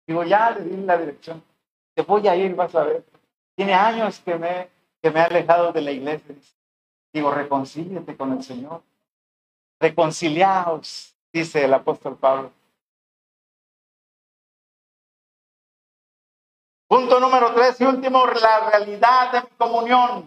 Digo, 0.07 0.23
ya 0.23 0.51
le 0.51 0.61
di 0.61 0.77
la 0.85 0.97
dirección. 0.97 1.43
Te 1.93 2.03
voy 2.03 2.27
a 2.27 2.35
ir, 2.35 2.55
vas 2.55 2.73
a 2.75 2.83
ver. 2.83 3.03
Tiene 3.55 3.73
años 3.73 4.19
que 4.19 4.35
me, 4.35 4.69
que 5.01 5.11
me 5.11 5.19
he 5.19 5.23
alejado 5.23 5.71
de 5.71 5.81
la 5.81 5.91
iglesia. 5.91 6.35
Digo, 7.11 7.31
reconcíliate 7.31 8.15
con 8.15 8.33
el 8.33 8.43
Señor. 8.43 8.81
Reconciliaos, 9.79 11.15
dice 11.31 11.65
el 11.65 11.73
apóstol 11.73 12.17
Pablo. 12.17 12.51
Punto 16.87 17.19
número 17.19 17.53
tres 17.53 17.79
y 17.81 17.83
último, 17.83 18.25
la 18.25 18.69
realidad 18.69 19.31
de 19.33 19.41
mi 19.41 19.49
comunión. 19.57 20.25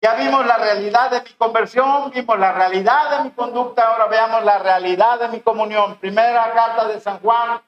Ya 0.00 0.14
vimos 0.14 0.46
la 0.46 0.58
realidad 0.58 1.10
de 1.10 1.22
mi 1.22 1.34
conversión, 1.36 2.10
vimos 2.10 2.38
la 2.38 2.52
realidad 2.52 3.18
de 3.18 3.24
mi 3.24 3.30
conducta, 3.30 3.88
ahora 3.88 4.06
veamos 4.06 4.44
la 4.44 4.58
realidad 4.58 5.18
de 5.18 5.28
mi 5.28 5.40
comunión. 5.40 5.96
Primera 5.96 6.52
carta 6.52 6.86
de 6.86 7.00
San 7.00 7.18
Juan, 7.18 7.60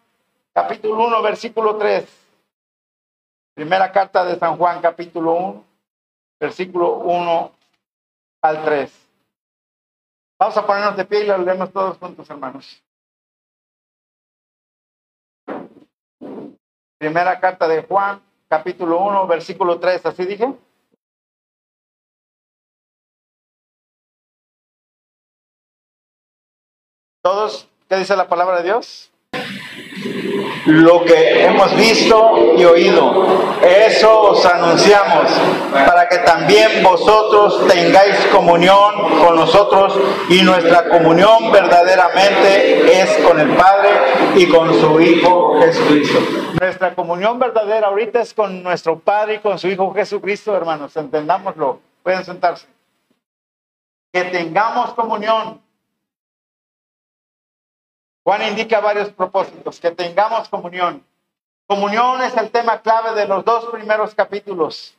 capítulo 0.53 1.07
1, 1.07 1.23
versículo 1.23 1.77
3. 1.77 2.05
Primera 3.55 3.91
carta 3.91 4.25
de 4.25 4.39
San 4.39 4.57
Juan, 4.57 4.81
capítulo 4.81 5.33
1, 5.33 5.65
versículo 6.39 6.99
1 6.99 7.53
al 8.43 8.65
3. 8.65 9.10
Vamos 10.41 10.57
a 10.57 10.66
ponernos 10.66 10.97
de 10.97 11.05
pie 11.05 11.20
y 11.20 11.26
lo 11.26 11.36
leemos 11.36 11.70
todos 11.70 11.99
juntos, 11.99 12.30
hermanos. 12.30 12.82
Primera 16.97 17.38
carta 17.38 17.68
de 17.68 17.82
Juan, 17.82 18.22
capítulo 18.49 19.01
1, 19.01 19.26
versículo 19.26 19.78
3, 19.78 20.07
¿así 20.07 20.24
dije? 20.24 20.57
¿Todos? 27.22 27.68
¿Qué 27.86 27.97
dice 27.97 28.16
la 28.16 28.26
palabra 28.26 28.57
de 28.57 28.62
Dios? 28.62 29.12
Lo 30.66 31.05
que 31.05 31.44
hemos 31.44 31.74
visto 31.76 32.55
y 32.57 32.64
oído, 32.64 33.26
eso 33.62 34.20
os 34.22 34.44
anunciamos, 34.46 35.30
para 35.72 36.09
que 36.09 36.18
también 36.18 36.82
vosotros 36.82 37.66
tengáis 37.66 38.14
comunión 38.32 39.18
con 39.18 39.36
nosotros 39.36 39.98
y 40.28 40.42
nuestra 40.42 40.88
comunión 40.88 41.51
verdaderamente 41.53 43.01
es 43.01 43.18
con 43.18 43.40
el 43.40 43.51
Padre 43.57 43.90
y 44.36 44.46
con 44.48 44.72
su 44.78 45.01
Hijo 45.01 45.59
Jesucristo. 45.61 46.18
Nuestra 46.61 46.94
comunión 46.94 47.38
verdadera 47.38 47.88
ahorita 47.88 48.20
es 48.20 48.34
con 48.34 48.62
nuestro 48.62 48.98
Padre 48.98 49.34
y 49.34 49.38
con 49.38 49.59
su 49.59 49.68
Hijo 49.68 49.92
Jesucristo, 49.94 50.57
hermanos, 50.57 50.96
entendámoslo. 50.96 51.80
Pueden 52.03 52.24
sentarse. 52.24 52.66
Que 54.12 54.24
tengamos 54.24 54.94
comunión 54.94 55.61
Juan 58.23 58.43
indica 58.49 58.81
varios 58.81 59.11
propósitos, 59.11 59.81
que 59.81 59.91
tengamos 59.93 60.49
comunión. 60.49 61.03
Comunión 61.66 62.21
es 62.23 62.37
el 62.37 62.51
tema 62.51 62.83
clave 62.83 63.18
de 63.18 63.27
los 63.27 63.45
dos 63.45 63.66
primeros 63.66 64.14
capítulos. 64.14 64.95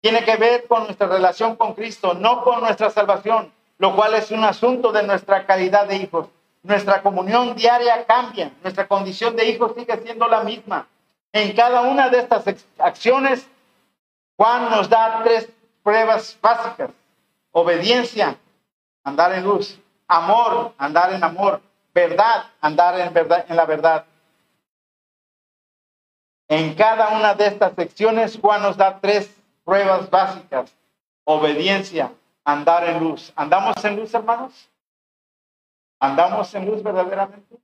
Tiene 0.00 0.24
que 0.24 0.36
ver 0.36 0.66
con 0.66 0.84
nuestra 0.84 1.06
relación 1.06 1.56
con 1.56 1.74
Cristo, 1.74 2.14
no 2.14 2.42
con 2.42 2.60
nuestra 2.60 2.90
salvación, 2.90 3.52
lo 3.78 3.94
cual 3.94 4.14
es 4.14 4.30
un 4.30 4.42
asunto 4.42 4.90
de 4.90 5.02
nuestra 5.02 5.44
calidad 5.46 5.86
de 5.86 5.96
hijos. 5.96 6.28
Nuestra 6.62 7.02
comunión 7.02 7.54
diaria 7.54 8.06
cambia, 8.06 8.52
nuestra 8.62 8.88
condición 8.88 9.36
de 9.36 9.48
hijos 9.48 9.72
sigue 9.76 10.00
siendo 10.00 10.26
la 10.28 10.42
misma. 10.42 10.86
En 11.32 11.54
cada 11.54 11.82
una 11.82 12.08
de 12.08 12.20
estas 12.20 12.44
acciones, 12.78 13.46
Juan 14.36 14.70
nos 14.70 14.88
da 14.88 15.22
tres 15.24 15.48
pruebas 15.82 16.38
básicas. 16.40 16.90
Obediencia, 17.50 18.36
andar 19.04 19.34
en 19.34 19.44
luz. 19.44 19.78
Amor, 20.08 20.72
andar 20.78 21.12
en 21.12 21.22
amor 21.22 21.60
verdad, 21.94 22.46
andar 22.60 22.98
en 23.00 23.12
verdad, 23.12 23.44
en 23.48 23.56
la 23.56 23.64
verdad. 23.64 24.04
En 26.48 26.74
cada 26.74 27.16
una 27.16 27.34
de 27.34 27.46
estas 27.46 27.74
secciones, 27.74 28.38
Juan 28.40 28.62
nos 28.62 28.76
da 28.76 29.00
tres 29.00 29.34
pruebas 29.64 30.10
básicas. 30.10 30.74
Obediencia, 31.24 32.12
andar 32.44 32.88
en 32.88 33.00
luz. 33.00 33.32
¿Andamos 33.36 33.82
en 33.84 33.96
luz, 33.96 34.12
hermanos? 34.12 34.68
¿Andamos 36.00 36.54
en 36.54 36.66
luz 36.66 36.82
verdaderamente? 36.82 37.56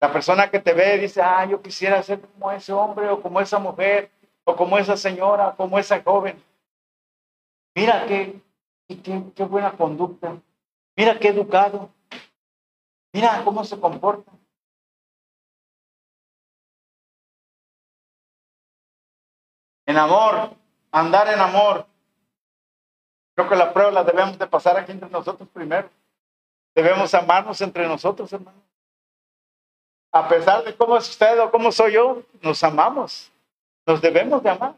La 0.00 0.12
persona 0.12 0.48
que 0.48 0.60
te 0.60 0.72
ve 0.74 0.98
dice, 0.98 1.20
ah, 1.20 1.44
yo 1.44 1.60
quisiera 1.60 2.02
ser 2.02 2.20
como 2.20 2.52
ese 2.52 2.72
hombre 2.72 3.08
o 3.08 3.20
como 3.20 3.40
esa 3.40 3.58
mujer 3.58 4.10
o 4.44 4.54
como 4.54 4.78
esa 4.78 4.96
señora 4.96 5.48
o 5.48 5.56
como 5.56 5.78
esa 5.78 6.00
joven. 6.02 6.40
Mira 7.74 8.06
qué, 8.06 8.40
qué, 8.86 9.22
qué 9.34 9.44
buena 9.44 9.72
conducta. 9.72 10.36
Mira 10.94 11.18
qué 11.18 11.28
educado. 11.28 11.90
Mira 13.18 13.42
cómo 13.42 13.64
se 13.64 13.80
comporta. 13.80 14.30
En 19.86 19.96
amor, 19.96 20.50
andar 20.92 21.26
en 21.26 21.40
amor. 21.40 21.84
Creo 23.34 23.48
que 23.48 23.56
la 23.56 23.72
prueba 23.72 23.90
la 23.90 24.04
debemos 24.04 24.38
de 24.38 24.46
pasar 24.46 24.78
aquí 24.78 24.92
entre 24.92 25.10
nosotros 25.10 25.48
primero. 25.48 25.90
Debemos 26.76 27.12
amarnos 27.12 27.60
entre 27.60 27.88
nosotros, 27.88 28.32
hermano. 28.32 28.62
A 30.12 30.28
pesar 30.28 30.62
de 30.62 30.76
cómo 30.76 30.96
es 30.96 31.08
usted 31.08 31.40
o 31.40 31.50
cómo 31.50 31.72
soy 31.72 31.94
yo, 31.94 32.22
nos 32.40 32.62
amamos. 32.62 33.32
Nos 33.84 34.00
debemos 34.00 34.40
de 34.44 34.50
amar. 34.50 34.76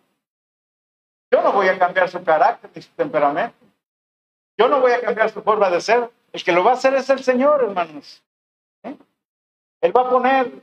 Yo 1.30 1.42
no 1.42 1.52
voy 1.52 1.68
a 1.68 1.78
cambiar 1.78 2.08
su 2.08 2.24
carácter 2.24 2.70
ni 2.74 2.80
su 2.80 2.90
temperamento. 2.92 3.66
Yo 4.56 4.66
no 4.66 4.80
voy 4.80 4.92
a 4.92 5.02
cambiar 5.02 5.28
su 5.28 5.42
forma 5.42 5.68
de 5.68 5.82
ser. 5.82 6.10
El 6.32 6.42
que 6.42 6.52
lo 6.52 6.64
va 6.64 6.70
a 6.70 6.74
hacer 6.74 6.94
es 6.94 7.10
el 7.10 7.22
Señor, 7.22 7.62
hermanos. 7.62 8.24
¿Eh? 9.82 9.86
Él 9.86 9.96
va 9.96 10.02
a 10.02 10.10
poner 10.10 10.62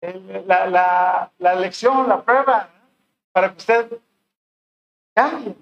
el- 0.00 0.46
la, 0.46 0.66
la, 0.66 1.32
la 1.38 1.54
lección, 1.54 2.08
la 2.08 2.22
prueba, 2.22 2.68
para 3.32 3.50
que 3.50 3.56
usted 3.58 4.00
cambie. 5.14 5.56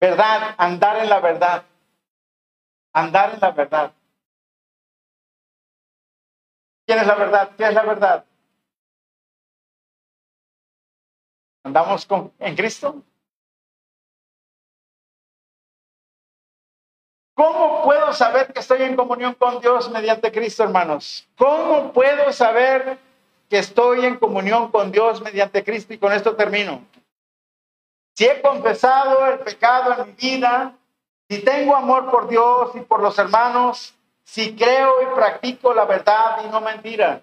Verdad, 0.00 0.54
andar 0.58 0.96
en 0.98 1.08
la 1.08 1.20
verdad. 1.20 1.64
Andar 2.94 3.34
en 3.34 3.40
la 3.40 3.50
verdad. 3.52 3.92
¿Quién 6.86 6.98
es 6.98 7.06
la 7.06 7.14
verdad? 7.14 7.50
¿Qué 7.56 7.64
es 7.64 7.74
la 7.74 7.82
verdad? 7.84 8.24
¿Andamos 11.64 12.06
con, 12.06 12.32
en 12.38 12.56
Cristo? 12.56 13.02
¿Cómo 17.34 17.82
puedo 17.82 18.12
saber 18.12 18.52
que 18.52 18.60
estoy 18.60 18.82
en 18.82 18.94
comunión 18.94 19.34
con 19.34 19.60
Dios 19.60 19.90
mediante 19.90 20.30
Cristo, 20.30 20.64
hermanos? 20.64 21.26
¿Cómo 21.36 21.92
puedo 21.92 22.30
saber 22.32 22.98
que 23.48 23.58
estoy 23.58 24.04
en 24.04 24.18
comunión 24.18 24.70
con 24.70 24.92
Dios 24.92 25.22
mediante 25.22 25.64
Cristo? 25.64 25.94
Y 25.94 25.98
con 25.98 26.12
esto 26.12 26.36
termino. 26.36 26.84
Si 28.14 28.26
he 28.26 28.42
confesado 28.42 29.26
el 29.26 29.38
pecado 29.38 29.94
en 29.94 30.08
mi 30.08 30.12
vida, 30.12 30.74
si 31.28 31.38
tengo 31.42 31.74
amor 31.74 32.10
por 32.10 32.28
Dios 32.28 32.72
y 32.74 32.80
por 32.80 33.00
los 33.00 33.18
hermanos, 33.18 33.94
si 34.24 34.54
creo 34.54 35.02
y 35.02 35.14
practico 35.14 35.72
la 35.72 35.86
verdad 35.86 36.44
y 36.44 36.48
no 36.48 36.60
mentira. 36.60 37.22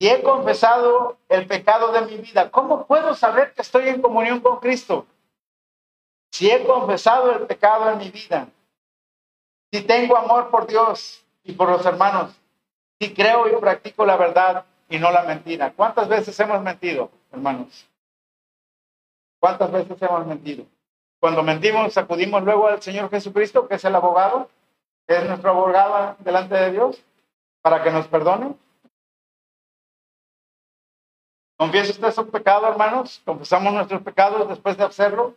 Si 0.00 0.08
he 0.08 0.22
confesado 0.22 1.18
el 1.28 1.46
pecado 1.46 1.92
de 1.92 2.00
mi 2.02 2.16
vida, 2.16 2.50
¿cómo 2.50 2.86
puedo 2.86 3.14
saber 3.14 3.52
que 3.52 3.60
estoy 3.60 3.88
en 3.88 4.00
comunión 4.00 4.40
con 4.40 4.58
Cristo? 4.58 5.06
Si 6.30 6.50
he 6.50 6.64
confesado 6.64 7.32
el 7.32 7.46
pecado 7.46 7.90
en 7.90 7.98
mi 7.98 8.10
vida, 8.10 8.48
si 9.72 9.82
tengo 9.82 10.16
amor 10.16 10.50
por 10.50 10.66
Dios 10.66 11.24
y 11.44 11.52
por 11.52 11.68
los 11.68 11.84
hermanos, 11.84 12.34
si 13.00 13.14
creo 13.14 13.48
y 13.48 13.60
practico 13.60 14.04
la 14.04 14.16
verdad 14.16 14.64
y 14.88 14.98
no 14.98 15.10
la 15.10 15.22
mentira. 15.22 15.72
¿Cuántas 15.72 16.08
veces 16.08 16.38
hemos 16.40 16.62
mentido, 16.62 17.10
hermanos? 17.32 17.88
¿Cuántas 19.38 19.70
veces 19.70 20.00
hemos 20.02 20.26
mentido? 20.26 20.66
Cuando 21.18 21.42
mentimos, 21.42 21.96
acudimos 21.96 22.42
luego 22.42 22.68
al 22.68 22.82
Señor 22.82 23.10
Jesucristo, 23.10 23.68
que 23.68 23.74
es 23.74 23.84
el 23.84 23.94
abogado, 23.94 24.48
que 25.06 25.16
es 25.16 25.24
nuestro 25.24 25.50
abogado 25.50 26.16
delante 26.20 26.54
de 26.54 26.72
Dios, 26.72 27.02
para 27.62 27.82
que 27.82 27.90
nos 27.90 28.06
perdone. 28.08 28.54
¿Confiesa 31.58 31.92
usted 31.92 32.12
su 32.12 32.30
pecado, 32.30 32.66
hermanos? 32.68 33.20
¿Confesamos 33.24 33.72
nuestros 33.74 34.02
pecados 34.02 34.48
después 34.48 34.78
de 34.78 34.84
hacerlo? 34.84 35.34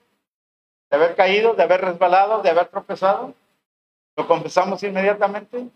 de 0.93 0.97
haber 0.97 1.15
caído, 1.15 1.55
de 1.55 1.63
haber 1.63 1.81
resbalado, 1.81 2.43
de 2.43 2.51
haber 2.51 2.67
tropezado. 2.67 3.33
Lo 4.15 4.27
confesamos 4.27 4.83
inmediatamente. 4.83 5.67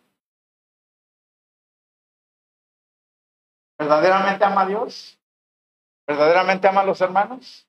¿Verdaderamente 3.79 4.45
ama 4.45 4.61
a 4.61 4.65
Dios? 4.67 5.19
¿Verdaderamente 6.05 6.67
ama 6.67 6.81
a 6.81 6.85
los 6.85 7.01
hermanos? 7.01 7.67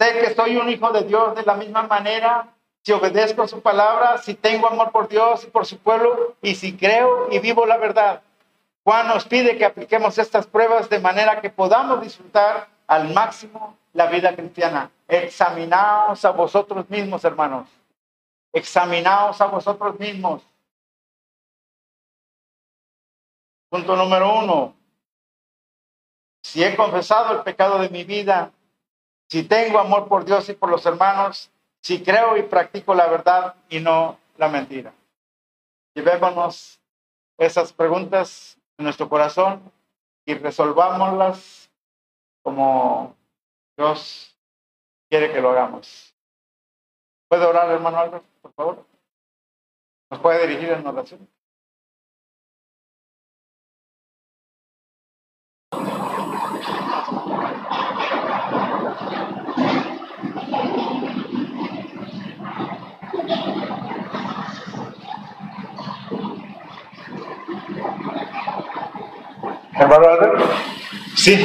Sé 0.00 0.18
que 0.18 0.34
soy 0.34 0.56
un 0.56 0.70
hijo 0.70 0.90
de 0.90 1.02
Dios 1.02 1.34
de 1.34 1.42
la 1.42 1.56
misma 1.56 1.82
manera, 1.82 2.54
si 2.82 2.92
obedezco 2.92 3.46
su 3.46 3.60
palabra, 3.60 4.16
si 4.16 4.32
tengo 4.32 4.66
amor 4.66 4.92
por 4.92 5.08
Dios 5.08 5.44
y 5.44 5.48
por 5.48 5.66
su 5.66 5.76
pueblo, 5.76 6.36
y 6.40 6.54
si 6.54 6.74
creo 6.74 7.30
y 7.30 7.38
vivo 7.38 7.66
la 7.66 7.76
verdad. 7.76 8.22
Juan 8.82 9.08
nos 9.08 9.26
pide 9.26 9.58
que 9.58 9.66
apliquemos 9.66 10.16
estas 10.16 10.46
pruebas 10.46 10.88
de 10.88 11.00
manera 11.00 11.42
que 11.42 11.50
podamos 11.50 12.00
disfrutar 12.00 12.74
al 12.86 13.12
máximo 13.12 13.76
la 13.92 14.06
vida 14.06 14.34
cristiana. 14.34 14.90
Examinaos 15.08 16.24
a 16.24 16.30
vosotros 16.30 16.88
mismos, 16.88 17.24
hermanos. 17.24 17.68
Examinaos 18.52 19.40
a 19.40 19.46
vosotros 19.46 19.98
mismos. 19.98 20.42
Punto 23.68 23.96
número 23.96 24.38
uno. 24.38 24.74
Si 26.42 26.62
he 26.62 26.76
confesado 26.76 27.34
el 27.34 27.42
pecado 27.42 27.78
de 27.78 27.88
mi 27.88 28.04
vida, 28.04 28.52
si 29.28 29.42
tengo 29.42 29.78
amor 29.78 30.08
por 30.08 30.24
Dios 30.24 30.48
y 30.48 30.54
por 30.54 30.70
los 30.70 30.86
hermanos, 30.86 31.50
si 31.82 32.02
creo 32.02 32.36
y 32.36 32.42
practico 32.42 32.94
la 32.94 33.06
verdad 33.08 33.54
y 33.68 33.80
no 33.80 34.18
la 34.36 34.48
mentira. 34.48 34.92
Llevémonos 35.94 36.80
esas 37.38 37.72
preguntas 37.72 38.56
en 38.78 38.84
nuestro 38.84 39.08
corazón 39.08 39.72
y 40.24 40.34
resolvámoslas 40.34 41.65
como 42.46 43.16
Dios 43.76 44.38
quiere 45.10 45.32
que 45.32 45.40
lo 45.40 45.50
hagamos. 45.50 46.14
¿Puede 47.28 47.44
orar, 47.44 47.68
hermano 47.72 47.98
Álvaro, 47.98 48.24
por 48.40 48.52
favor? 48.52 48.86
¿Nos 50.08 50.20
puede 50.20 50.46
dirigir 50.46 50.70
en 50.70 50.86
oración? 50.86 51.28
Álvaro 69.74 70.12
Álvaro? 70.12 70.48
Sí. 71.16 71.44